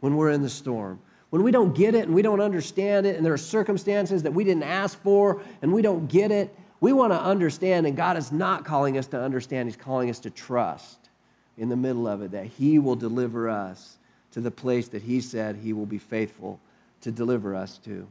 when 0.00 0.16
we're 0.16 0.30
in 0.30 0.42
the 0.42 0.50
storm. 0.50 1.00
When 1.30 1.42
we 1.42 1.50
don't 1.50 1.74
get 1.74 1.94
it 1.94 2.06
and 2.06 2.14
we 2.14 2.22
don't 2.22 2.40
understand 2.40 3.06
it, 3.06 3.16
and 3.16 3.24
there 3.24 3.32
are 3.32 3.38
circumstances 3.38 4.22
that 4.22 4.32
we 4.32 4.44
didn't 4.44 4.62
ask 4.62 5.00
for 5.02 5.42
and 5.60 5.72
we 5.72 5.82
don't 5.82 6.06
get 6.08 6.30
it, 6.30 6.54
we 6.80 6.92
want 6.92 7.12
to 7.12 7.20
understand, 7.20 7.86
and 7.86 7.96
God 7.96 8.16
is 8.16 8.30
not 8.30 8.64
calling 8.64 8.96
us 8.98 9.08
to 9.08 9.20
understand, 9.20 9.68
He's 9.68 9.76
calling 9.76 10.10
us 10.10 10.20
to 10.20 10.30
trust 10.30 11.10
in 11.56 11.68
the 11.68 11.76
middle 11.76 12.06
of 12.06 12.22
it 12.22 12.30
that 12.30 12.46
He 12.46 12.78
will 12.78 12.94
deliver 12.94 13.48
us 13.48 13.98
to 14.32 14.40
the 14.40 14.50
place 14.50 14.88
that 14.88 15.02
He 15.02 15.20
said 15.20 15.56
He 15.56 15.72
will 15.72 15.86
be 15.86 15.98
faithful 15.98 16.60
to 17.00 17.10
deliver 17.10 17.54
us 17.54 17.78
to. 17.78 18.06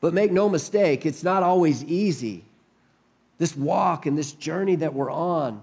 But 0.00 0.14
make 0.14 0.32
no 0.32 0.48
mistake, 0.48 1.04
it's 1.06 1.22
not 1.22 1.42
always 1.42 1.84
easy. 1.84 2.44
This 3.38 3.56
walk 3.56 4.06
and 4.06 4.16
this 4.16 4.32
journey 4.32 4.76
that 4.76 4.94
we're 4.94 5.10
on, 5.10 5.62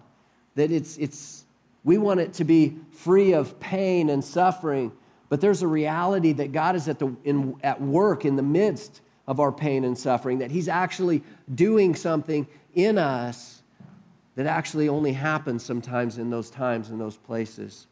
that 0.56 0.72
it's, 0.72 0.98
it's, 0.98 1.46
we 1.84 1.98
want 1.98 2.20
it 2.20 2.34
to 2.34 2.44
be 2.44 2.78
free 2.92 3.34
of 3.34 3.60
pain 3.60 4.10
and 4.10 4.24
suffering, 4.24 4.92
but 5.36 5.42
there's 5.42 5.64
a 5.64 5.68
reality 5.68 6.32
that 6.32 6.54
God 6.54 6.78
is 6.78 6.88
at, 6.88 6.98
the, 6.98 7.14
in, 7.26 7.58
at 7.62 7.82
work 7.82 8.24
in 8.24 8.38
the 8.38 8.42
midst 8.42 9.02
of 9.28 9.42
our 9.42 9.52
pain 9.52 9.84
and 9.84 9.98
suffering, 9.98 10.40
that 10.40 10.50
He's 10.50 10.70
actually 10.70 11.24
doing 11.54 11.94
something 11.94 12.48
in 12.74 12.98
us 12.98 13.62
that 14.36 14.46
actually 14.46 14.88
only 14.88 15.12
happens 15.12 15.62
sometimes 15.62 16.20
in 16.20 16.30
those 16.30 16.50
times, 16.50 16.90
in 16.90 16.98
those 16.98 17.18
places. 17.18 17.88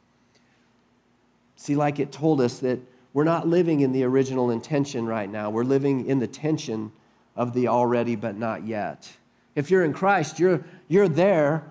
See, 1.58 1.76
like 1.76 2.00
it 2.00 2.14
told 2.14 2.40
us 2.40 2.60
that 2.60 2.80
we're 3.12 3.26
not 3.26 3.46
living 3.46 3.82
in 3.82 3.92
the 3.92 4.06
original 4.06 4.52
intention 4.52 5.06
right 5.06 5.30
now. 5.30 5.50
We're 5.50 5.66
living 5.66 6.06
in 6.06 6.20
the 6.20 6.28
tension 6.28 6.94
of 7.36 7.54
the 7.54 7.68
already 7.68 8.16
but 8.16 8.38
not 8.38 8.66
yet. 8.66 9.12
If 9.54 9.70
you're 9.70 9.84
in 9.84 9.92
Christ, 9.92 10.40
you're, 10.40 10.64
you're 10.88 11.10
there. 11.10 11.70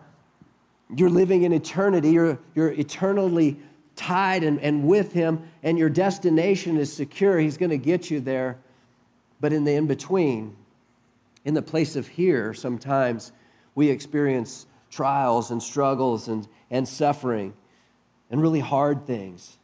You're 0.94 1.08
living 1.08 1.44
in 1.44 1.54
eternity. 1.54 2.10
You're, 2.10 2.38
you're 2.54 2.72
eternally 2.72 3.56
tied 3.96 4.44
and, 4.44 4.60
and 4.60 4.86
with 4.86 5.12
Him, 5.12 5.48
and 5.62 5.78
your 5.78 5.90
destination 5.90 6.76
is 6.76 6.92
secure. 6.92 7.38
He's 7.38 7.56
going 7.56 7.70
to 7.70 7.78
get 7.78 8.10
you 8.10 8.20
there. 8.20 8.58
But 9.40 9.52
in 9.52 9.64
the 9.64 9.72
in 9.72 9.86
between, 9.86 10.56
in 11.44 11.54
the 11.54 11.62
place 11.62 11.96
of 11.96 12.06
here, 12.06 12.54
sometimes 12.54 13.32
we 13.74 13.88
experience 13.88 14.66
trials 14.90 15.50
and 15.50 15.62
struggles 15.62 16.28
and, 16.28 16.46
and 16.70 16.86
suffering 16.86 17.54
and 18.30 18.40
really 18.40 18.60
hard 18.60 19.06
things. 19.06 19.58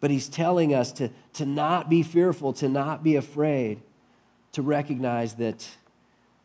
But 0.00 0.10
He's 0.10 0.28
telling 0.28 0.74
us 0.74 0.92
to, 0.92 1.10
to 1.34 1.46
not 1.46 1.88
be 1.88 2.02
fearful, 2.02 2.52
to 2.54 2.68
not 2.68 3.04
be 3.04 3.16
afraid, 3.16 3.80
to 4.52 4.62
recognize 4.62 5.34
that, 5.34 5.68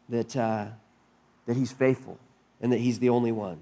that, 0.09 0.35
uh, 0.35 0.67
that 1.45 1.57
He's 1.57 1.71
faithful 1.71 2.19
and 2.61 2.71
that 2.71 2.79
He's 2.79 2.99
the 2.99 3.09
only 3.09 3.31
one. 3.31 3.59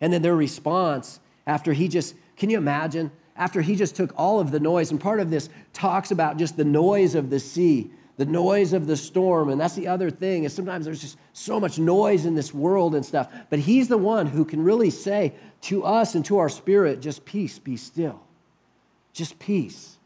And 0.00 0.12
then 0.12 0.22
their 0.22 0.36
response 0.36 1.20
after 1.46 1.72
He 1.72 1.88
just, 1.88 2.14
can 2.40 2.48
you 2.48 2.56
imagine? 2.56 3.10
After 3.36 3.60
He 3.60 3.76
just 3.76 3.94
took 3.94 4.14
all 4.16 4.40
of 4.40 4.50
the 4.50 4.58
noise, 4.58 4.90
and 4.90 4.98
part 4.98 5.20
of 5.20 5.30
this 5.30 5.50
talks 5.74 6.10
about 6.10 6.38
just 6.38 6.56
the 6.56 6.64
noise 6.64 7.14
of 7.14 7.28
the 7.28 7.38
sea, 7.38 7.90
the 8.16 8.24
noise 8.24 8.72
of 8.72 8.86
the 8.86 8.96
storm. 8.96 9.50
And 9.50 9.60
that's 9.60 9.74
the 9.74 9.86
other 9.86 10.10
thing 10.10 10.44
is 10.44 10.54
sometimes 10.54 10.86
there's 10.86 11.02
just 11.02 11.18
so 11.34 11.60
much 11.60 11.78
noise 11.78 12.24
in 12.24 12.34
this 12.34 12.54
world 12.54 12.94
and 12.94 13.04
stuff. 13.04 13.30
But 13.50 13.58
He's 13.58 13.88
the 13.88 13.98
one 13.98 14.26
who 14.26 14.46
can 14.46 14.64
really 14.64 14.88
say 14.88 15.34
to 15.62 15.84
us 15.84 16.14
and 16.14 16.24
to 16.24 16.38
our 16.38 16.48
spirit, 16.48 17.00
just 17.00 17.26
peace, 17.26 17.58
be 17.58 17.76
still. 17.76 18.18
Just 19.12 19.38
peace. 19.38 19.98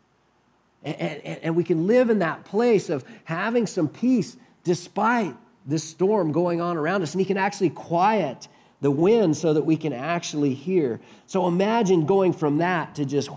And, 0.83 0.97
and, 1.01 1.39
and 1.41 1.57
we 1.57 1.63
can 1.63 1.87
live 1.87 2.11
in 2.11 2.19
that 2.19 2.45
place 2.45 2.91
of 2.91 3.05
having 3.23 3.69
some 3.69 3.87
peace 3.87 4.37
despite 4.65 5.37
this 5.67 5.85
storm 5.85 6.33
going 6.33 6.61
on 6.61 6.77
around 6.77 7.03
us. 7.03 7.15
And 7.15 7.21
He 7.21 7.27
can 7.27 7.37
actually 7.37 7.71
quiet 7.71 8.49
the 8.85 8.91
wind 8.91 9.35
so 9.35 9.55
that 9.55 9.63
we 9.63 9.79
can 9.79 9.95
actually 9.95 10.53
hear. 10.53 11.01
So 11.27 11.49
imagine 11.49 12.05
going 12.05 12.35
from 12.35 12.59
that 12.59 12.97
to 12.97 13.07
just 13.07 13.31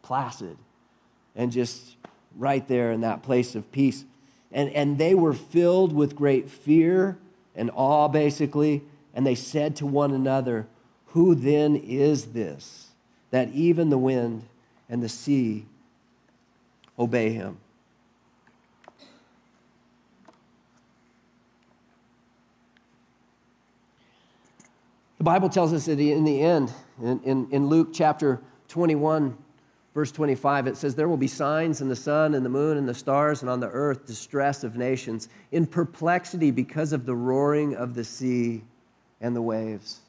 placid 0.00 0.56
and 1.34 1.52
just 1.52 1.96
right 2.38 2.66
there 2.66 2.90
in 2.90 3.02
that 3.02 3.22
place 3.22 3.54
of 3.54 3.70
peace. 3.70 4.06
And, 4.50 4.70
and 4.70 4.96
they 4.96 5.14
were 5.14 5.34
filled 5.34 5.92
with 5.92 6.16
great 6.16 6.48
fear 6.48 7.18
and 7.54 7.70
awe, 7.74 8.08
basically. 8.08 8.82
And 9.12 9.26
they 9.26 9.34
said 9.34 9.76
to 9.76 9.86
one 9.86 10.14
another, 10.14 10.66
Who 11.08 11.34
then 11.34 11.76
is 11.76 12.28
this 12.28 12.88
that 13.32 13.50
even 13.50 13.90
the 13.90 13.98
wind 13.98 14.44
and 14.88 15.02
the 15.02 15.10
sea 15.10 15.66
obey 16.98 17.30
him. 17.34 17.58
The 25.18 25.24
Bible 25.24 25.48
tells 25.48 25.72
us 25.72 25.86
that 25.86 25.98
in 25.98 26.24
the 26.24 26.42
end, 26.42 26.72
in, 27.02 27.20
in, 27.24 27.48
in, 27.50 27.66
Luke 27.68 27.88
chapter 27.92 28.40
21, 28.68 29.36
verse 29.94 30.12
25, 30.12 30.66
it 30.66 30.76
says, 30.76 30.94
There 30.94 31.08
will 31.08 31.16
be 31.16 31.26
signs 31.26 31.80
in 31.80 31.88
the 31.88 31.96
sun 31.96 32.34
and 32.34 32.44
the 32.44 32.50
moon 32.50 32.76
and 32.76 32.86
the 32.86 32.94
stars 32.94 33.40
and 33.40 33.50
on 33.50 33.58
the 33.58 33.68
earth, 33.68 34.06
distress 34.06 34.62
of 34.62 34.76
nations, 34.76 35.30
in 35.52 35.66
perplexity 35.66 36.50
because 36.50 36.92
of 36.92 37.06
the 37.06 37.14
roaring 37.14 37.74
of 37.76 37.94
the 37.94 38.04
sea 38.04 38.62
and 39.22 39.34
the 39.34 39.40
waves. 39.40 40.00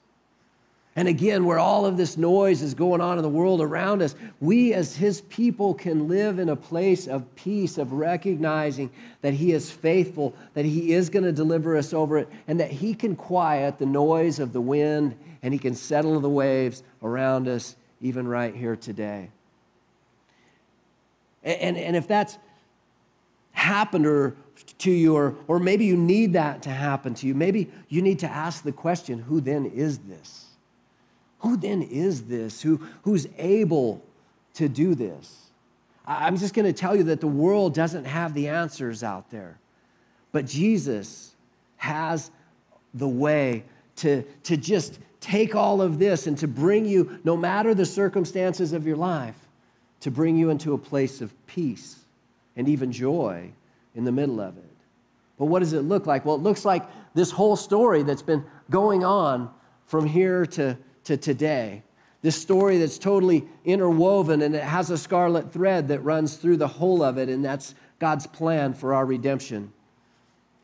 And 0.97 1.07
again, 1.07 1.45
where 1.45 1.59
all 1.59 1.85
of 1.85 1.95
this 1.95 2.17
noise 2.17 2.63
is 2.63 2.73
going 2.73 3.01
on 3.01 3.19
in 3.19 3.21
the 3.21 3.29
world 3.29 3.61
around 3.61 4.01
us, 4.01 4.15
we 4.39 4.73
as 4.73 4.95
His 4.95 5.21
people 5.21 5.75
can 5.75 6.07
live 6.07 6.39
in 6.39 6.49
a 6.49 6.55
place 6.55 7.05
of 7.05 7.35
peace, 7.35 7.77
of 7.77 7.93
recognizing 7.93 8.89
that 9.21 9.35
He 9.35 9.51
is 9.51 9.69
faithful, 9.69 10.35
that 10.55 10.65
He 10.65 10.93
is 10.93 11.09
going 11.09 11.23
to 11.23 11.31
deliver 11.31 11.77
us 11.77 11.93
over 11.93 12.17
it, 12.17 12.27
and 12.47 12.59
that 12.59 12.71
He 12.71 12.95
can 12.95 13.15
quiet 13.15 13.77
the 13.77 13.85
noise 13.85 14.39
of 14.39 14.53
the 14.53 14.59
wind 14.59 15.15
and 15.43 15.53
He 15.53 15.59
can 15.59 15.75
settle 15.75 16.19
the 16.19 16.29
waves 16.29 16.81
around 17.03 17.47
us, 17.47 17.75
even 18.01 18.27
right 18.27 18.55
here 18.55 18.75
today. 18.75 19.29
And, 21.43 21.61
and, 21.61 21.77
and 21.77 21.95
if 21.95 22.07
that's 22.07 22.39
happened 23.51 24.07
or 24.07 24.35
to 24.79 24.89
you, 24.89 25.15
or, 25.15 25.35
or 25.47 25.59
maybe 25.59 25.85
you 25.85 25.95
need 25.95 26.33
that 26.33 26.63
to 26.63 26.71
happen 26.71 27.13
to 27.13 27.27
you, 27.27 27.35
maybe 27.35 27.69
you 27.87 28.01
need 28.01 28.17
to 28.17 28.27
ask 28.27 28.63
the 28.63 28.71
question 28.71 29.19
who 29.19 29.39
then 29.39 29.67
is 29.67 29.99
this? 29.99 30.46
Who 31.39 31.57
then 31.57 31.81
is 31.81 32.23
this 32.25 32.61
who, 32.61 32.81
who's 33.03 33.27
able 33.37 34.03
to 34.55 34.67
do 34.67 34.95
this? 34.95 35.47
I'm 36.05 36.37
just 36.37 36.53
going 36.53 36.65
to 36.65 36.73
tell 36.73 36.95
you 36.95 37.03
that 37.03 37.19
the 37.19 37.27
world 37.27 37.73
doesn't 37.73 38.05
have 38.05 38.33
the 38.33 38.47
answers 38.47 39.03
out 39.03 39.29
there. 39.29 39.59
But 40.31 40.45
Jesus 40.45 41.35
has 41.77 42.31
the 42.93 43.07
way 43.07 43.63
to, 43.97 44.23
to 44.43 44.57
just 44.57 44.99
take 45.19 45.55
all 45.55 45.81
of 45.81 45.99
this 45.99 46.27
and 46.27 46.37
to 46.37 46.47
bring 46.47 46.85
you, 46.85 47.19
no 47.23 47.35
matter 47.35 47.73
the 47.73 47.85
circumstances 47.85 48.71
of 48.71 48.87
your 48.87 48.95
life, 48.95 49.35
to 49.99 50.11
bring 50.11 50.37
you 50.37 50.49
into 50.49 50.73
a 50.73 50.77
place 50.77 51.21
of 51.21 51.33
peace 51.47 51.99
and 52.55 52.69
even 52.69 52.91
joy 52.91 53.49
in 53.95 54.05
the 54.05 54.11
middle 54.11 54.39
of 54.39 54.57
it. 54.57 54.63
But 55.37 55.45
what 55.45 55.59
does 55.59 55.73
it 55.73 55.81
look 55.81 56.05
like? 56.05 56.25
Well, 56.25 56.35
it 56.35 56.41
looks 56.41 56.65
like 56.65 56.83
this 57.13 57.31
whole 57.31 57.55
story 57.55 58.03
that's 58.03 58.21
been 58.21 58.43
going 58.69 59.03
on 59.03 59.51
from 59.85 60.05
here 60.05 60.45
to 60.45 60.77
to 61.07 61.17
today. 61.17 61.83
This 62.21 62.39
story 62.39 62.77
that's 62.77 62.97
totally 62.97 63.45
interwoven 63.65 64.41
and 64.41 64.55
it 64.55 64.63
has 64.63 64.89
a 64.89 64.97
scarlet 64.97 65.51
thread 65.51 65.87
that 65.89 65.99
runs 65.99 66.35
through 66.35 66.57
the 66.57 66.67
whole 66.67 67.03
of 67.03 67.17
it, 67.17 67.29
and 67.29 67.43
that's 67.43 67.75
God's 67.99 68.27
plan 68.27 68.73
for 68.73 68.93
our 68.93 69.05
redemption. 69.05 69.71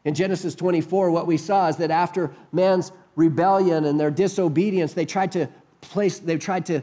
In 0.06 0.14
Genesis 0.14 0.56
24, 0.56 1.12
what 1.12 1.28
we 1.28 1.38
saw 1.38 1.68
is 1.68 1.78
that 1.78 1.92
after 1.92 2.32
man's 2.52 2.92
rebellion 3.16 3.86
and 3.86 4.00
their 4.00 4.12
disobedience, 4.12 4.94
they 4.94 5.06
tried 5.06 5.32
to 5.34 5.48
place, 5.82 6.20
they 6.20 6.38
tried 6.38 6.66
to 6.66 6.82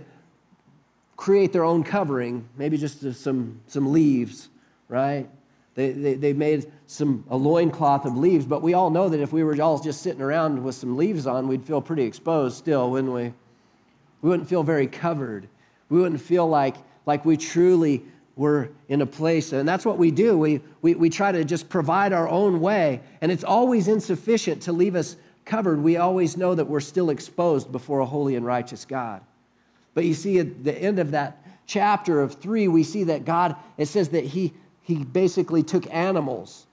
create 1.16 1.52
their 1.52 1.64
own 1.64 1.84
covering, 1.84 2.48
maybe 2.56 2.78
just 2.78 3.02
some, 3.14 3.61
some 3.66 3.92
leaves, 3.92 4.48
right? 4.88 5.28
They, 5.74 5.92
they, 5.92 6.14
they 6.14 6.32
made 6.32 6.72
some, 6.86 7.24
a 7.28 7.36
loincloth 7.36 8.06
of 8.06 8.16
leaves, 8.16 8.46
but 8.46 8.62
we 8.62 8.74
all 8.74 8.90
know 8.90 9.08
that 9.08 9.20
if 9.20 9.32
we 9.32 9.44
were 9.44 9.61
all 9.61 9.78
just 9.78 10.02
sitting 10.02 10.22
around 10.22 10.62
with 10.62 10.74
some 10.74 10.96
leaves 10.96 11.26
on, 11.26 11.46
we'd 11.46 11.64
feel 11.64 11.82
pretty 11.82 12.04
exposed 12.04 12.56
still, 12.56 12.90
wouldn't 12.90 13.12
we? 13.12 13.34
We 14.22 14.28
wouldn't 14.28 14.48
feel 14.48 14.62
very 14.62 14.86
covered. 14.86 15.48
We 15.88 16.00
wouldn't 16.00 16.20
feel 16.20 16.48
like, 16.48 16.76
like 17.06 17.24
we 17.24 17.36
truly 17.36 18.04
were 18.36 18.70
in 18.88 19.02
a 19.02 19.06
place. 19.06 19.52
And 19.52 19.68
that's 19.68 19.84
what 19.84 19.98
we 19.98 20.10
do. 20.10 20.38
We, 20.38 20.60
we, 20.82 20.94
we 20.94 21.10
try 21.10 21.32
to 21.32 21.44
just 21.44 21.68
provide 21.68 22.12
our 22.12 22.28
own 22.28 22.60
way, 22.60 23.00
and 23.20 23.30
it's 23.30 23.44
always 23.44 23.88
insufficient 23.88 24.62
to 24.62 24.72
leave 24.72 24.94
us 24.94 25.16
covered. 25.44 25.82
We 25.82 25.96
always 25.96 26.36
know 26.36 26.54
that 26.54 26.64
we're 26.64 26.80
still 26.80 27.10
exposed 27.10 27.72
before 27.72 28.00
a 28.00 28.06
holy 28.06 28.36
and 28.36 28.46
righteous 28.46 28.84
God. 28.84 29.22
But 29.94 30.04
you 30.04 30.14
see, 30.14 30.38
at 30.38 30.64
the 30.64 30.74
end 30.74 30.98
of 30.98 31.10
that 31.10 31.44
chapter 31.66 32.20
of 32.20 32.34
three, 32.34 32.68
we 32.68 32.82
see 32.82 33.04
that 33.04 33.24
God, 33.24 33.56
it 33.76 33.86
says 33.86 34.10
that 34.10 34.24
He, 34.24 34.52
he 34.82 35.04
basically 35.04 35.62
took 35.62 35.92
animals, 35.92 36.66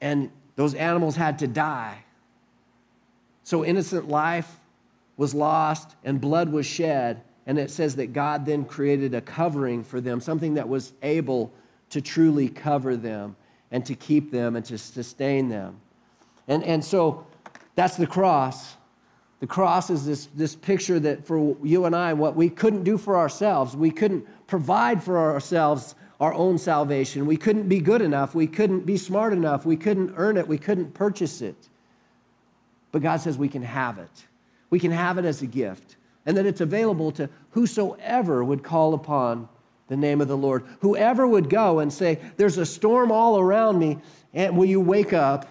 and 0.00 0.30
those 0.56 0.74
animals 0.74 1.16
had 1.16 1.38
to 1.40 1.46
die. 1.46 2.04
So 3.42 3.64
innocent 3.64 4.08
life 4.08 4.59
was 5.20 5.34
lost 5.34 5.96
and 6.02 6.18
blood 6.18 6.50
was 6.50 6.64
shed. 6.64 7.20
And 7.46 7.58
it 7.58 7.70
says 7.70 7.94
that 7.96 8.14
God 8.14 8.46
then 8.46 8.64
created 8.64 9.12
a 9.12 9.20
covering 9.20 9.84
for 9.84 10.00
them, 10.00 10.18
something 10.18 10.54
that 10.54 10.66
was 10.66 10.94
able 11.02 11.52
to 11.90 12.00
truly 12.00 12.48
cover 12.48 12.96
them 12.96 13.36
and 13.70 13.84
to 13.84 13.94
keep 13.94 14.30
them 14.30 14.56
and 14.56 14.64
to 14.64 14.78
sustain 14.78 15.50
them. 15.50 15.78
And, 16.48 16.64
and 16.64 16.82
so 16.82 17.26
that's 17.74 17.98
the 17.98 18.06
cross. 18.06 18.76
The 19.40 19.46
cross 19.46 19.90
is 19.90 20.06
this, 20.06 20.24
this 20.34 20.54
picture 20.54 20.98
that 21.00 21.26
for 21.26 21.54
you 21.62 21.84
and 21.84 21.94
I, 21.94 22.14
what 22.14 22.34
we 22.34 22.48
couldn't 22.48 22.84
do 22.84 22.96
for 22.96 23.18
ourselves, 23.18 23.76
we 23.76 23.90
couldn't 23.90 24.26
provide 24.46 25.02
for 25.02 25.18
ourselves 25.18 25.96
our 26.18 26.32
own 26.32 26.56
salvation. 26.56 27.26
We 27.26 27.36
couldn't 27.36 27.68
be 27.68 27.80
good 27.80 28.00
enough. 28.00 28.34
We 28.34 28.46
couldn't 28.46 28.86
be 28.86 28.96
smart 28.96 29.34
enough. 29.34 29.66
We 29.66 29.76
couldn't 29.76 30.14
earn 30.16 30.38
it. 30.38 30.48
We 30.48 30.56
couldn't 30.56 30.94
purchase 30.94 31.42
it. 31.42 31.68
But 32.90 33.02
God 33.02 33.18
says 33.20 33.36
we 33.36 33.48
can 33.50 33.62
have 33.62 33.98
it 33.98 34.24
we 34.70 34.78
can 34.78 34.92
have 34.92 35.18
it 35.18 35.24
as 35.24 35.42
a 35.42 35.46
gift, 35.46 35.96
and 36.24 36.36
that 36.36 36.46
it's 36.46 36.60
available 36.60 37.10
to 37.12 37.28
whosoever 37.50 38.44
would 38.44 38.62
call 38.62 38.94
upon 38.94 39.48
the 39.88 39.96
name 39.96 40.20
of 40.20 40.28
the 40.28 40.36
Lord. 40.36 40.64
Whoever 40.80 41.26
would 41.26 41.50
go 41.50 41.80
and 41.80 41.92
say, 41.92 42.20
There's 42.36 42.56
a 42.56 42.64
storm 42.64 43.10
all 43.10 43.38
around 43.38 43.78
me, 43.78 43.98
and 44.32 44.56
will 44.56 44.66
you 44.66 44.80
wake 44.80 45.12
up 45.12 45.48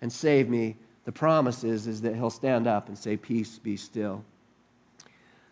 and 0.00 0.12
save 0.12 0.48
me? 0.48 0.76
The 1.04 1.12
promise 1.12 1.64
is, 1.64 1.88
is 1.88 2.02
that 2.02 2.14
he'll 2.14 2.30
stand 2.30 2.68
up 2.68 2.86
and 2.86 2.96
say, 2.96 3.16
Peace, 3.16 3.58
be 3.58 3.76
still. 3.76 4.24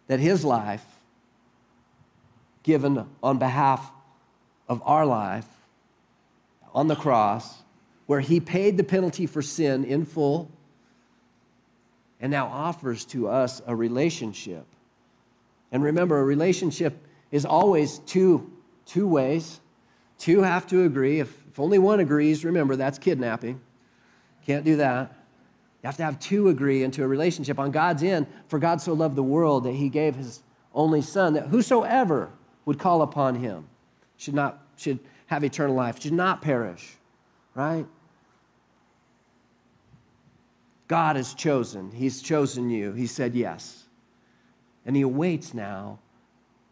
That 0.07 0.21
his 0.21 0.45
life, 0.45 0.85
given 2.63 3.05
on 3.23 3.39
behalf 3.39 3.91
of 4.69 4.81
our 4.85 5.05
life 5.05 5.47
on 6.73 6.87
the 6.87 6.95
cross, 6.95 7.63
where 8.07 8.21
he 8.21 8.39
paid 8.39 8.77
the 8.77 8.85
penalty 8.85 9.27
for 9.27 9.43
sin 9.43 9.85
in 9.85 10.05
full 10.05 10.49
and 12.21 12.31
now 12.31 12.47
offers 12.47 13.05
to 13.07 13.29
us 13.29 13.63
a 13.67 13.75
relationship. 13.75 14.67
And 15.73 15.83
remember, 15.83 16.19
a 16.19 16.25
relationship 16.25 16.97
is 17.31 17.45
always 17.45 17.99
two, 18.01 18.53
two 18.87 19.07
ways. 19.07 19.61
Two 20.19 20.43
have 20.43 20.67
to 20.69 20.85
agree. 20.85 21.21
If, 21.21 21.35
if 21.51 21.59
only 21.59 21.79
one 21.79 22.01
agrees, 22.01 22.45
remember, 22.45 22.77
that's 22.77 22.99
kidnapping. 22.99 23.61
Can't 24.47 24.65
do 24.65 24.77
that. 24.77 25.13
You 25.83 25.87
have 25.87 25.97
to 25.97 26.03
have 26.03 26.19
two 26.19 26.49
agree 26.49 26.83
into 26.83 27.03
a 27.03 27.09
relationship 27.09 27.59
on 27.59 27.71
God's 27.71 28.03
end. 28.03 28.27
For 28.49 28.59
God 28.59 28.81
so 28.83 28.93
loved 28.93 29.17
the 29.17 29.23
world 29.23 29.65
that 29.65 29.73
he 29.73 29.89
gave 29.89 30.15
his 30.15 30.43
only 30.75 31.03
son, 31.03 31.35
that 31.35 31.47
whosoever 31.47 32.31
would 32.67 32.79
call 32.79 33.03
upon 33.03 33.37
him 33.37 33.67
should 34.17 34.35
not 34.35 34.63
should 34.77 34.99
have 35.27 35.45
eternal 35.45 35.75
life, 35.75 36.01
should 36.01 36.13
not 36.13 36.43
perish, 36.43 36.97
right? 37.55 37.87
God 40.91 41.15
has 41.15 41.35
chosen. 41.35 41.93
He's 41.93 42.21
chosen 42.21 42.69
you. 42.69 42.91
He 42.91 43.07
said 43.07 43.37
yes. 43.37 43.85
And 44.85 44.97
he 44.97 45.03
awaits 45.03 45.55
now 45.55 46.01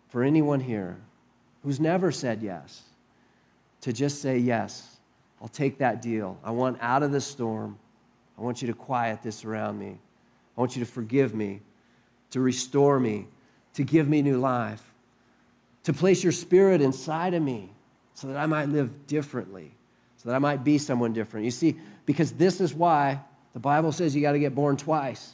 for 0.09 0.25
anyone 0.25 0.59
here 0.59 0.99
who's 1.63 1.79
never 1.79 2.11
said 2.11 2.43
yes 2.43 2.83
to 3.83 3.93
just 3.93 4.21
say 4.21 4.37
yes. 4.37 4.97
I'll 5.41 5.47
take 5.47 5.79
that 5.79 6.03
deal. 6.03 6.37
I 6.43 6.51
want 6.51 6.79
out 6.81 7.05
of 7.05 7.13
the 7.13 7.21
storm. 7.21 7.79
I 8.37 8.43
want 8.43 8.61
you 8.61 8.67
to 8.67 8.75
quiet 8.75 9.23
this 9.23 9.45
around 9.45 9.79
me. 9.79 10.01
I 10.57 10.61
want 10.61 10.75
you 10.75 10.85
to 10.85 10.91
forgive 10.91 11.33
me, 11.33 11.61
to 12.31 12.41
restore 12.41 12.99
me, 12.99 13.29
to 13.75 13.85
give 13.85 14.09
me 14.09 14.21
new 14.21 14.39
life, 14.39 14.83
to 15.85 15.93
place 15.93 16.25
your 16.25 16.33
spirit 16.33 16.81
inside 16.81 17.35
of 17.35 17.43
me 17.45 17.71
so 18.15 18.27
that 18.27 18.37
I 18.37 18.47
might 18.47 18.69
live 18.69 19.07
differently, 19.07 19.71
so 20.17 20.29
that 20.29 20.35
I 20.35 20.41
might 20.41 20.65
be 20.65 20.77
someone 20.77 21.13
different. 21.13 21.45
You 21.45 21.53
see, 21.53 21.77
because 22.05 22.33
this 22.33 22.61
is 22.61 22.75
why 22.75 23.21
the 23.59 23.63
Bible 23.63 23.91
says 23.91 24.15
you 24.15 24.23
got 24.23 24.35
to 24.35 24.39
get 24.39 24.55
born 24.55 24.77
twice, 24.77 25.33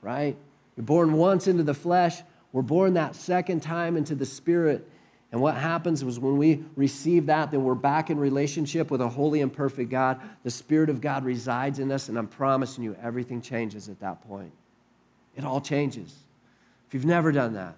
right? 0.00 0.36
You're 0.76 0.84
born 0.84 1.14
once 1.14 1.48
into 1.48 1.64
the 1.64 1.74
flesh, 1.74 2.22
we're 2.52 2.62
born 2.62 2.94
that 2.94 3.16
second 3.16 3.64
time 3.64 3.96
into 3.96 4.14
the 4.14 4.24
spirit. 4.24 4.88
And 5.32 5.40
what 5.40 5.56
happens 5.56 6.04
was 6.04 6.20
when 6.20 6.36
we 6.36 6.62
receive 6.76 7.26
that, 7.26 7.50
then 7.50 7.64
we're 7.64 7.74
back 7.74 8.10
in 8.10 8.18
relationship 8.20 8.92
with 8.92 9.00
a 9.00 9.08
holy 9.08 9.40
and 9.40 9.52
perfect 9.52 9.90
God. 9.90 10.20
The 10.44 10.52
Spirit 10.52 10.88
of 10.88 11.00
God 11.00 11.24
resides 11.24 11.80
in 11.80 11.90
us, 11.90 12.08
and 12.08 12.16
I'm 12.16 12.28
promising 12.28 12.84
you, 12.84 12.96
everything 13.02 13.42
changes 13.42 13.88
at 13.88 13.98
that 13.98 14.22
point. 14.28 14.52
It 15.34 15.44
all 15.44 15.60
changes. 15.60 16.14
If 16.86 16.94
you've 16.94 17.06
never 17.06 17.32
done 17.32 17.54
that, 17.54 17.74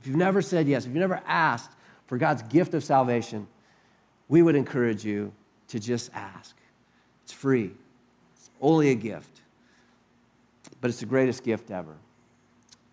if 0.00 0.06
you've 0.06 0.16
never 0.16 0.40
said 0.40 0.68
yes, 0.68 0.84
if 0.84 0.88
you've 0.88 1.00
never 1.00 1.20
asked 1.26 1.72
for 2.06 2.16
God's 2.16 2.40
gift 2.44 2.72
of 2.72 2.82
salvation, 2.82 3.46
we 4.30 4.40
would 4.40 4.56
encourage 4.56 5.04
you 5.04 5.34
to 5.68 5.78
just 5.78 6.10
ask. 6.14 6.56
It's 7.24 7.32
free, 7.34 7.72
only 8.60 8.90
a 8.90 8.94
gift, 8.94 9.40
but 10.80 10.88
it's 10.88 11.00
the 11.00 11.06
greatest 11.06 11.44
gift 11.44 11.70
ever. 11.70 11.96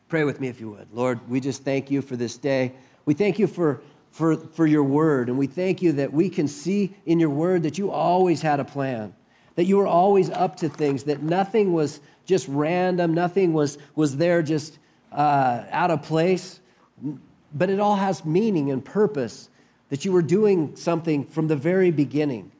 Pray 0.09 0.23
with 0.23 0.39
me 0.39 0.47
if 0.47 0.59
you 0.59 0.69
would. 0.69 0.87
Lord, 0.93 1.19
we 1.29 1.39
just 1.39 1.63
thank 1.63 1.89
you 1.89 2.01
for 2.01 2.15
this 2.15 2.37
day. 2.37 2.73
We 3.05 3.13
thank 3.13 3.39
you 3.39 3.47
for, 3.47 3.81
for, 4.11 4.37
for 4.37 4.67
your 4.67 4.83
word, 4.83 5.29
and 5.29 5.37
we 5.37 5.47
thank 5.47 5.81
you 5.81 5.91
that 5.93 6.13
we 6.13 6.29
can 6.29 6.47
see 6.47 6.95
in 7.05 7.19
your 7.19 7.29
word 7.29 7.63
that 7.63 7.77
you 7.77 7.91
always 7.91 8.41
had 8.41 8.59
a 8.59 8.65
plan, 8.65 9.13
that 9.55 9.65
you 9.65 9.77
were 9.77 9.87
always 9.87 10.29
up 10.29 10.55
to 10.57 10.69
things, 10.69 11.03
that 11.05 11.23
nothing 11.23 11.73
was 11.73 11.99
just 12.25 12.47
random, 12.47 13.13
nothing 13.13 13.53
was, 13.53 13.77
was 13.95 14.15
there 14.17 14.41
just 14.41 14.79
uh, 15.11 15.63
out 15.71 15.91
of 15.91 16.03
place, 16.03 16.59
but 17.53 17.69
it 17.69 17.79
all 17.79 17.95
has 17.95 18.23
meaning 18.23 18.71
and 18.71 18.83
purpose, 18.85 19.49
that 19.89 20.05
you 20.05 20.11
were 20.11 20.21
doing 20.21 20.75
something 20.75 21.25
from 21.25 21.47
the 21.47 21.55
very 21.55 21.91
beginning. 21.91 22.51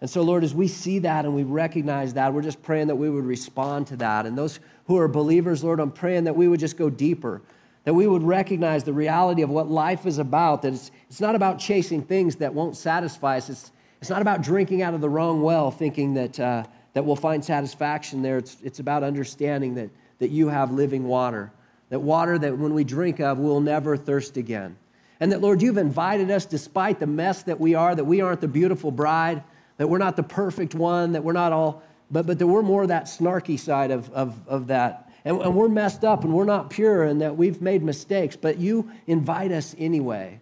And 0.00 0.08
so, 0.08 0.22
Lord, 0.22 0.44
as 0.44 0.54
we 0.54 0.66
see 0.66 1.00
that 1.00 1.24
and 1.24 1.34
we 1.34 1.42
recognize 1.42 2.14
that, 2.14 2.32
we're 2.32 2.42
just 2.42 2.62
praying 2.62 2.86
that 2.86 2.96
we 2.96 3.10
would 3.10 3.26
respond 3.26 3.86
to 3.88 3.96
that. 3.96 4.24
And 4.24 4.36
those 4.36 4.60
who 4.86 4.96
are 4.96 5.08
believers, 5.08 5.62
Lord, 5.62 5.78
I'm 5.78 5.90
praying 5.90 6.24
that 6.24 6.34
we 6.34 6.48
would 6.48 6.60
just 6.60 6.76
go 6.76 6.88
deeper 6.88 7.42
that 7.84 7.94
we 7.94 8.06
would 8.06 8.22
recognize 8.22 8.84
the 8.84 8.92
reality 8.92 9.42
of 9.42 9.50
what 9.50 9.70
life 9.70 10.06
is 10.06 10.18
about, 10.18 10.62
that 10.62 10.74
it's, 10.74 10.90
it's 11.08 11.20
not 11.20 11.34
about 11.34 11.58
chasing 11.58 12.02
things 12.02 12.36
that 12.36 12.52
won't 12.52 12.76
satisfy 12.76 13.38
us. 13.38 13.48
It's, 13.48 13.72
it's 14.00 14.10
not 14.10 14.22
about 14.22 14.42
drinking 14.42 14.82
out 14.82 14.94
of 14.94 15.00
the 15.00 15.08
wrong 15.08 15.42
well, 15.42 15.70
thinking 15.70 16.14
that, 16.14 16.38
uh, 16.38 16.64
that 16.92 17.04
we'll 17.04 17.16
find 17.16 17.44
satisfaction 17.44 18.22
there. 18.22 18.38
It's, 18.38 18.58
it's 18.62 18.80
about 18.80 19.02
understanding 19.02 19.74
that, 19.74 19.90
that 20.18 20.30
you 20.30 20.48
have 20.48 20.72
living 20.72 21.04
water, 21.04 21.52
that 21.88 22.00
water 22.00 22.38
that 22.38 22.56
when 22.56 22.74
we 22.74 22.84
drink 22.84 23.18
of, 23.20 23.38
we'll 23.38 23.60
never 23.60 23.96
thirst 23.96 24.36
again. 24.36 24.76
And 25.18 25.32
that, 25.32 25.40
Lord, 25.40 25.60
you've 25.60 25.76
invited 25.76 26.30
us, 26.30 26.46
despite 26.46 26.98
the 26.98 27.06
mess 27.06 27.42
that 27.44 27.60
we 27.60 27.74
are, 27.74 27.94
that 27.94 28.04
we 28.04 28.20
aren't 28.20 28.40
the 28.40 28.48
beautiful 28.48 28.90
bride, 28.90 29.42
that 29.80 29.86
we're 29.88 29.96
not 29.96 30.14
the 30.14 30.22
perfect 30.22 30.74
one, 30.74 31.12
that 31.12 31.24
we're 31.24 31.32
not 31.32 31.52
all, 31.52 31.82
but, 32.10 32.26
but 32.26 32.38
that 32.38 32.46
we're 32.46 32.60
more 32.60 32.86
that 32.86 33.04
snarky 33.04 33.58
side 33.58 33.90
of, 33.90 34.12
of, 34.12 34.36
of 34.46 34.66
that 34.66 35.10
and, 35.24 35.40
and 35.40 35.54
we're 35.54 35.70
messed 35.70 36.04
up 36.04 36.22
and 36.22 36.34
we're 36.34 36.44
not 36.44 36.68
pure 36.68 37.04
and 37.04 37.22
that 37.22 37.34
we've 37.34 37.62
made 37.62 37.82
mistakes, 37.82 38.36
but 38.36 38.58
you 38.58 38.90
invite 39.06 39.52
us 39.52 39.74
anyway. 39.78 40.38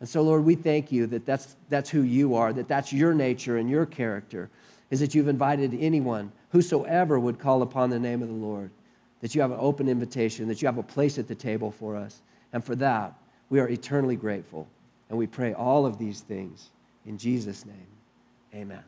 And 0.00 0.08
so, 0.08 0.22
Lord, 0.22 0.42
we 0.42 0.54
thank 0.54 0.90
you 0.90 1.06
that 1.08 1.26
that's, 1.26 1.54
that's 1.68 1.90
who 1.90 2.00
you 2.00 2.34
are, 2.34 2.54
that 2.54 2.66
that's 2.66 2.90
your 2.90 3.12
nature 3.12 3.58
and 3.58 3.68
your 3.68 3.84
character, 3.84 4.48
is 4.90 5.00
that 5.00 5.14
you've 5.14 5.28
invited 5.28 5.76
anyone, 5.78 6.32
whosoever 6.48 7.18
would 7.18 7.38
call 7.38 7.60
upon 7.60 7.90
the 7.90 7.98
name 7.98 8.22
of 8.22 8.28
the 8.28 8.34
Lord, 8.34 8.70
that 9.20 9.34
you 9.34 9.42
have 9.42 9.50
an 9.50 9.58
open 9.60 9.86
invitation, 9.86 10.48
that 10.48 10.62
you 10.62 10.68
have 10.68 10.78
a 10.78 10.82
place 10.82 11.18
at 11.18 11.28
the 11.28 11.34
table 11.34 11.70
for 11.70 11.94
us. 11.94 12.22
And 12.54 12.64
for 12.64 12.74
that, 12.76 13.12
we 13.50 13.60
are 13.60 13.68
eternally 13.68 14.16
grateful. 14.16 14.66
And 15.10 15.18
we 15.18 15.26
pray 15.26 15.52
all 15.52 15.84
of 15.84 15.98
these 15.98 16.22
things 16.22 16.70
in 17.04 17.18
Jesus' 17.18 17.66
name. 17.66 17.97
Amen. 18.54 18.84